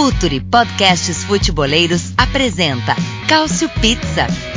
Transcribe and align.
Futuri 0.00 0.40
Podcasts 0.40 1.24
Futeboleiros 1.24 2.14
apresenta 2.16 2.96
Cálcio 3.28 3.68
Pizza. 3.82 4.49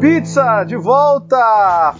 Pizza 0.00 0.64
de 0.64 0.76
volta! 0.76 1.36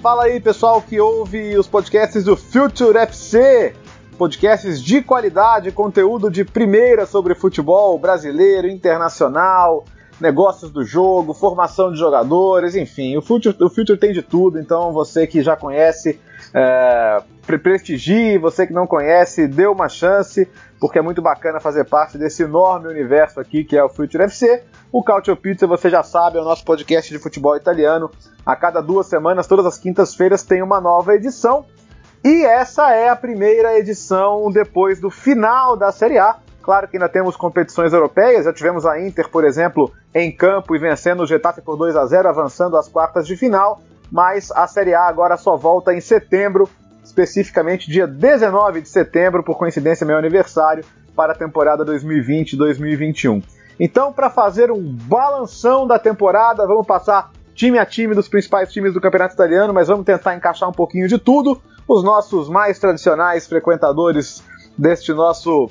Fala 0.00 0.22
aí, 0.22 0.40
pessoal 0.40 0.80
que 0.80 0.98
ouve 0.98 1.59
os 1.59 1.66
podcasts 1.66 2.24
do 2.24 2.34
Future 2.34 2.96
FC, 2.96 3.74
podcasts 4.16 4.82
de 4.82 5.02
qualidade, 5.02 5.70
conteúdo 5.70 6.30
de 6.30 6.42
primeira 6.42 7.04
sobre 7.04 7.34
futebol 7.34 7.98
brasileiro, 7.98 8.66
internacional, 8.68 9.84
negócios 10.18 10.70
do 10.70 10.82
jogo, 10.82 11.34
formação 11.34 11.92
de 11.92 11.98
jogadores, 11.98 12.74
enfim, 12.74 13.18
o 13.18 13.20
Future, 13.20 13.54
o 13.60 13.68
Future 13.68 13.98
tem 13.98 14.14
de 14.14 14.23
tudo, 14.23 14.59
então 14.59 14.92
você 14.92 15.26
que 15.26 15.42
já 15.42 15.54
conhece, 15.54 16.18
é, 16.54 17.22
prestigie, 17.59 18.38
você 18.38 18.66
que 18.66 18.72
não 18.72 18.86
conhece, 18.86 19.46
dê 19.46 19.66
uma 19.66 19.88
chance, 19.88 20.48
porque 20.80 20.98
é 20.98 21.02
muito 21.02 21.20
bacana 21.20 21.60
fazer 21.60 21.84
parte 21.84 22.16
desse 22.16 22.42
enorme 22.42 22.88
universo 22.88 23.40
aqui 23.40 23.64
que 23.64 23.76
é 23.76 23.84
o 23.84 23.88
Future 23.88 24.24
FC. 24.24 24.62
O 24.92 25.02
Cautio 25.02 25.36
Pizza, 25.36 25.66
você 25.66 25.88
já 25.88 26.02
sabe, 26.02 26.38
é 26.38 26.40
o 26.40 26.45
nosso 26.45 26.64
podcast 26.64 27.10
de 27.12 27.18
futebol 27.18 27.56
italiano. 27.56 28.10
A 28.45 28.56
cada 28.56 28.80
duas 28.80 29.06
semanas, 29.06 29.46
todas 29.46 29.66
as 29.66 29.78
quintas-feiras, 29.78 30.43
tem 30.43 30.62
uma 30.62 30.80
nova 30.80 31.15
edição. 31.15 31.65
E 32.24 32.45
essa 32.45 32.93
é 32.93 33.09
a 33.09 33.16
primeira 33.16 33.78
edição 33.78 34.51
depois 34.51 35.01
do 35.01 35.10
final 35.10 35.76
da 35.76 35.90
Série 35.90 36.18
A. 36.18 36.37
Claro 36.62 36.87
que 36.87 36.96
ainda 36.96 37.09
temos 37.09 37.37
competições 37.37 37.93
europeias, 37.93 38.45
já 38.45 38.52
tivemos 38.52 38.84
a 38.84 39.01
Inter, 39.01 39.28
por 39.30 39.45
exemplo, 39.45 39.90
em 40.15 40.30
campo 40.30 40.76
e 40.76 40.78
vencendo 40.78 41.23
o 41.23 41.26
Getafe 41.26 41.62
por 41.62 41.76
2 41.76 41.96
a 41.96 42.04
0, 42.04 42.28
avançando 42.28 42.76
às 42.76 42.87
quartas 42.87 43.26
de 43.26 43.34
final, 43.34 43.80
mas 44.10 44.50
a 44.50 44.66
Série 44.66 44.94
A 44.94 45.06
agora 45.06 45.36
só 45.36 45.56
volta 45.56 45.94
em 45.94 46.00
setembro, 46.00 46.68
especificamente 47.02 47.90
dia 47.90 48.06
19 48.06 48.82
de 48.82 48.88
setembro, 48.88 49.42
por 49.42 49.56
coincidência 49.56 50.06
meu 50.06 50.18
aniversário, 50.18 50.84
para 51.14 51.32
a 51.32 51.36
temporada 51.36 51.84
2020-2021. 51.84 53.42
Então, 53.78 54.12
para 54.12 54.28
fazer 54.28 54.70
um 54.70 54.82
balanção 54.82 55.86
da 55.86 55.98
temporada, 55.98 56.66
vamos 56.66 56.86
passar 56.86 57.30
time 57.54 57.78
a 57.78 57.86
time 57.86 58.14
dos 58.14 58.28
principais 58.28 58.72
times 58.72 58.94
do 58.94 59.00
Campeonato 59.00 59.34
Italiano, 59.34 59.72
mas 59.72 59.88
vamos 59.88 60.04
tentar 60.04 60.34
encaixar 60.34 60.68
um 60.68 60.72
pouquinho 60.72 61.08
de 61.08 61.18
tudo. 61.18 61.60
Os 61.88 62.04
nossos 62.04 62.48
mais 62.48 62.78
tradicionais 62.78 63.46
frequentadores 63.46 64.42
deste 64.76 65.12
nosso 65.12 65.70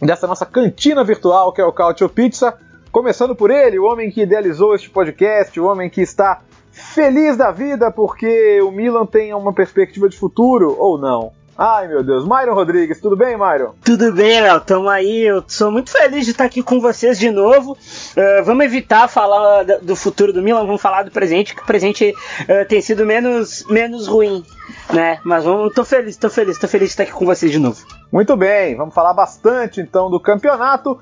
dessa 0.00 0.28
nossa 0.28 0.46
cantina 0.46 1.02
virtual 1.02 1.52
que 1.52 1.60
é 1.60 1.64
o 1.64 1.72
Cautio 1.72 2.08
Pizza, 2.08 2.56
começando 2.92 3.34
por 3.34 3.50
ele, 3.50 3.78
o 3.78 3.84
homem 3.84 4.10
que 4.10 4.22
idealizou 4.22 4.74
este 4.74 4.88
podcast, 4.88 5.58
o 5.58 5.66
homem 5.66 5.90
que 5.90 6.00
está 6.00 6.40
feliz 6.78 7.36
da 7.36 7.50
vida 7.50 7.90
porque 7.90 8.60
o 8.62 8.70
Milan 8.70 9.06
tem 9.06 9.34
uma 9.34 9.52
perspectiva 9.52 10.08
de 10.08 10.16
futuro 10.16 10.74
ou 10.78 10.98
não. 10.98 11.32
Ai 11.60 11.88
meu 11.88 12.04
Deus, 12.04 12.24
Myron 12.24 12.54
Rodrigues, 12.54 13.00
tudo 13.00 13.16
bem, 13.16 13.36
Myron? 13.36 13.74
Tudo 13.84 14.12
bem, 14.12 14.40
Léo, 14.40 14.60
tamo 14.60 14.88
aí. 14.88 15.22
Eu 15.22 15.42
sou 15.48 15.72
muito 15.72 15.90
feliz 15.90 16.24
de 16.24 16.30
estar 16.30 16.44
aqui 16.44 16.62
com 16.62 16.80
vocês 16.80 17.18
de 17.18 17.32
novo. 17.32 17.72
Uh, 17.72 18.44
vamos 18.44 18.64
evitar 18.64 19.08
falar 19.08 19.64
do 19.64 19.96
futuro 19.96 20.32
do 20.32 20.40
Milan, 20.40 20.64
vamos 20.64 20.80
falar 20.80 21.02
do 21.02 21.10
presente, 21.10 21.56
que 21.56 21.62
o 21.62 21.66
presente 21.66 22.14
uh, 22.42 22.68
tem 22.68 22.80
sido 22.80 23.04
menos, 23.04 23.64
menos 23.68 24.06
ruim, 24.06 24.44
né? 24.92 25.18
Mas 25.24 25.42
vamos, 25.42 25.74
tô 25.74 25.84
feliz, 25.84 26.16
tô 26.16 26.30
feliz, 26.30 26.56
tô 26.60 26.68
feliz 26.68 26.90
de 26.90 26.92
estar 26.92 27.02
aqui 27.02 27.12
com 27.12 27.26
vocês 27.26 27.50
de 27.50 27.58
novo. 27.58 27.84
Muito 28.12 28.36
bem, 28.36 28.76
vamos 28.76 28.94
falar 28.94 29.12
bastante 29.12 29.80
então 29.80 30.08
do 30.08 30.20
campeonato. 30.20 30.96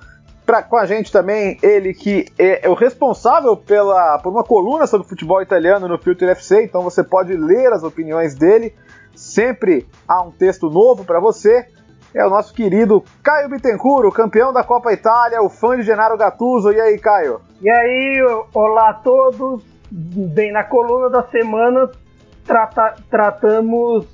Pra, 0.47 0.63
com 0.63 0.77
a 0.77 0.87
gente 0.87 1.11
também, 1.11 1.59
ele 1.61 1.93
que 1.93 2.27
é, 2.39 2.67
é 2.67 2.71
o 2.71 2.75
responsável 2.75 3.57
pela, 3.57 4.19
por 4.21 4.31
uma 4.31 4.45
coluna 4.45 4.87
sobre 4.87 5.09
futebol 5.09 5.43
italiano 5.43 5.89
no 5.89 5.99
Filter 5.99 6.29
FC, 6.31 6.63
então 6.63 6.83
você 6.83 7.03
pode 7.03 7.37
ler 7.37 7.73
as 7.73 7.83
opiniões 7.83 8.35
dele 8.35 8.73
sempre 9.17 9.87
há 10.07 10.23
um 10.23 10.31
texto 10.31 10.71
novo 10.71 11.05
para 11.05 11.19
você. 11.19 11.67
É 12.15 12.25
o 12.25 12.31
nosso 12.31 12.55
querido 12.55 13.03
Caio 13.23 13.49
Bittencourt, 13.49 14.15
campeão 14.15 14.53
da 14.53 14.63
Copa 14.63 14.93
Itália, 14.93 15.43
o 15.43 15.51
fã 15.51 15.77
de 15.77 15.83
Genaro 15.83 16.17
Gattuso. 16.17 16.73
E 16.73 16.81
aí, 16.81 16.99
Caio? 16.99 17.41
E 17.61 17.69
aí, 17.69 18.23
olá 18.55 18.91
a 18.91 18.95
todos. 18.95 19.65
Bem, 19.91 20.53
na 20.53 20.65
coluna 20.65 21.11
da 21.11 21.25
semana 21.25 21.91
trata, 22.45 22.95
tratamos 23.11 24.07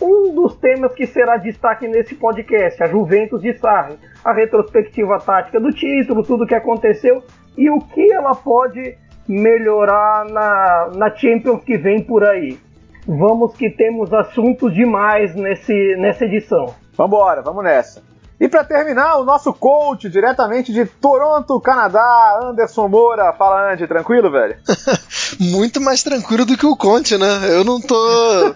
um 0.00 0.34
dos 0.34 0.56
temas 0.56 0.94
que 0.94 1.06
será 1.06 1.36
destaque 1.36 1.86
nesse 1.86 2.14
podcast, 2.14 2.82
a 2.82 2.86
Juventus 2.86 3.42
de 3.42 3.52
Sarri, 3.54 3.98
a 4.24 4.32
retrospectiva 4.32 5.18
tática 5.18 5.60
do 5.60 5.70
título, 5.70 6.22
tudo 6.22 6.44
o 6.44 6.46
que 6.46 6.54
aconteceu 6.54 7.22
e 7.56 7.70
o 7.70 7.78
que 7.78 8.12
ela 8.12 8.34
pode 8.34 8.96
melhorar 9.28 10.24
na, 10.26 10.90
na 10.96 11.14
Champions 11.14 11.62
que 11.62 11.76
vem 11.76 12.02
por 12.02 12.24
aí. 12.24 12.58
Vamos 13.06 13.56
que 13.56 13.70
temos 13.70 14.12
assuntos 14.12 14.74
demais 14.74 15.34
nesse, 15.34 15.96
nessa 15.96 16.24
edição. 16.24 16.74
Vambora, 16.96 17.42
vamos 17.42 17.64
nessa. 17.64 18.09
E 18.40 18.48
para 18.48 18.64
terminar, 18.64 19.18
o 19.18 19.24
nosso 19.24 19.52
coach 19.52 20.08
diretamente 20.08 20.72
de 20.72 20.86
Toronto, 20.86 21.60
Canadá, 21.60 22.40
Anderson 22.42 22.88
Moura. 22.88 23.34
Fala, 23.34 23.70
Andy, 23.70 23.86
tranquilo, 23.86 24.30
velho? 24.30 24.56
muito 25.38 25.78
mais 25.78 26.02
tranquilo 26.02 26.46
do 26.46 26.56
que 26.56 26.64
o 26.64 26.74
Conte, 26.74 27.18
né? 27.18 27.26
Eu 27.50 27.64
não 27.64 27.78
tô. 27.78 28.54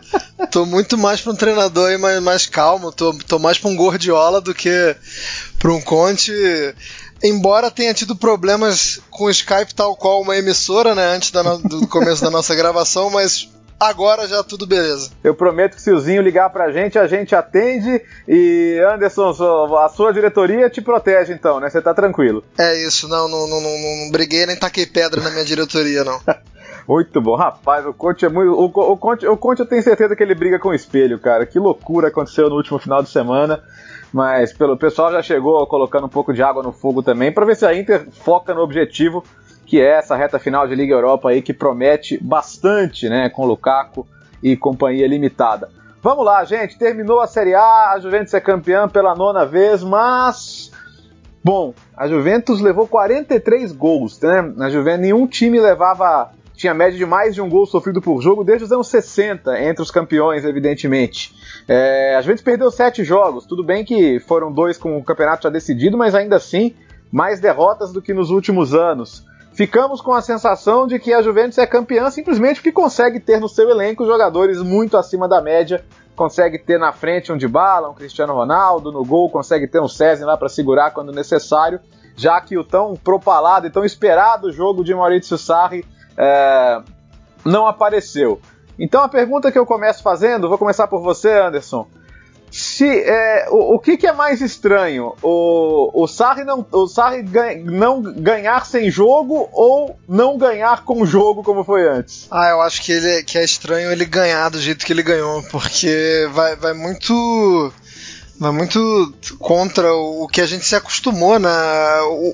tô 0.50 0.64
muito 0.64 0.96
mais 0.96 1.20
pra 1.20 1.32
um 1.32 1.36
treinador 1.36 1.90
aí 1.90 1.98
mais, 1.98 2.22
mais 2.22 2.46
calmo, 2.46 2.90
tô, 2.90 3.12
tô 3.28 3.38
mais 3.38 3.58
pra 3.58 3.68
um 3.68 3.76
Gordiola 3.76 4.40
do 4.40 4.54
que 4.54 4.96
pra 5.58 5.70
um 5.70 5.82
Conte. 5.82 6.32
Embora 7.22 7.70
tenha 7.70 7.92
tido 7.92 8.16
problemas 8.16 9.00
com 9.10 9.24
o 9.24 9.30
Skype, 9.30 9.74
tal 9.74 9.94
qual 9.96 10.22
uma 10.22 10.36
emissora, 10.36 10.94
né? 10.94 11.14
Antes 11.14 11.30
no, 11.30 11.58
do 11.58 11.86
começo 11.88 12.22
da 12.22 12.30
nossa 12.30 12.54
gravação, 12.54 13.10
mas 13.10 13.50
agora 13.88 14.26
já 14.26 14.42
tudo 14.42 14.66
beleza. 14.66 15.10
Eu 15.22 15.34
prometo 15.34 15.76
que 15.76 15.82
se 15.82 15.90
o 15.90 15.98
Zinho 15.98 16.22
ligar 16.22 16.50
pra 16.50 16.70
gente, 16.70 16.98
a 16.98 17.06
gente 17.06 17.34
atende 17.34 18.00
e 18.26 18.80
Anderson, 18.92 19.30
a 19.78 19.88
sua 19.88 20.12
diretoria 20.12 20.70
te 20.70 20.80
protege 20.80 21.32
então, 21.32 21.60
né? 21.60 21.68
Você 21.68 21.80
tá 21.80 21.94
tranquilo. 21.94 22.44
É 22.58 22.86
isso, 22.86 23.08
não, 23.08 23.28
não, 23.28 23.48
não, 23.48 23.60
não, 23.60 23.78
não 24.04 24.10
briguei 24.10 24.46
nem 24.46 24.56
taquei 24.56 24.86
pedra 24.86 25.20
na 25.20 25.30
minha 25.30 25.44
diretoria, 25.44 26.04
não. 26.04 26.20
Muito 26.86 27.18
bom, 27.20 27.34
rapaz, 27.34 27.86
o 27.86 27.94
Conte 27.94 28.26
é 28.26 28.28
muito. 28.28 28.52
O, 28.52 28.66
o, 28.66 28.96
Conte, 28.96 29.26
o 29.26 29.36
Conte 29.38 29.60
eu 29.60 29.66
tenho 29.66 29.82
certeza 29.82 30.14
que 30.14 30.22
ele 30.22 30.34
briga 30.34 30.58
com 30.58 30.68
o 30.68 30.74
espelho, 30.74 31.18
cara. 31.18 31.46
Que 31.46 31.58
loucura 31.58 32.08
aconteceu 32.08 32.50
no 32.50 32.56
último 32.56 32.78
final 32.78 33.02
de 33.02 33.08
semana. 33.08 33.62
Mas 34.12 34.52
pelo 34.52 34.76
pessoal 34.76 35.10
já 35.10 35.20
chegou 35.22 35.66
colocando 35.66 36.06
um 36.06 36.10
pouco 36.10 36.32
de 36.32 36.40
água 36.40 36.62
no 36.62 36.72
fogo 36.72 37.02
também, 37.02 37.32
para 37.32 37.44
ver 37.44 37.56
se 37.56 37.66
a 37.66 37.74
Inter 37.74 38.06
foca 38.12 38.54
no 38.54 38.60
objetivo 38.60 39.24
que 39.66 39.80
é 39.80 39.98
essa 39.98 40.16
reta 40.16 40.38
final 40.38 40.66
de 40.66 40.74
Liga 40.74 40.94
Europa 40.94 41.30
aí 41.30 41.42
que 41.42 41.52
promete 41.52 42.18
bastante, 42.22 43.08
né, 43.08 43.28
com 43.28 43.46
Lukaku 43.46 44.06
e 44.42 44.56
companhia 44.56 45.06
limitada. 45.06 45.70
Vamos 46.02 46.24
lá, 46.24 46.44
gente, 46.44 46.76
terminou 46.78 47.20
a 47.20 47.26
Série 47.26 47.54
A, 47.54 47.92
a 47.92 47.98
Juventus 47.98 48.34
é 48.34 48.40
campeã 48.40 48.86
pela 48.86 49.14
nona 49.14 49.46
vez, 49.46 49.82
mas 49.82 50.70
bom, 51.42 51.72
a 51.96 52.06
Juventus 52.06 52.60
levou 52.60 52.86
43 52.86 53.72
gols, 53.72 54.20
né? 54.20 54.42
Na 54.54 54.68
Juventus 54.68 55.00
nenhum 55.00 55.26
time 55.26 55.58
levava 55.58 56.30
tinha 56.54 56.72
média 56.72 56.96
de 56.96 57.04
mais 57.04 57.34
de 57.34 57.42
um 57.42 57.48
gol 57.48 57.66
sofrido 57.66 58.00
por 58.00 58.20
jogo 58.20 58.44
desde 58.44 58.64
os 58.64 58.72
anos 58.72 58.88
60, 58.88 59.60
entre 59.60 59.82
os 59.82 59.90
campeões, 59.90 60.44
evidentemente. 60.44 61.34
É, 61.66 62.14
a 62.16 62.20
Juventus 62.20 62.44
perdeu 62.44 62.70
sete 62.70 63.02
jogos, 63.02 63.44
tudo 63.44 63.64
bem 63.64 63.84
que 63.84 64.20
foram 64.20 64.52
dois 64.52 64.78
com 64.78 64.96
o 64.96 65.02
campeonato 65.02 65.44
já 65.44 65.50
decidido, 65.50 65.98
mas 65.98 66.14
ainda 66.14 66.36
assim, 66.36 66.74
mais 67.10 67.40
derrotas 67.40 67.92
do 67.92 68.00
que 68.00 68.14
nos 68.14 68.30
últimos 68.30 68.74
anos 68.74 69.24
ficamos 69.54 70.00
com 70.00 70.12
a 70.12 70.20
sensação 70.20 70.86
de 70.86 70.98
que 70.98 71.12
a 71.12 71.22
Juventus 71.22 71.58
é 71.58 71.66
campeã 71.66 72.10
simplesmente 72.10 72.56
porque 72.56 72.72
consegue 72.72 73.20
ter 73.20 73.40
no 73.40 73.48
seu 73.48 73.70
elenco 73.70 74.04
jogadores 74.04 74.60
muito 74.60 74.96
acima 74.96 75.28
da 75.28 75.40
média, 75.40 75.84
consegue 76.14 76.58
ter 76.58 76.78
na 76.78 76.92
frente 76.92 77.32
um 77.32 77.38
Dybala, 77.38 77.88
um 77.88 77.94
Cristiano 77.94 78.34
Ronaldo, 78.34 78.92
no 78.92 79.04
gol 79.04 79.30
consegue 79.30 79.66
ter 79.66 79.80
um 79.80 79.88
César 79.88 80.26
lá 80.26 80.36
para 80.36 80.48
segurar 80.48 80.90
quando 80.90 81.12
necessário, 81.12 81.80
já 82.16 82.40
que 82.40 82.58
o 82.58 82.64
tão 82.64 82.94
propalado 82.94 83.66
e 83.66 83.70
tão 83.70 83.84
esperado 83.84 84.52
jogo 84.52 84.84
de 84.84 84.94
Maurício 84.94 85.38
Sarri 85.38 85.84
é, 86.16 86.82
não 87.44 87.66
apareceu. 87.66 88.40
Então 88.78 89.02
a 89.02 89.08
pergunta 89.08 89.52
que 89.52 89.58
eu 89.58 89.64
começo 89.64 90.02
fazendo, 90.02 90.48
vou 90.48 90.58
começar 90.58 90.88
por 90.88 91.00
você, 91.00 91.32
Anderson 91.32 91.86
se 92.56 92.86
é, 92.86 93.48
o, 93.50 93.74
o 93.74 93.78
que, 93.80 93.96
que, 93.96 94.06
é 94.06 94.12
mais 94.12 94.40
estranho? 94.40 95.12
O, 95.20 95.90
o 96.04 96.06
Sarri, 96.06 96.44
não, 96.44 96.64
o 96.70 96.86
Sarri 96.86 97.20
ganha, 97.22 97.60
não 97.64 98.00
ganhar 98.00 98.64
sem 98.64 98.88
jogo 98.92 99.48
ou 99.52 99.98
não 100.08 100.38
ganhar 100.38 100.84
com 100.84 101.04
jogo 101.04 101.42
como 101.42 101.64
foi 101.64 101.88
antes? 101.88 102.28
Ah, 102.30 102.50
eu 102.50 102.60
acho 102.62 102.80
que, 102.80 102.92
ele, 102.92 103.24
que 103.24 103.36
é 103.36 103.42
estranho 103.42 103.90
ele 103.90 104.04
ganhar 104.04 104.50
do 104.50 104.60
jeito 104.60 104.86
que 104.86 104.92
ele 104.92 105.02
ganhou, 105.02 105.42
porque 105.50 106.28
vai, 106.32 106.54
vai 106.54 106.72
muito 106.74 107.72
Vai 108.36 108.50
muito 108.50 109.14
contra 109.38 109.92
o 109.94 110.26
que 110.26 110.40
a 110.40 110.46
gente 110.46 110.64
se 110.64 110.74
acostumou, 110.74 111.38
né? 111.38 111.50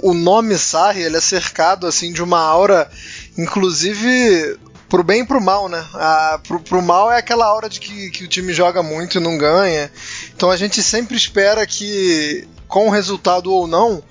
O, 0.03 0.15
nome 0.15 0.57
Sarri, 0.57 1.03
ele 1.03 1.19
é 1.19 1.21
cercado 1.21 1.87
assim 1.87 2.11
de 2.11 2.23
uma 2.23 2.41
aura, 2.41 2.91
inclusive 3.37 4.59
pro 4.91 5.05
bem 5.05 5.23
e 5.23 5.25
pro 5.25 5.41
mal, 5.41 5.69
né? 5.69 5.83
A, 5.95 6.41
pro, 6.47 6.61
pro 6.61 6.83
mal 6.83 7.11
é 7.11 7.17
aquela 7.17 7.55
hora 7.55 7.69
de 7.69 7.79
que, 7.79 8.11
que 8.11 8.25
o 8.25 8.29
time 8.29 8.53
joga 8.53 8.83
muito 8.83 9.17
e 9.17 9.21
não 9.21 9.39
ganha. 9.39 9.91
Então 10.35 10.51
a 10.51 10.57
gente 10.57 10.83
sempre 10.83 11.17
espera 11.17 11.65
que, 11.65 12.47
com 12.67 12.89
o 12.89 12.91
resultado 12.91 13.53
ou 13.53 13.69
não, 13.69 14.03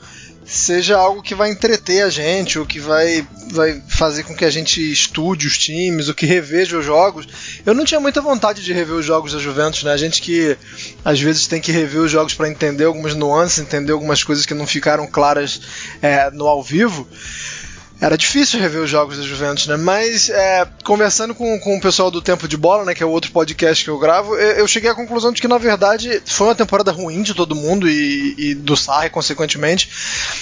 seja 0.46 0.98
algo 0.98 1.22
que 1.22 1.36
vai 1.36 1.52
entreter 1.52 2.02
a 2.02 2.10
gente, 2.10 2.58
ou 2.58 2.66
que 2.66 2.80
vai, 2.80 3.28
vai 3.52 3.84
fazer 3.90 4.24
com 4.24 4.34
que 4.34 4.46
a 4.46 4.50
gente 4.50 4.82
estude 4.92 5.46
os 5.46 5.58
times, 5.58 6.08
ou 6.08 6.16
que 6.16 6.26
reveja 6.26 6.78
os 6.78 6.86
jogos. 6.86 7.28
Eu 7.66 7.76
não 7.76 7.84
tinha 7.84 8.00
muita 8.00 8.22
vontade 8.22 8.64
de 8.64 8.72
rever 8.72 8.96
os 8.96 9.06
jogos 9.06 9.34
da 9.34 9.38
Juventus, 9.38 9.84
né? 9.84 9.92
A 9.92 9.98
gente 9.98 10.22
que 10.22 10.58
às 11.04 11.20
vezes 11.20 11.46
tem 11.46 11.60
que 11.60 11.74
rever 11.74 12.02
os 12.02 12.10
jogos 12.10 12.34
para 12.34 12.50
entender 12.50 12.86
algumas 12.86 13.14
nuances, 13.14 13.60
entender 13.60 13.92
algumas 13.92 14.24
coisas 14.24 14.46
que 14.46 14.54
não 14.54 14.66
ficaram 14.66 15.06
claras 15.06 15.62
é, 16.02 16.32
no 16.32 16.48
ao 16.48 16.64
vivo 16.64 17.06
era 18.02 18.18
difícil 18.18 18.60
rever 18.60 18.82
os 18.82 18.90
jogos 18.90 19.18
da 19.18 19.24
Juventus, 19.24 19.68
né? 19.68 19.76
Mas 19.76 20.30
é, 20.30 20.66
conversando 20.84 21.36
com, 21.36 21.60
com 21.60 21.78
o 21.78 21.82
pessoal 21.82 22.10
do 22.10 22.22
Tempo 22.22 22.48
de 22.48 22.56
Bola, 22.56 22.86
né, 22.86 22.96
que 22.96 23.04
é 23.04 23.06
o 23.06 23.10
outro 23.10 23.32
podcast 23.32 23.84
que 23.84 23.90
eu 23.90 24.00
gravo, 24.00 24.36
eu, 24.36 24.52
eu 24.58 24.68
cheguei 24.68 24.90
à 24.90 24.96
conclusão 24.96 25.32
de 25.32 25.42
que 25.42 25.48
na 25.48 25.58
verdade 25.58 26.22
foi 26.26 26.48
uma 26.48 26.56
temporada 26.56 26.92
ruim 26.92 27.22
de 27.22 27.34
todo 27.34 27.56
mundo 27.56 27.90
e, 27.90 28.36
e, 28.38 28.56
do 28.56 28.78
Sarri, 28.78 29.10
consequentemente. 29.10 29.90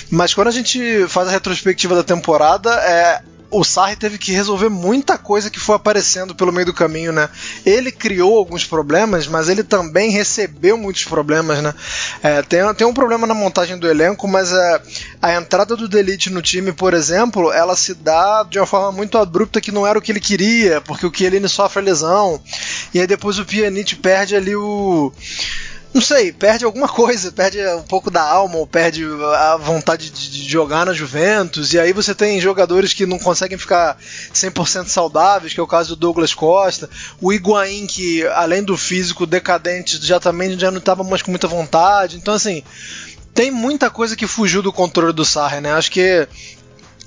Mas 0.09 0.33
quando 0.33 0.49
a 0.49 0.51
gente 0.51 1.07
faz 1.07 1.27
a 1.27 1.31
retrospectiva 1.31 1.95
da 1.95 2.03
temporada, 2.03 2.71
é, 2.73 3.21
o 3.49 3.63
Sarri 3.63 3.95
teve 3.95 4.17
que 4.17 4.31
resolver 4.31 4.69
muita 4.69 5.17
coisa 5.17 5.49
que 5.49 5.59
foi 5.59 5.75
aparecendo 5.75 6.35
pelo 6.35 6.51
meio 6.51 6.65
do 6.65 6.73
caminho, 6.73 7.13
né? 7.13 7.29
Ele 7.65 7.91
criou 7.91 8.37
alguns 8.37 8.65
problemas, 8.65 9.27
mas 9.27 9.47
ele 9.47 9.63
também 9.63 10.09
recebeu 10.11 10.77
muitos 10.77 11.05
problemas, 11.05 11.61
né? 11.61 11.73
É, 12.21 12.41
tem, 12.41 12.59
tem 12.75 12.85
um 12.85 12.93
problema 12.93 13.25
na 13.25 13.33
montagem 13.33 13.77
do 13.77 13.89
elenco, 13.89 14.27
mas 14.27 14.51
é, 14.51 14.81
a 15.21 15.33
entrada 15.33 15.75
do 15.75 15.87
Delite 15.87 16.29
no 16.29 16.41
time, 16.41 16.73
por 16.73 16.93
exemplo, 16.93 17.51
ela 17.51 17.75
se 17.75 17.93
dá 17.93 18.43
de 18.43 18.59
uma 18.59 18.65
forma 18.65 18.91
muito 18.91 19.17
abrupta 19.17 19.61
que 19.61 19.71
não 19.71 19.87
era 19.87 19.97
o 19.97 20.01
que 20.01 20.11
ele 20.11 20.19
queria, 20.19 20.81
porque 20.81 21.05
o 21.05 21.13
Chiellini 21.13 21.47
sofre 21.47 21.81
lesão, 21.81 22.41
e 22.93 22.99
aí 22.99 23.07
depois 23.07 23.39
o 23.39 23.45
Pjanic 23.45 23.95
perde 23.95 24.35
ali 24.35 24.55
o 24.55 25.11
não 25.93 26.01
sei, 26.01 26.31
perde 26.31 26.65
alguma 26.65 26.87
coisa, 26.87 27.31
perde 27.31 27.65
um 27.69 27.83
pouco 27.83 28.11
da 28.11 28.21
alma, 28.21 28.57
ou 28.57 28.67
perde 28.67 29.03
a 29.35 29.57
vontade 29.57 30.09
de 30.09 30.47
jogar 30.47 30.85
na 30.85 30.93
Juventus, 30.93 31.73
e 31.73 31.79
aí 31.79 31.93
você 31.93 32.13
tem 32.13 32.39
jogadores 32.39 32.93
que 32.93 33.05
não 33.05 33.17
conseguem 33.17 33.57
ficar 33.57 33.97
100% 34.33 34.87
saudáveis, 34.87 35.53
que 35.53 35.59
é 35.59 35.63
o 35.63 35.67
caso 35.67 35.89
do 35.89 35.95
Douglas 35.95 36.33
Costa, 36.33 36.89
o 37.21 37.33
Higuaín, 37.33 37.87
que 37.87 38.25
além 38.27 38.63
do 38.63 38.77
físico 38.77 39.25
decadente, 39.25 40.05
já 40.05 40.19
também 40.19 40.57
já 40.59 40.69
não 40.69 40.79
estava 40.79 41.03
mais 41.03 41.21
com 41.21 41.31
muita 41.31 41.47
vontade, 41.47 42.17
então 42.17 42.33
assim, 42.33 42.63
tem 43.33 43.49
muita 43.51 43.89
coisa 43.89 44.15
que 44.15 44.27
fugiu 44.27 44.61
do 44.61 44.73
controle 44.73 45.13
do 45.13 45.23
Sarri, 45.23 45.61
né? 45.61 45.71
Acho 45.73 45.91
que 45.91 46.01
é, 46.01 46.27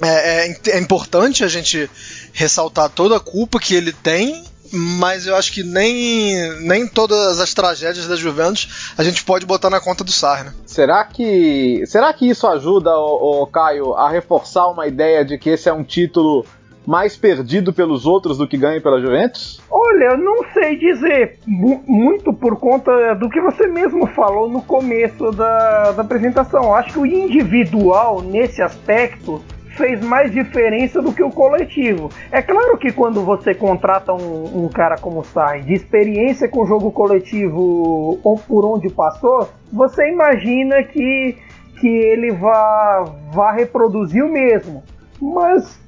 é, 0.01 0.61
é 0.69 0.79
importante 0.79 1.45
a 1.45 1.49
gente 1.49 1.91
ressaltar 2.33 2.89
toda 2.89 3.17
a 3.17 3.21
culpa 3.21 3.61
que 3.61 3.75
ele 3.75 3.93
tem 3.93 4.45
mas 4.73 5.27
eu 5.27 5.37
acho 5.37 5.53
que 5.53 5.63
nem, 5.63 6.61
nem 6.61 6.87
todas 6.87 7.41
as 7.41 7.53
tragédias 7.55 8.07
da 8.07 8.17
Juventus 8.17 8.95
a 8.97 9.03
gente 9.03 9.25
pode 9.25 9.47
botar 9.47 9.71
na 9.71 9.81
conta 9.81 10.05
do 10.05 10.13
Sarri, 10.13 10.45
né? 10.45 10.55
Será 10.67 11.05
que, 11.05 11.83
será 11.87 12.13
que 12.13 12.29
isso 12.29 12.47
ajuda, 12.47 12.91
o, 12.97 13.47
Caio, 13.47 13.95
a 13.95 14.09
reforçar 14.09 14.69
uma 14.69 14.87
ideia 14.87 15.25
de 15.25 15.39
que 15.39 15.51
esse 15.51 15.69
é 15.69 15.73
um 15.73 15.85
título 15.85 16.45
mais 16.87 17.17
perdido 17.17 17.73
pelos 17.73 18.07
outros 18.07 18.39
do 18.39 18.49
que 18.49 18.57
ganho 18.57 18.83
pela 18.83 19.01
Juventus? 19.01 19.61
Olha, 19.71 20.13
eu 20.13 20.19
não 20.19 20.45
sei 20.53 20.77
dizer. 20.77 21.39
muito 21.47 22.33
por 22.33 22.57
conta 22.57 23.15
do 23.15 23.29
que 23.29 23.41
você 23.41 23.67
mesmo 23.67 24.07
falou 24.09 24.49
no 24.49 24.63
começo 24.63 25.31
da, 25.33 25.93
da 25.93 26.03
apresentação. 26.03 26.75
Acho 26.75 26.95
que 26.95 26.99
o 26.99 27.07
individual, 27.07 28.23
nesse 28.23 28.63
aspecto, 28.63 29.43
fez 29.81 30.05
mais 30.05 30.31
diferença 30.31 31.01
do 31.01 31.11
que 31.11 31.23
o 31.23 31.31
coletivo. 31.31 32.11
É 32.31 32.43
claro 32.43 32.77
que 32.77 32.93
quando 32.93 33.25
você 33.25 33.55
contrata 33.55 34.13
um, 34.13 34.65
um 34.65 34.69
cara 34.69 34.99
como 34.99 35.25
Sai, 35.25 35.63
de 35.63 35.73
experiência 35.73 36.47
com 36.49 36.63
o 36.63 36.67
jogo 36.67 36.93
coletivo 36.93 38.19
ou 38.23 38.37
por 38.37 38.67
onde 38.67 38.91
passou, 38.91 39.49
você 39.73 40.11
imagina 40.11 40.83
que, 40.83 41.39
que 41.81 41.89
ele 41.89 42.31
vá, 42.33 43.11
vá 43.33 43.53
reproduzir 43.53 44.23
o 44.23 44.31
mesmo. 44.31 44.83
Mas 45.19 45.81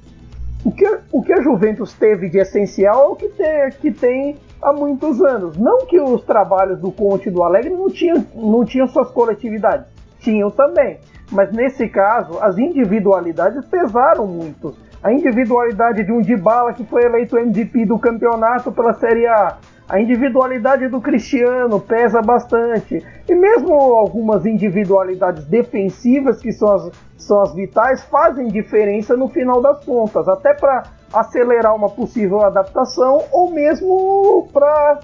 o 0.65 0.71
que, 0.71 0.85
o 1.11 1.21
que 1.21 1.33
a 1.33 1.41
Juventus 1.41 1.93
teve 1.93 2.29
de 2.29 2.39
essencial 2.39 3.03
é 3.03 3.07
o 3.09 3.15
que, 3.15 3.29
te, 3.29 3.77
que 3.79 3.91
tem 3.91 4.37
há 4.59 4.73
muitos 4.73 5.21
anos. 5.21 5.55
Não 5.55 5.85
que 5.85 5.99
os 5.99 6.23
trabalhos 6.23 6.79
do 6.79 6.91
Conte 6.91 7.29
e 7.29 7.31
do 7.31 7.43
Alegre 7.43 7.69
não 7.69 7.91
tinham, 7.91 8.25
não 8.33 8.65
tinham 8.65 8.87
suas 8.87 9.11
coletividades. 9.11 9.92
Tinham 10.23 10.49
também 10.49 10.99
mas 11.33 11.51
nesse 11.51 11.89
caso 11.89 12.37
as 12.39 12.57
individualidades 12.57 13.65
pesaram 13.65 14.27
muito. 14.27 14.75
A 15.01 15.11
individualidade 15.11 16.03
de 16.03 16.11
um 16.11 16.21
Dybala 16.21 16.73
que 16.73 16.85
foi 16.85 17.03
eleito 17.03 17.37
MVP 17.37 17.85
do 17.85 17.99
campeonato 17.99 18.71
pela 18.71 18.93
Série 18.93 19.27
A, 19.27 19.57
a 19.89 19.99
individualidade 19.99 20.87
do 20.87 21.01
Cristiano 21.01 21.79
pesa 21.79 22.21
bastante. 22.21 23.03
E 23.27 23.35
mesmo 23.35 23.73
algumas 23.73 24.45
individualidades 24.45 25.45
defensivas, 25.45 26.39
que 26.39 26.53
são 26.53 26.71
as, 26.71 26.91
são 27.17 27.41
as 27.41 27.53
vitais, 27.53 28.01
fazem 28.03 28.47
diferença 28.47 29.17
no 29.17 29.27
final 29.27 29.61
das 29.61 29.83
contas, 29.83 30.27
até 30.29 30.53
para 30.53 30.83
acelerar 31.11 31.75
uma 31.75 31.89
possível 31.89 32.41
adaptação 32.41 33.23
ou 33.31 33.51
mesmo 33.51 34.47
para 34.53 34.99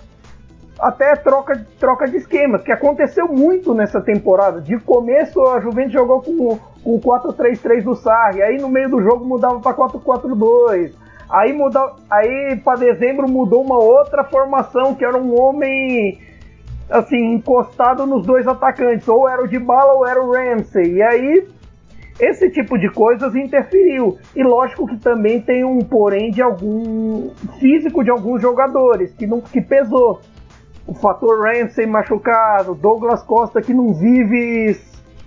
até 0.79 1.15
troca, 1.15 1.65
troca 1.79 2.07
de 2.07 2.17
esquemas, 2.17 2.61
que 2.63 2.71
aconteceu 2.71 3.27
muito 3.27 3.73
nessa 3.73 4.01
temporada. 4.01 4.61
De 4.61 4.77
começo, 4.79 5.41
a 5.41 5.59
Juventus 5.59 5.93
jogou 5.93 6.21
com, 6.21 6.59
o 6.83 6.99
4-3-3 6.99 7.83
do 7.83 7.95
Sarri, 7.95 8.41
aí 8.41 8.57
no 8.57 8.69
meio 8.69 8.89
do 8.89 9.01
jogo 9.01 9.25
mudava 9.25 9.59
para 9.59 9.75
4-4-2. 9.75 10.93
Aí, 11.29 11.55
aí 12.09 12.55
para 12.63 12.79
dezembro 12.79 13.29
mudou 13.29 13.63
uma 13.63 13.77
outra 13.77 14.23
formação, 14.23 14.95
que 14.95 15.05
era 15.05 15.17
um 15.17 15.39
homem 15.39 16.19
assim, 16.89 17.33
encostado 17.33 18.07
nos 18.07 18.25
dois 18.25 18.47
atacantes, 18.47 19.07
ou 19.07 19.29
era 19.29 19.43
o 19.43 19.47
de 19.47 19.59
bala 19.59 19.93
ou 19.93 20.07
era 20.07 20.23
o 20.23 20.31
Ramsey. 20.31 20.93
E 20.93 21.03
aí 21.03 21.47
esse 22.19 22.49
tipo 22.49 22.77
de 22.77 22.89
coisas 22.89 23.35
interferiu. 23.35 24.17
E 24.35 24.43
lógico 24.43 24.87
que 24.87 24.97
também 24.97 25.39
tem 25.39 25.63
um 25.63 25.79
porém 25.79 26.31
de 26.31 26.41
algum 26.41 27.29
físico 27.59 28.03
de 28.03 28.09
alguns 28.09 28.41
jogadores 28.41 29.13
que 29.13 29.27
não 29.27 29.39
que 29.39 29.61
pesou 29.61 30.19
o 30.89 30.93
fator 30.95 31.43
Ramsey 31.43 31.85
machucado, 31.85 32.73
Douglas 32.73 33.21
Costa 33.21 33.61
que 33.61 33.75
não 33.75 33.93
vive, 33.93 34.75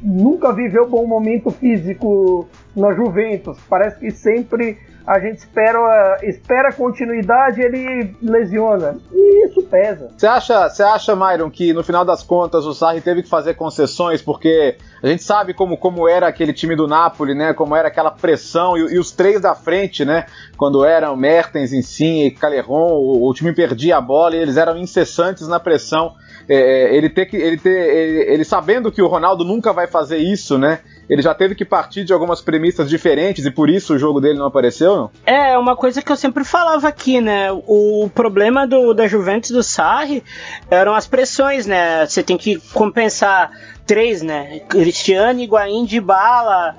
nunca 0.02 0.52
viveu 0.52 0.88
bom 0.88 1.06
momento 1.06 1.52
físico 1.52 2.48
na 2.74 2.92
Juventus. 2.92 3.56
Parece 3.68 4.00
que 4.00 4.10
sempre 4.10 4.76
a 5.06 5.18
gente 5.18 5.38
espera, 5.38 6.18
espera 6.22 6.72
continuidade 6.72 7.60
ele 7.60 8.14
lesiona. 8.22 8.96
E 9.12 9.46
isso 9.46 9.62
pesa. 9.64 10.10
Você 10.16 10.26
acha, 10.26 10.68
você 10.68 10.82
acha, 10.82 11.16
Myron, 11.16 11.50
que 11.50 11.72
no 11.72 11.82
final 11.82 12.04
das 12.04 12.22
contas 12.22 12.64
o 12.64 12.72
Sarri 12.72 13.00
teve 13.00 13.22
que 13.22 13.28
fazer 13.28 13.54
concessões 13.54 14.22
porque 14.22 14.76
a 15.02 15.06
gente 15.06 15.22
sabe 15.22 15.52
como, 15.52 15.76
como 15.76 16.08
era 16.08 16.28
aquele 16.28 16.52
time 16.52 16.76
do 16.76 16.86
Napoli, 16.86 17.34
né? 17.34 17.52
Como 17.52 17.74
era 17.74 17.88
aquela 17.88 18.10
pressão 18.10 18.76
e, 18.76 18.94
e 18.94 18.98
os 18.98 19.10
três 19.10 19.40
da 19.40 19.54
frente, 19.54 20.04
né? 20.04 20.26
Quando 20.56 20.84
eram 20.84 21.16
Mertens, 21.16 21.72
Insigne 21.72 22.26
e 22.26 22.30
Caleron, 22.30 22.92
o, 22.92 23.28
o 23.28 23.34
time 23.34 23.52
perdia 23.52 23.96
a 23.96 24.00
bola 24.00 24.36
e 24.36 24.38
eles 24.38 24.56
eram 24.56 24.78
incessantes 24.78 25.48
na 25.48 25.58
pressão. 25.58 26.14
É, 26.48 26.54
é, 26.56 26.96
ele 26.96 27.08
ter 27.08 27.26
que 27.26 27.36
ele 27.36 27.56
ter 27.56 27.70
ele, 27.70 28.32
ele, 28.32 28.44
sabendo 28.44 28.90
que 28.90 29.02
o 29.02 29.06
Ronaldo 29.06 29.44
nunca 29.44 29.72
vai 29.72 29.86
fazer 29.86 30.18
isso, 30.18 30.58
né? 30.58 30.80
Ele 31.12 31.20
já 31.20 31.34
teve 31.34 31.54
que 31.54 31.62
partir 31.62 32.04
de 32.04 32.12
algumas 32.14 32.40
premissas 32.40 32.88
diferentes 32.88 33.44
e 33.44 33.50
por 33.50 33.68
isso 33.68 33.92
o 33.92 33.98
jogo 33.98 34.18
dele 34.18 34.38
não 34.38 34.46
apareceu, 34.46 34.96
não? 34.96 35.10
É, 35.26 35.58
uma 35.58 35.76
coisa 35.76 36.00
que 36.00 36.10
eu 36.10 36.16
sempre 36.16 36.42
falava 36.42 36.88
aqui, 36.88 37.20
né? 37.20 37.52
O 37.52 38.08
problema 38.14 38.66
do, 38.66 38.94
da 38.94 39.06
Juventus 39.06 39.50
do 39.50 39.62
Sarri 39.62 40.24
eram 40.70 40.94
as 40.94 41.06
pressões, 41.06 41.66
né? 41.66 42.06
Você 42.06 42.22
tem 42.22 42.38
que 42.38 42.58
compensar 42.72 43.50
três, 43.86 44.22
né? 44.22 44.60
Cristiano, 44.60 45.40
Higuaín, 45.40 45.84
de 45.84 46.00
bala 46.00 46.76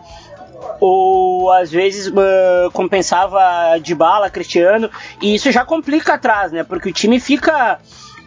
ou 0.80 1.52
às 1.52 1.70
vezes 1.70 2.08
uh, 2.08 2.72
compensava 2.74 3.78
de 3.80 3.94
bala 3.94 4.32
Cristiano 4.32 4.90
e 5.22 5.36
isso 5.36 5.52
já 5.52 5.64
complica 5.64 6.16
atrás, 6.16 6.52
né? 6.52 6.64
Porque 6.64 6.90
o 6.90 6.94
time 6.94 7.20
fica 7.20 7.78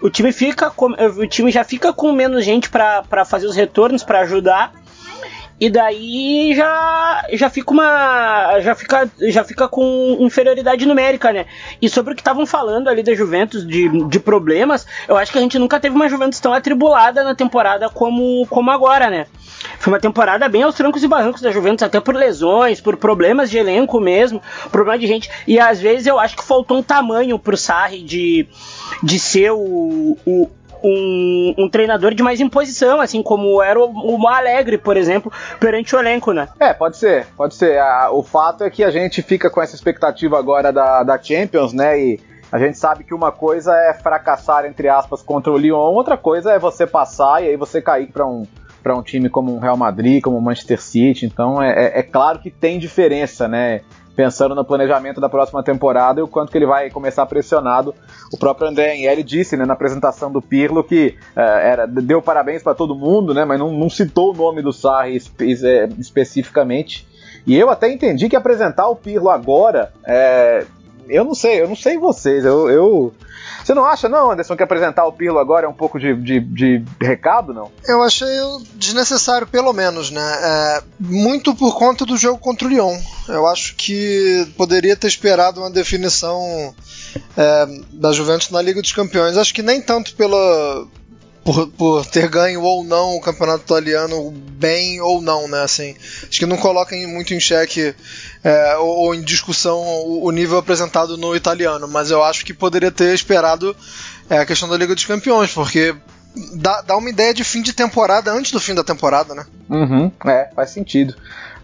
o 0.00 0.08
time 0.08 0.30
fica 0.30 0.70
com, 0.70 0.92
o 0.92 1.26
time 1.26 1.50
já 1.50 1.64
fica 1.64 1.92
com 1.92 2.12
menos 2.12 2.44
gente 2.44 2.70
para 2.70 3.24
fazer 3.24 3.48
os 3.48 3.56
retornos 3.56 4.04
para 4.04 4.20
ajudar 4.20 4.85
e 5.58 5.70
daí 5.70 6.54
já 6.54 7.26
já 7.32 7.48
fica 7.48 7.70
uma 7.70 8.60
já 8.60 8.74
fica 8.74 9.10
já 9.28 9.42
fica 9.42 9.66
com 9.68 10.18
inferioridade 10.20 10.84
numérica, 10.84 11.32
né? 11.32 11.46
E 11.80 11.88
sobre 11.88 12.12
o 12.12 12.16
que 12.16 12.20
estavam 12.20 12.44
falando 12.44 12.88
ali 12.88 13.02
da 13.02 13.14
Juventus 13.14 13.66
de, 13.66 13.88
de 14.06 14.20
problemas, 14.20 14.86
eu 15.08 15.16
acho 15.16 15.32
que 15.32 15.38
a 15.38 15.40
gente 15.40 15.58
nunca 15.58 15.80
teve 15.80 15.96
uma 15.96 16.08
Juventus 16.08 16.40
tão 16.40 16.52
atribulada 16.52 17.24
na 17.24 17.34
temporada 17.34 17.88
como 17.88 18.46
como 18.48 18.70
agora, 18.70 19.08
né? 19.08 19.26
Foi 19.78 19.92
uma 19.92 20.00
temporada 20.00 20.48
bem 20.48 20.62
aos 20.62 20.74
trancos 20.74 21.02
e 21.02 21.08
barrancos 21.08 21.40
da 21.40 21.50
Juventus, 21.50 21.82
até 21.82 22.00
por 22.00 22.14
lesões, 22.14 22.80
por 22.80 22.96
problemas 22.96 23.50
de 23.50 23.58
elenco 23.58 23.98
mesmo, 23.98 24.42
problema 24.70 24.98
de 24.98 25.06
gente. 25.06 25.30
E 25.46 25.58
às 25.58 25.80
vezes 25.80 26.06
eu 26.06 26.18
acho 26.18 26.36
que 26.36 26.44
faltou 26.44 26.78
um 26.78 26.82
tamanho 26.82 27.38
pro 27.38 27.56
Sarri 27.56 28.02
de, 28.02 28.46
de 29.02 29.18
ser 29.18 29.52
o, 29.52 30.18
o 30.26 30.50
um, 30.82 31.54
um, 31.58 31.68
treinador 31.68 32.14
de 32.14 32.22
mais 32.22 32.40
imposição, 32.40 33.00
assim 33.00 33.22
como 33.22 33.62
era 33.62 33.78
o, 33.78 34.18
o 34.20 34.28
Alegre, 34.28 34.78
por 34.78 34.96
exemplo, 34.96 35.32
perante 35.58 35.94
o 35.94 35.98
elenco, 35.98 36.32
né? 36.32 36.48
É, 36.58 36.72
pode 36.72 36.96
ser, 36.96 37.26
pode 37.36 37.54
ser. 37.54 37.80
o 38.12 38.22
fato 38.22 38.64
é 38.64 38.70
que 38.70 38.84
a 38.84 38.90
gente 38.90 39.22
fica 39.22 39.50
com 39.50 39.62
essa 39.62 39.74
expectativa 39.74 40.38
agora 40.38 40.72
da, 40.72 41.02
da 41.02 41.18
Champions, 41.20 41.72
né? 41.72 41.98
E 41.98 42.20
a 42.50 42.58
gente 42.58 42.78
sabe 42.78 43.04
que 43.04 43.14
uma 43.14 43.32
coisa 43.32 43.74
é 43.74 43.94
fracassar, 43.94 44.64
entre 44.64 44.88
aspas, 44.88 45.22
contra 45.22 45.52
o 45.52 45.58
Lyon, 45.58 45.92
outra 45.92 46.16
coisa 46.16 46.52
é 46.52 46.58
você 46.58 46.86
passar 46.86 47.42
e 47.42 47.48
aí 47.48 47.56
você 47.56 47.82
cair 47.82 48.06
para 48.06 48.26
um, 48.26 48.44
para 48.82 48.96
um 48.96 49.02
time 49.02 49.28
como 49.28 49.52
o 49.52 49.58
Real 49.58 49.76
Madrid, 49.76 50.22
como 50.22 50.38
o 50.38 50.42
Manchester 50.42 50.80
City. 50.80 51.26
Então 51.26 51.60
é, 51.60 51.70
é, 51.72 51.98
é, 51.98 52.02
claro 52.02 52.38
que 52.38 52.50
tem 52.50 52.78
diferença, 52.78 53.48
né? 53.48 53.80
Pensando 54.16 54.54
no 54.54 54.64
planejamento 54.64 55.20
da 55.20 55.28
próxima 55.28 55.62
temporada 55.62 56.20
e 56.20 56.22
o 56.22 56.28
quanto 56.28 56.50
que 56.50 56.56
ele 56.56 56.66
vai 56.66 56.88
começar 56.90 57.26
pressionado. 57.26 57.94
O 58.32 58.38
próprio 58.38 58.66
André 58.66 58.92
Agnelli 58.92 59.22
disse 59.22 59.56
né, 59.56 59.66
na 59.66 59.74
apresentação 59.74 60.32
do 60.32 60.40
Pirlo 60.40 60.82
que 60.82 61.14
uh, 61.36 61.40
era, 61.40 61.86
deu 61.86 62.22
parabéns 62.22 62.62
para 62.62 62.74
todo 62.74 62.96
mundo, 62.96 63.34
né? 63.34 63.44
Mas 63.44 63.58
não, 63.58 63.70
não, 63.70 63.90
citou 63.90 64.32
o 64.32 64.36
nome 64.36 64.62
do 64.62 64.72
Sarri 64.72 65.16
espe 65.16 65.52
é, 65.64 65.86
especificamente. 65.98 67.06
E 67.46 67.54
eu 67.54 67.70
até 67.70 67.92
entendi 67.92 68.28
que 68.28 68.34
apresentar 68.34 68.88
o 68.88 68.96
Pirlo 68.96 69.28
agora 69.28 69.92
é, 70.04 70.64
eu 71.08 71.24
não 71.24 71.34
sei, 71.34 71.60
eu 71.60 71.68
não 71.68 71.76
sei 71.76 71.98
vocês. 71.98 72.44
Eu, 72.44 72.68
eu, 72.70 73.14
Você 73.64 73.74
não 73.74 73.84
acha, 73.84 74.08
não, 74.08 74.30
Anderson, 74.30 74.56
que 74.56 74.62
apresentar 74.62 75.06
o 75.06 75.12
Pirlo 75.12 75.38
agora 75.38 75.66
é 75.66 75.68
um 75.68 75.74
pouco 75.74 75.98
de, 75.98 76.14
de, 76.14 76.40
de 76.40 76.84
recado, 77.00 77.52
não? 77.52 77.70
Eu 77.86 78.02
achei 78.02 78.28
desnecessário, 78.74 79.46
pelo 79.46 79.72
menos, 79.72 80.10
né? 80.10 80.38
É, 80.42 80.82
muito 81.00 81.54
por 81.54 81.76
conta 81.78 82.04
do 82.04 82.16
jogo 82.16 82.38
contra 82.38 82.66
o 82.66 82.70
Lyon. 82.70 82.98
Eu 83.28 83.46
acho 83.46 83.74
que 83.76 84.46
poderia 84.56 84.96
ter 84.96 85.08
esperado 85.08 85.60
uma 85.60 85.70
definição 85.70 86.74
é, 87.36 87.66
da 87.92 88.12
Juventus 88.12 88.50
na 88.50 88.62
Liga 88.62 88.80
dos 88.80 88.92
Campeões. 88.92 89.36
Acho 89.36 89.54
que 89.54 89.62
nem 89.62 89.80
tanto 89.80 90.14
pela 90.14 90.86
por, 91.46 91.68
por 91.68 92.06
ter 92.06 92.28
ganho 92.28 92.60
ou 92.60 92.82
não 92.82 93.14
o 93.14 93.20
campeonato 93.20 93.62
italiano 93.62 94.32
bem 94.32 95.00
ou 95.00 95.22
não, 95.22 95.46
né? 95.46 95.62
Assim, 95.62 95.94
acho 96.28 96.40
que 96.40 96.44
não 96.44 96.56
coloca 96.56 96.96
muito 97.06 97.32
em 97.32 97.38
xeque 97.38 97.94
é, 98.46 98.76
ou, 98.76 98.86
ou, 98.86 99.14
em 99.14 99.22
discussão 99.22 99.80
o, 99.80 100.26
o, 100.26 100.30
nível 100.30 100.56
apresentado 100.56 101.16
no 101.16 101.34
italiano, 101.34 101.88
mas 101.88 102.12
eu 102.12 102.22
acho 102.22 102.44
que 102.44 102.54
poderia 102.54 102.92
ter 102.92 103.12
esperado 103.12 103.74
é, 104.30 104.38
a 104.38 104.46
questão 104.46 104.68
da 104.68 104.76
Liga 104.76 104.94
dos 104.94 105.04
Campeões, 105.04 105.52
porque 105.52 105.92
dá, 106.54 106.80
dá 106.82 106.96
uma 106.96 107.10
ideia 107.10 107.34
de 107.34 107.42
fim 107.42 107.60
de 107.60 107.72
temporada 107.72 108.30
antes 108.30 108.52
do 108.52 108.60
fim 108.60 108.72
da 108.72 108.84
temporada, 108.84 109.34
né? 109.34 109.44
Uhum, 109.68 110.12
é, 110.24 110.48
faz 110.54 110.70
sentido. 110.70 111.16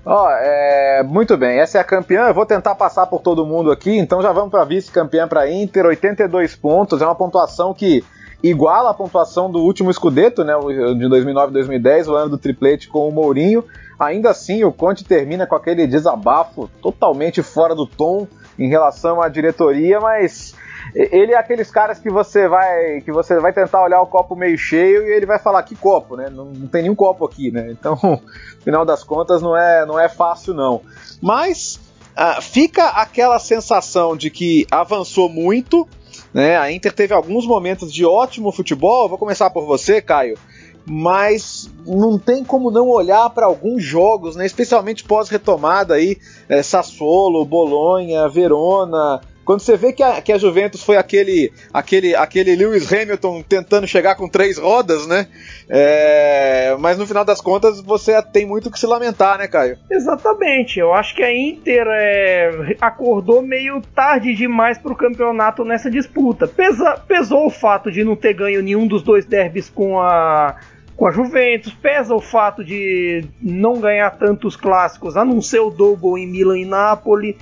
Ó, 0.04 0.26
oh, 0.26 0.30
é, 0.30 1.04
muito 1.04 1.36
bem, 1.36 1.60
essa 1.60 1.78
é 1.78 1.80
a 1.80 1.84
campeã. 1.84 2.26
Eu 2.26 2.34
vou 2.34 2.44
tentar 2.44 2.74
passar 2.74 3.06
por 3.06 3.20
todo 3.20 3.46
mundo 3.46 3.70
aqui, 3.70 3.96
então 3.96 4.20
já 4.20 4.32
vamos 4.32 4.50
para 4.50 4.64
vice-campeã 4.64 5.28
para 5.28 5.48
Inter, 5.48 5.86
82 5.86 6.56
pontos, 6.56 7.00
é 7.00 7.04
uma 7.04 7.14
pontuação 7.14 7.72
que 7.72 8.02
iguala 8.42 8.90
a 8.90 8.94
pontuação 8.94 9.48
do 9.48 9.60
último 9.60 9.92
Scudetto, 9.92 10.42
né, 10.42 10.52
de 10.98 11.06
2009-2010, 11.06 12.08
o 12.08 12.16
ano 12.16 12.30
do 12.30 12.38
triplete 12.38 12.88
com 12.88 13.08
o 13.08 13.12
Mourinho. 13.12 13.64
Ainda 14.02 14.30
assim, 14.30 14.64
o 14.64 14.72
Conte 14.72 15.04
termina 15.04 15.46
com 15.46 15.54
aquele 15.54 15.86
desabafo 15.86 16.68
totalmente 16.80 17.40
fora 17.40 17.72
do 17.72 17.86
tom 17.86 18.26
em 18.58 18.68
relação 18.68 19.22
à 19.22 19.28
diretoria, 19.28 20.00
mas 20.00 20.54
ele 20.92 21.32
é 21.32 21.38
aqueles 21.38 21.70
caras 21.70 22.00
que 22.00 22.10
você 22.10 22.48
vai 22.48 23.00
que 23.02 23.12
você 23.12 23.38
vai 23.38 23.52
tentar 23.52 23.82
olhar 23.82 24.02
o 24.02 24.06
copo 24.06 24.34
meio 24.34 24.58
cheio 24.58 25.06
e 25.06 25.12
ele 25.12 25.24
vai 25.24 25.38
falar 25.38 25.62
que 25.62 25.76
copo, 25.76 26.16
né? 26.16 26.28
Não, 26.28 26.46
não 26.46 26.66
tem 26.66 26.82
nenhum 26.82 26.96
copo 26.96 27.24
aqui, 27.24 27.52
né? 27.52 27.70
Então, 27.78 27.96
final 28.64 28.84
das 28.84 29.04
contas, 29.04 29.40
não 29.40 29.56
é 29.56 29.86
não 29.86 29.98
é 29.98 30.08
fácil 30.08 30.52
não. 30.52 30.82
Mas 31.20 31.80
uh, 32.16 32.42
fica 32.42 32.88
aquela 32.88 33.38
sensação 33.38 34.16
de 34.16 34.30
que 34.30 34.66
avançou 34.68 35.28
muito, 35.28 35.86
né? 36.34 36.56
A 36.56 36.72
Inter 36.72 36.92
teve 36.92 37.14
alguns 37.14 37.46
momentos 37.46 37.92
de 37.92 38.04
ótimo 38.04 38.50
futebol. 38.50 39.08
Vou 39.08 39.18
começar 39.18 39.48
por 39.50 39.64
você, 39.64 40.02
Caio. 40.02 40.36
Mas 40.84 41.70
não 41.86 42.18
tem 42.18 42.44
como 42.44 42.70
não 42.70 42.88
olhar 42.88 43.28
para 43.30 43.46
alguns 43.46 43.82
jogos, 43.82 44.36
né? 44.36 44.44
especialmente 44.44 45.04
pós-retomada 45.04 45.94
aí, 45.94 46.18
é, 46.48 46.62
Sassuolo, 46.62 47.44
Bolonha, 47.44 48.28
Verona, 48.28 49.20
quando 49.44 49.60
você 49.60 49.76
vê 49.76 49.92
que 49.92 50.02
a, 50.02 50.20
que 50.20 50.32
a 50.32 50.38
Juventus 50.38 50.82
foi 50.82 50.96
aquele, 50.96 51.52
aquele, 51.72 52.14
aquele 52.14 52.54
Lewis 52.54 52.92
Hamilton 52.92 53.42
tentando 53.42 53.86
chegar 53.86 54.14
com 54.14 54.28
três 54.28 54.56
rodas, 54.56 55.06
né? 55.06 55.26
É, 55.68 56.76
mas 56.78 56.96
no 56.96 57.06
final 57.06 57.24
das 57.24 57.40
contas 57.40 57.80
você 57.80 58.22
tem 58.22 58.46
muito 58.46 58.70
que 58.70 58.78
se 58.78 58.86
lamentar, 58.86 59.38
né, 59.38 59.48
Caio? 59.48 59.78
Exatamente. 59.90 60.78
Eu 60.78 60.92
acho 60.94 61.14
que 61.14 61.22
a 61.22 61.34
Inter 61.34 61.86
é, 61.88 62.76
acordou 62.80 63.42
meio 63.42 63.80
tarde 63.94 64.34
demais 64.34 64.78
para 64.78 64.92
o 64.92 64.96
campeonato 64.96 65.64
nessa 65.64 65.90
disputa. 65.90 66.46
Pesa, 66.46 67.02
pesou 67.06 67.46
o 67.46 67.50
fato 67.50 67.90
de 67.90 68.04
não 68.04 68.14
ter 68.14 68.34
ganho 68.34 68.62
nenhum 68.62 68.86
dos 68.86 69.02
dois 69.02 69.24
derbys 69.24 69.68
com 69.68 70.00
a 70.00 70.56
com 70.96 71.06
a 71.06 71.10
Juventus, 71.10 71.72
pesa 71.72 72.14
o 72.14 72.20
fato 72.20 72.64
de 72.64 73.24
não 73.40 73.80
ganhar 73.80 74.10
tantos 74.10 74.56
clássicos, 74.56 75.16
a 75.16 75.24
não 75.24 75.40
ser 75.40 75.60
o 75.60 75.70
Double 75.70 76.22
em 76.22 76.26
Milan 76.26 76.58
e 76.58 76.64
Nápoles. 76.64 77.36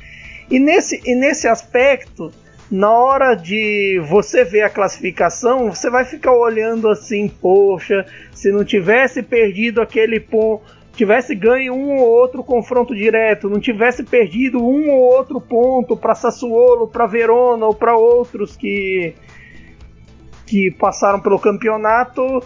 E 0.50 0.58
nesse, 0.58 1.00
e 1.04 1.14
nesse 1.14 1.46
aspecto, 1.46 2.32
na 2.70 2.90
hora 2.90 3.34
de 3.34 4.00
você 4.08 4.44
ver 4.44 4.62
a 4.62 4.70
classificação, 4.70 5.72
você 5.72 5.90
vai 5.90 6.04
ficar 6.04 6.32
olhando 6.32 6.88
assim, 6.88 7.28
poxa, 7.28 8.06
se 8.32 8.52
não 8.52 8.64
tivesse 8.64 9.22
perdido 9.22 9.80
aquele 9.80 10.20
ponto, 10.20 10.62
tivesse 10.94 11.34
ganho 11.34 11.74
um 11.74 11.96
ou 11.96 12.08
outro 12.08 12.44
confronto 12.44 12.94
direto, 12.94 13.48
não 13.48 13.58
tivesse 13.58 14.04
perdido 14.04 14.58
um 14.58 14.90
ou 14.90 15.00
outro 15.00 15.40
ponto 15.40 15.96
para 15.96 16.14
Sassuolo, 16.14 16.88
para 16.88 17.06
Verona 17.06 17.66
ou 17.66 17.74
para 17.74 17.96
outros 17.96 18.56
que 18.56 19.14
que 20.46 20.68
passaram 20.72 21.20
pelo 21.20 21.38
campeonato, 21.38 22.42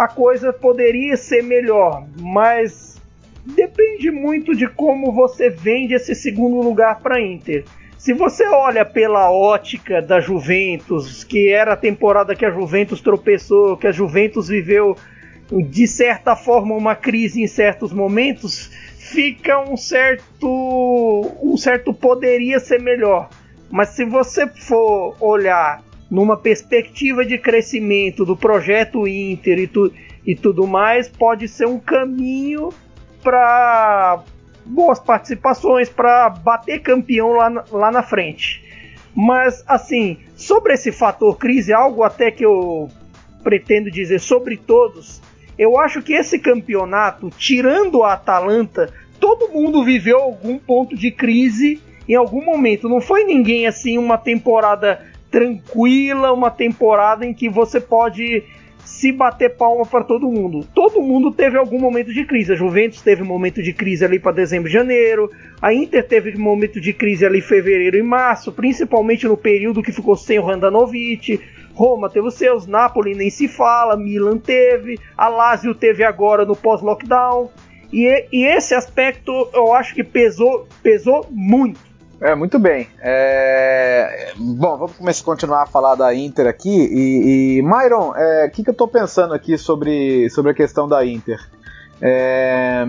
a 0.00 0.08
coisa 0.08 0.50
poderia 0.50 1.14
ser 1.14 1.42
melhor, 1.42 2.06
mas 2.18 2.98
depende 3.44 4.10
muito 4.10 4.56
de 4.56 4.66
como 4.66 5.12
você 5.12 5.50
vende 5.50 5.92
esse 5.92 6.14
segundo 6.14 6.58
lugar 6.62 7.00
para 7.00 7.20
Inter. 7.20 7.64
Se 7.98 8.14
você 8.14 8.48
olha 8.48 8.82
pela 8.82 9.30
ótica 9.30 10.00
da 10.00 10.18
Juventus, 10.18 11.22
que 11.22 11.50
era 11.50 11.74
a 11.74 11.76
temporada 11.76 12.34
que 12.34 12.46
a 12.46 12.50
Juventus 12.50 13.02
tropeçou, 13.02 13.76
que 13.76 13.86
a 13.86 13.92
Juventus 13.92 14.48
viveu 14.48 14.96
de 15.68 15.86
certa 15.86 16.34
forma 16.34 16.74
uma 16.74 16.94
crise 16.94 17.42
em 17.42 17.46
certos 17.46 17.92
momentos, 17.92 18.70
fica 18.96 19.60
um 19.60 19.76
certo 19.76 21.30
um 21.42 21.58
certo 21.58 21.92
poderia 21.92 22.58
ser 22.58 22.80
melhor. 22.80 23.28
Mas 23.70 23.90
se 23.90 24.06
você 24.06 24.46
for 24.46 25.14
olhar 25.20 25.82
numa 26.10 26.36
perspectiva 26.36 27.24
de 27.24 27.38
crescimento 27.38 28.24
do 28.24 28.36
projeto 28.36 29.06
Inter 29.06 29.58
e, 29.60 29.66
tu, 29.66 29.92
e 30.26 30.34
tudo 30.34 30.66
mais, 30.66 31.08
pode 31.08 31.46
ser 31.46 31.66
um 31.66 31.78
caminho 31.78 32.70
para 33.22 34.22
boas 34.64 34.98
participações, 34.98 35.88
para 35.88 36.28
bater 36.28 36.80
campeão 36.80 37.32
lá, 37.32 37.64
lá 37.70 37.90
na 37.90 38.02
frente. 38.02 38.64
Mas, 39.14 39.62
assim, 39.66 40.18
sobre 40.36 40.74
esse 40.74 40.92
fator 40.92 41.36
crise, 41.36 41.72
algo 41.72 42.02
até 42.02 42.30
que 42.30 42.44
eu 42.44 42.88
pretendo 43.42 43.90
dizer 43.90 44.20
sobre 44.20 44.56
todos, 44.56 45.20
eu 45.58 45.78
acho 45.78 46.02
que 46.02 46.12
esse 46.12 46.38
campeonato, 46.38 47.30
tirando 47.30 48.02
a 48.02 48.14
Atalanta, 48.14 48.92
todo 49.18 49.52
mundo 49.52 49.84
viveu 49.84 50.18
algum 50.18 50.58
ponto 50.58 50.96
de 50.96 51.10
crise 51.10 51.80
em 52.08 52.14
algum 52.14 52.44
momento. 52.44 52.88
Não 52.88 53.00
foi 53.00 53.24
ninguém 53.24 53.66
assim 53.66 53.98
uma 53.98 54.16
temporada 54.16 55.04
tranquila, 55.30 56.32
uma 56.32 56.50
temporada 56.50 57.24
em 57.24 57.32
que 57.32 57.48
você 57.48 57.80
pode 57.80 58.42
se 58.84 59.12
bater 59.12 59.56
palma 59.56 59.86
para 59.86 60.04
todo 60.04 60.28
mundo. 60.28 60.66
Todo 60.74 61.00
mundo 61.00 61.32
teve 61.32 61.56
algum 61.56 61.78
momento 61.78 62.12
de 62.12 62.24
crise. 62.24 62.52
A 62.52 62.56
Juventus 62.56 63.00
teve 63.00 63.22
momento 63.22 63.62
de 63.62 63.72
crise 63.72 64.04
ali 64.04 64.18
para 64.18 64.32
dezembro 64.32 64.68
e 64.68 64.72
janeiro. 64.72 65.30
A 65.60 65.72
Inter 65.72 66.06
teve 66.06 66.36
momento 66.36 66.80
de 66.80 66.92
crise 66.92 67.24
ali 67.24 67.38
em 67.38 67.42
fevereiro 67.42 67.96
e 67.96 68.02
março, 68.02 68.52
principalmente 68.52 69.26
no 69.26 69.36
período 69.36 69.82
que 69.82 69.92
ficou 69.92 70.16
sem 70.16 70.38
o 70.38 70.44
Randanovic. 70.44 71.40
Roma 71.72 72.10
teve 72.10 72.26
os 72.26 72.34
seus, 72.34 72.66
Napoli 72.66 73.14
nem 73.14 73.30
se 73.30 73.48
fala, 73.48 73.96
Milan 73.96 74.36
teve, 74.36 74.98
a 75.16 75.28
Lazio 75.28 75.74
teve 75.74 76.04
agora 76.04 76.44
no 76.44 76.56
pós-lockdown. 76.56 77.48
E, 77.92 78.26
e 78.30 78.44
esse 78.44 78.74
aspecto 78.74 79.48
eu 79.54 79.72
acho 79.72 79.94
que 79.94 80.04
pesou, 80.04 80.66
pesou 80.82 81.26
muito 81.30 81.89
é, 82.20 82.34
muito 82.34 82.58
bem. 82.58 82.88
É... 83.00 84.32
Bom, 84.36 84.76
vamos 84.76 84.96
começar 84.96 85.24
continuar 85.24 85.62
a 85.62 85.66
falar 85.66 85.94
da 85.94 86.14
Inter 86.14 86.46
aqui. 86.46 86.68
E, 86.68 87.58
e 87.58 87.62
Myron, 87.62 88.10
o 88.10 88.16
é, 88.16 88.48
que, 88.48 88.62
que 88.62 88.70
eu 88.70 88.72
estou 88.72 88.88
pensando 88.88 89.34
aqui 89.34 89.56
sobre, 89.56 90.28
sobre 90.30 90.52
a 90.52 90.54
questão 90.54 90.88
da 90.88 91.04
Inter? 91.04 91.40
É... 92.00 92.84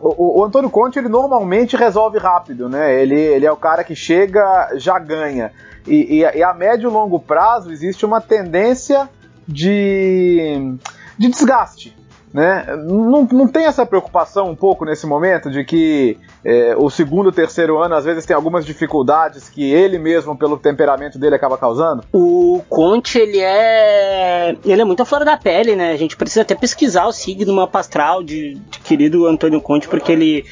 O, 0.00 0.40
o, 0.40 0.44
Antônio 0.44 0.68
Conte 0.68 0.98
ele 0.98 1.08
normalmente 1.08 1.74
resolve 1.74 2.18
rápido, 2.18 2.68
né? 2.68 3.00
Ele, 3.00 3.18
ele 3.18 3.46
é 3.46 3.52
o 3.52 3.56
cara 3.56 3.82
que 3.82 3.96
chega, 3.96 4.72
já 4.76 4.98
ganha. 4.98 5.52
E, 5.86 6.18
e, 6.18 6.38
e 6.38 6.42
a 6.42 6.52
médio 6.52 6.90
e 6.90 6.92
longo 6.92 7.18
prazo 7.18 7.72
existe 7.72 8.04
uma 8.04 8.20
tendência 8.20 9.08
de, 9.48 10.76
de 11.16 11.28
desgaste 11.28 11.96
né? 12.36 12.66
Não, 12.86 13.26
não 13.32 13.48
tem 13.48 13.64
essa 13.64 13.86
preocupação 13.86 14.50
um 14.50 14.54
pouco 14.54 14.84
nesse 14.84 15.06
momento 15.06 15.50
de 15.50 15.64
que 15.64 16.18
é, 16.44 16.76
o 16.76 16.90
segundo, 16.90 17.32
terceiro 17.32 17.78
ano 17.78 17.94
às 17.94 18.04
vezes 18.04 18.26
tem 18.26 18.36
algumas 18.36 18.66
dificuldades 18.66 19.48
que 19.48 19.72
ele 19.72 19.98
mesmo, 19.98 20.36
pelo 20.36 20.58
temperamento 20.58 21.18
dele, 21.18 21.34
acaba 21.34 21.56
causando? 21.56 22.04
O 22.12 22.62
Conte, 22.68 23.18
ele 23.18 23.40
é. 23.40 24.54
Ele 24.66 24.82
é 24.82 24.84
muito 24.84 25.02
fora 25.06 25.24
da 25.24 25.38
pele, 25.38 25.74
né? 25.74 25.92
A 25.92 25.96
gente 25.96 26.14
precisa 26.14 26.42
até 26.42 26.54
pesquisar 26.54 27.06
o 27.06 27.12
signo 27.12 27.66
astral 27.72 28.22
de, 28.22 28.56
de 28.70 28.80
querido 28.80 29.26
Antônio 29.26 29.62
Conte, 29.62 29.88
porque 29.88 30.12
ele, 30.12 30.44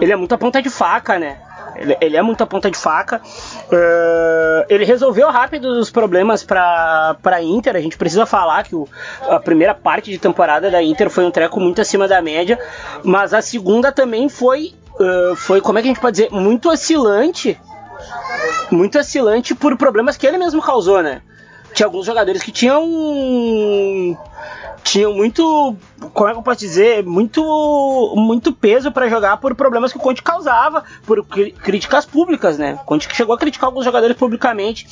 ele 0.00 0.12
é 0.12 0.16
muito 0.16 0.34
a 0.34 0.38
ponta 0.38 0.62
de 0.62 0.70
faca, 0.70 1.18
né? 1.18 1.36
Ele, 1.76 1.96
ele, 2.00 2.16
é 2.16 2.22
muito 2.22 2.42
a 2.42 2.46
ponta 2.46 2.70
de 2.70 2.76
faca. 2.76 3.20
Uh, 3.66 4.64
ele 4.68 4.84
resolveu 4.84 5.30
rápido 5.30 5.66
os 5.78 5.90
problemas 5.90 6.42
para 6.42 7.16
a 7.22 7.42
Inter. 7.42 7.76
A 7.76 7.80
gente 7.80 7.96
precisa 7.96 8.26
falar 8.26 8.62
que 8.64 8.74
o, 8.74 8.88
a 9.28 9.38
primeira 9.38 9.74
parte 9.74 10.10
de 10.10 10.18
temporada 10.18 10.70
da 10.70 10.82
Inter 10.82 11.10
foi 11.10 11.24
um 11.24 11.30
treco 11.30 11.60
muito 11.60 11.80
acima 11.80 12.06
da 12.06 12.20
média, 12.20 12.58
mas 13.02 13.32
a 13.32 13.42
segunda 13.42 13.90
também 13.92 14.28
foi, 14.28 14.74
uh, 14.98 15.36
foi 15.36 15.60
como 15.60 15.78
é 15.78 15.82
que 15.82 15.88
a 15.88 15.90
gente 15.90 16.00
pode 16.00 16.16
dizer, 16.16 16.30
muito 16.30 16.70
oscilante. 16.70 17.58
Muito 18.70 18.98
oscilante 18.98 19.54
por 19.54 19.76
problemas 19.76 20.16
que 20.16 20.26
ele 20.26 20.38
mesmo 20.38 20.62
causou, 20.62 21.02
né? 21.02 21.22
Tinha 21.72 21.86
alguns 21.86 22.06
jogadores 22.06 22.42
que 22.42 22.50
tinham 22.50 22.82
tinham 24.82 25.12
muito, 25.12 25.76
como 26.12 26.28
é 26.28 26.32
que 26.32 26.38
eu 26.38 26.42
posso 26.42 26.60
dizer, 26.60 27.04
muito, 27.04 27.42
muito 28.16 28.52
peso 28.52 28.90
para 28.90 29.08
jogar 29.08 29.36
por 29.36 29.54
problemas 29.54 29.92
que 29.92 29.98
o 29.98 30.00
Conte 30.00 30.22
causava, 30.22 30.84
por 31.06 31.24
críticas 31.24 32.06
públicas, 32.06 32.58
né? 32.58 32.78
O 32.82 32.84
Conte 32.84 33.08
chegou 33.14 33.34
a 33.34 33.38
criticar 33.38 33.68
alguns 33.68 33.84
jogadores 33.84 34.16
publicamente 34.16 34.86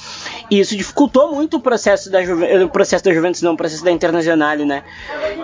e 0.51 0.61
isso 0.61 0.77
dificultou 0.77 1.35
muito 1.35 1.57
o 1.57 1.61
processo 1.61 2.11
da, 2.11 2.23
Juve, 2.23 2.65
o 2.65 2.69
processo 2.69 3.05
da 3.05 3.13
Juventus, 3.13 3.43
não, 3.43 3.55
o 3.55 3.57
processo 3.57 3.85
da 3.85 3.91
Internacional, 3.91 4.57
né? 4.59 4.85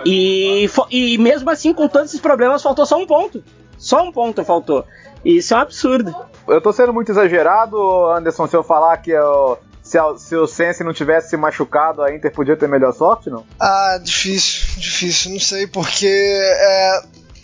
E, 0.05 0.69
e 0.89 1.17
mesmo 1.17 1.49
assim, 1.49 1.73
com 1.73 1.87
todos 1.87 2.09
esses 2.09 2.21
problemas, 2.21 2.61
faltou 2.61 2.85
só 2.85 2.97
um 2.97 3.05
ponto. 3.05 3.43
Só 3.77 4.03
um 4.03 4.11
ponto 4.11 4.43
faltou. 4.43 4.85
E 5.23 5.37
isso 5.37 5.53
é 5.53 5.57
um 5.57 5.61
absurdo. 5.61 6.15
Eu 6.47 6.61
tô 6.61 6.71
sendo 6.71 6.93
muito 6.93 7.11
exagerado, 7.11 7.77
Anderson, 8.11 8.47
se 8.47 8.55
eu 8.55 8.63
falar 8.63 8.97
que 8.97 9.11
eu 9.11 9.57
se, 9.95 9.97
a, 9.97 10.17
se 10.17 10.35
o 10.35 10.47
Sense 10.47 10.83
não 10.83 10.93
tivesse 10.93 11.29
se 11.29 11.37
machucado, 11.37 12.01
a 12.01 12.13
Inter 12.13 12.31
podia 12.31 12.57
ter 12.57 12.67
melhor 12.67 12.93
sorte, 12.93 13.29
não? 13.29 13.45
Ah, 13.59 13.97
difícil, 14.03 14.67
difícil, 14.77 15.31
não 15.31 15.39
sei, 15.39 15.67
porque 15.67 16.07
é, 16.07 17.01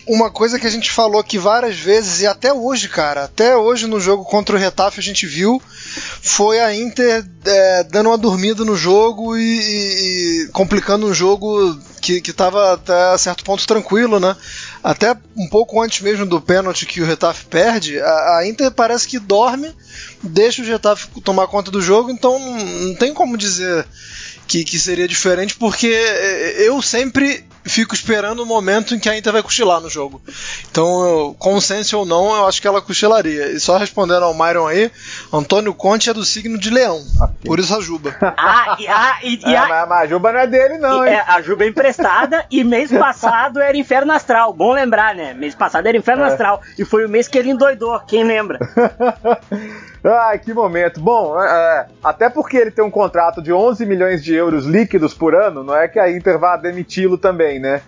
uma 0.07 0.29
coisa 0.29 0.59
que 0.59 0.67
a 0.67 0.69
gente 0.69 0.91
falou 0.91 1.21
aqui 1.21 1.37
várias 1.37 1.79
vezes, 1.79 2.21
e 2.21 2.27
até 2.27 2.51
hoje, 2.53 2.89
cara, 2.89 3.23
até 3.23 3.55
hoje 3.55 3.87
no 3.87 3.99
jogo 3.99 4.25
contra 4.25 4.55
o 4.55 4.59
Retafe 4.59 4.99
a 4.99 5.03
gente 5.03 5.25
viu, 5.25 5.61
foi 6.21 6.59
a 6.59 6.75
Inter 6.75 7.25
é, 7.45 7.83
dando 7.83 8.09
uma 8.09 8.17
dormida 8.17 8.65
no 8.65 8.75
jogo 8.75 9.37
e, 9.37 10.43
e, 10.43 10.49
complicando 10.51 11.05
um 11.05 11.13
jogo 11.13 11.79
que, 12.01 12.19
que 12.19 12.33
tava 12.33 12.73
até 12.73 13.17
certo 13.17 13.45
ponto 13.45 13.65
tranquilo, 13.65 14.19
né? 14.19 14.35
Até 14.83 15.15
um 15.35 15.47
pouco 15.47 15.81
antes 15.81 16.01
mesmo 16.01 16.25
do 16.25 16.41
pênalti 16.41 16.85
que 16.85 17.01
o 17.01 17.05
Retafe 17.05 17.45
perde, 17.45 17.99
a, 17.99 18.37
a 18.37 18.47
Inter 18.47 18.71
parece 18.71 19.07
que 19.07 19.19
dorme 19.19 19.71
deixa 20.23 20.61
o 20.61 20.65
Getafe 20.65 21.07
tomar 21.21 21.47
conta 21.47 21.71
do 21.71 21.81
jogo, 21.81 22.11
então 22.11 22.39
não 22.39 22.95
tem 22.95 23.13
como 23.13 23.37
dizer 23.37 23.85
que, 24.47 24.63
que 24.63 24.79
seria 24.79 25.07
diferente, 25.07 25.55
porque 25.55 25.87
eu 26.57 26.81
sempre 26.81 27.45
fico 27.63 27.93
esperando 27.93 28.41
o 28.41 28.45
momento 28.45 28.95
em 28.95 28.99
que 28.99 29.09
a 29.09 29.17
Inter 29.17 29.33
vai 29.33 29.43
cochilar 29.43 29.79
no 29.79 29.89
jogo. 29.89 30.21
Então, 30.69 31.35
consenso 31.37 31.97
ou 31.99 32.05
não, 32.05 32.35
eu 32.35 32.47
acho 32.47 32.61
que 32.61 32.67
ela 32.67 32.81
cochilaria. 32.81 33.51
E 33.51 33.59
só 33.59 33.77
respondendo 33.77 34.23
ao 34.23 34.33
Myron 34.33 34.67
aí, 34.67 34.91
Antônio 35.31 35.73
Conte 35.73 36.09
é 36.09 36.13
do 36.13 36.25
signo 36.25 36.57
de 36.57 36.69
leão. 36.69 37.01
Okay. 37.15 37.35
Por 37.45 37.59
isso 37.59 37.75
a 37.75 37.81
Juba. 37.81 38.15
Ah, 38.43 38.75
e, 38.79 38.87
ah, 38.87 39.19
e, 39.23 39.39
e 39.45 39.53
é, 39.53 39.57
a, 39.57 39.85
mas 39.85 40.01
a 40.01 40.07
Juba 40.07 40.31
não 40.31 40.39
é 40.39 40.47
dele, 40.47 40.77
não, 40.77 41.05
hein? 41.05 41.13
É, 41.13 41.23
a 41.27 41.41
Juba 41.41 41.63
é 41.63 41.67
emprestada 41.67 42.45
e 42.49 42.63
mês 42.63 42.91
passado 42.91 43.59
era 43.59 43.77
Inferno 43.77 44.11
Astral. 44.11 44.51
Bom 44.53 44.73
lembrar, 44.73 45.13
né? 45.13 45.33
Mês 45.33 45.53
passado 45.53 45.85
era 45.85 45.95
Inferno 45.95 46.23
é. 46.23 46.27
Astral. 46.27 46.61
E 46.77 46.83
foi 46.83 47.05
o 47.05 47.09
mês 47.09 47.27
que 47.27 47.37
ele 47.37 47.51
endoidou, 47.51 47.99
quem 48.01 48.23
lembra? 48.23 48.59
Ai, 50.03 50.39
que 50.39 50.53
momento. 50.53 50.99
Bom, 50.99 51.39
é, 51.39 51.47
é, 51.47 51.85
até 52.03 52.29
porque 52.29 52.57
ele 52.57 52.71
tem 52.71 52.83
um 52.83 52.89
contrato 52.89 53.41
de 53.41 53.53
11 53.53 53.85
milhões 53.85 54.23
de 54.23 54.33
euros 54.33 54.65
líquidos 54.65 55.13
por 55.13 55.35
ano, 55.35 55.63
não 55.63 55.75
é 55.75 55.87
que 55.87 55.99
a 55.99 56.11
Inter 56.11 56.39
vá 56.39 56.57
demiti-lo 56.57 57.17
também, 57.17 57.50
né? 57.59 57.81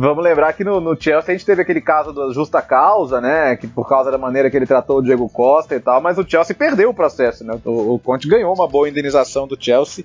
Vamos 0.00 0.22
lembrar 0.22 0.52
que 0.52 0.62
no, 0.62 0.80
no, 0.80 0.94
Chelsea 0.94 1.34
a 1.34 1.36
gente 1.36 1.44
teve 1.44 1.62
aquele 1.62 1.80
caso 1.80 2.12
da 2.12 2.32
justa 2.32 2.62
causa, 2.62 3.20
né? 3.20 3.56
Que 3.56 3.66
por 3.66 3.88
causa 3.88 4.12
da 4.12 4.16
maneira 4.16 4.48
que 4.48 4.56
ele 4.56 4.64
tratou 4.64 4.98
o 4.98 5.02
Diego 5.02 5.28
Costa 5.28 5.74
e 5.74 5.80
tal, 5.80 6.00
mas 6.00 6.16
o 6.16 6.24
Chelsea 6.24 6.54
perdeu 6.54 6.90
o 6.90 6.94
processo, 6.94 7.44
né? 7.44 7.58
O, 7.64 7.94
o 7.94 7.98
Conte 7.98 8.28
ganhou 8.28 8.54
uma 8.54 8.68
boa 8.68 8.88
indenização 8.88 9.48
do 9.48 9.60
Chelsea. 9.60 10.04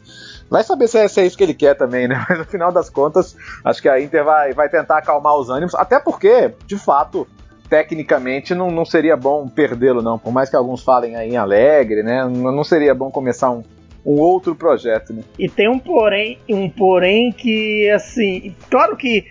Vai 0.49 0.63
saber 0.63 0.88
se 0.88 0.97
é, 0.97 1.08
se 1.08 1.21
é, 1.21 1.28
isso 1.28 1.38
que 1.38 1.43
ele 1.43 1.54
quer 1.54 1.76
também, 1.76 2.08
né? 2.08 2.26
Mas 2.28 2.39
no 2.39 2.45
final 2.45 2.71
das 2.71 2.89
contas, 2.89 3.36
acho 3.63 3.84
que 3.84 3.88
a 3.88 4.02
Inter 4.02 4.23
vai, 4.23 4.52
vai 4.54 4.67
tentar 4.67 4.97
acalmar 4.97 5.36
os 5.36 5.52
ânimos, 5.52 5.76
até 5.76 5.99
porque, 5.99 6.52
de 6.65 6.76
fato, 6.76 7.28
tecnicamente 7.69 8.56
não, 8.56 8.71
não 8.71 8.86
seria 8.86 9.15
bom 9.15 9.47
perdê-lo, 9.47 10.02
não. 10.02 10.17
Por 10.17 10.34
mais 10.34 10.49
que 10.49 10.56
alguns 10.56 10.82
falem 10.82 11.15
aí 11.15 11.34
em 11.34 11.38
Alegre, 11.38 12.02
né? 12.02 12.26
Não 12.26 12.63
seria 12.63 12.95
bom 12.95 13.12
começar 13.12 13.52
um, 13.52 13.63
um 14.06 14.20
outro 14.20 14.54
projeto, 14.56 15.13
né? 15.13 15.24
E 15.39 15.48
tem 15.48 15.70
um 15.70 15.80
porém, 15.80 16.38
um 16.50 16.70
porém 16.70 17.32
que, 17.32 17.89
assim, 17.89 18.56
claro 18.70 18.98
que 18.98 19.26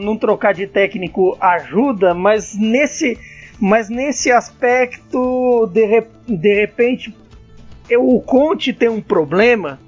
não 0.00 0.16
trocar 0.16 0.52
de 0.52 0.66
técnico 0.66 1.36
ajuda, 1.40 2.12
mas 2.12 2.56
nesse, 2.56 3.18
mas 3.58 3.88
nesse 3.88 4.30
aspecto, 4.30 5.66
de, 5.72 6.04
de 6.26 6.54
repente, 6.54 7.14
o 7.96 8.20
Conte 8.20 8.72
tem 8.72 8.88
um 8.88 9.00
problema 9.00 9.78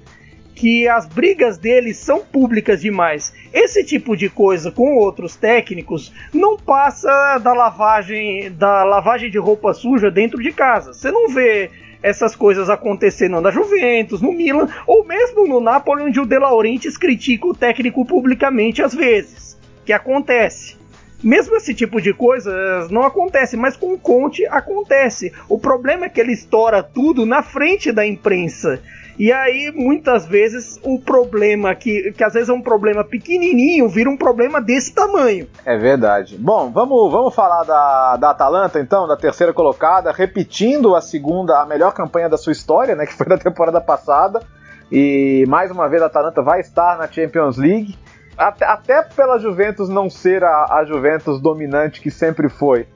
que 0.55 0.87
as 0.87 1.07
brigas 1.07 1.57
dele 1.57 1.91
são 1.93 2.19
públicas 2.19 2.81
demais. 2.81 3.33
Esse 3.51 3.83
tipo 3.83 4.15
de 4.15 4.29
coisa 4.29 4.71
com 4.71 4.95
outros 4.95 5.35
técnicos 5.35 6.13
não 6.31 6.55
passa 6.55 7.39
da 7.39 7.51
lavagem 7.51 8.51
da 8.51 8.83
lavagem 8.83 9.31
de 9.31 9.39
roupa 9.39 9.73
suja 9.73 10.11
dentro 10.11 10.39
de 10.41 10.51
casa. 10.51 10.93
Você 10.93 11.09
não 11.09 11.29
vê 11.29 11.71
essas 12.01 12.35
coisas 12.35 12.69
acontecendo 12.69 13.39
na 13.39 13.51
Juventus, 13.51 14.21
no 14.21 14.31
Milan 14.31 14.67
ou 14.87 15.05
mesmo 15.05 15.47
no 15.47 15.61
Napoli, 15.61 16.03
onde 16.03 16.19
o 16.19 16.25
De 16.25 16.39
Laurentiis 16.39 16.97
critica 16.97 17.47
o 17.47 17.53
técnico 17.53 18.05
publicamente 18.05 18.81
às 18.81 18.93
vezes. 18.93 19.59
Que 19.85 19.93
acontece. 19.93 20.80
Mesmo 21.23 21.55
esse 21.55 21.73
tipo 21.73 22.01
de 22.01 22.13
coisa 22.13 22.51
não 22.89 23.03
acontece, 23.03 23.55
mas 23.55 23.77
com 23.77 23.93
o 23.93 23.99
Conte 23.99 24.45
acontece. 24.47 25.31
O 25.47 25.59
problema 25.59 26.05
é 26.05 26.09
que 26.09 26.19
ele 26.19 26.31
estoura 26.31 26.81
tudo 26.81 27.25
na 27.25 27.43
frente 27.43 27.91
da 27.91 28.05
imprensa. 28.05 28.79
E 29.19 29.31
aí, 29.31 29.71
muitas 29.75 30.25
vezes, 30.25 30.79
o 30.81 30.99
problema 30.99 31.75
que, 31.75 32.11
que 32.13 32.23
às 32.23 32.33
vezes 32.33 32.49
é 32.49 32.53
um 32.53 32.61
problema 32.61 33.03
pequenininho, 33.03 33.87
vira 33.87 34.09
um 34.09 34.17
problema 34.17 34.59
desse 34.59 34.93
tamanho. 34.93 35.47
É 35.63 35.77
verdade. 35.77 36.37
Bom, 36.39 36.71
vamos, 36.71 37.11
vamos 37.11 37.35
falar 37.35 37.63
da, 37.63 38.17
da 38.17 38.31
Atalanta, 38.31 38.79
então, 38.79 39.07
da 39.07 39.15
terceira 39.15 39.53
colocada, 39.53 40.11
repetindo 40.11 40.95
a 40.95 41.01
segunda, 41.01 41.61
a 41.61 41.65
melhor 41.65 41.93
campanha 41.93 42.29
da 42.29 42.37
sua 42.37 42.51
história, 42.51 42.95
né, 42.95 43.05
que 43.05 43.13
foi 43.13 43.27
da 43.27 43.37
temporada 43.37 43.79
passada. 43.79 44.41
E 44.91 45.45
mais 45.47 45.69
uma 45.71 45.87
vez 45.87 46.01
a 46.01 46.07
Atalanta 46.07 46.41
vai 46.41 46.59
estar 46.59 46.97
na 46.97 47.07
Champions 47.07 47.57
League. 47.57 47.95
Até, 48.41 48.65
até 48.65 49.01
pela 49.03 49.37
Juventus 49.37 49.87
não 49.89 50.09
ser 50.09 50.43
a, 50.43 50.65
a 50.79 50.85
Juventus 50.85 51.39
dominante 51.39 52.01
que 52.01 52.09
sempre 52.09 52.49
foi. 52.49 52.87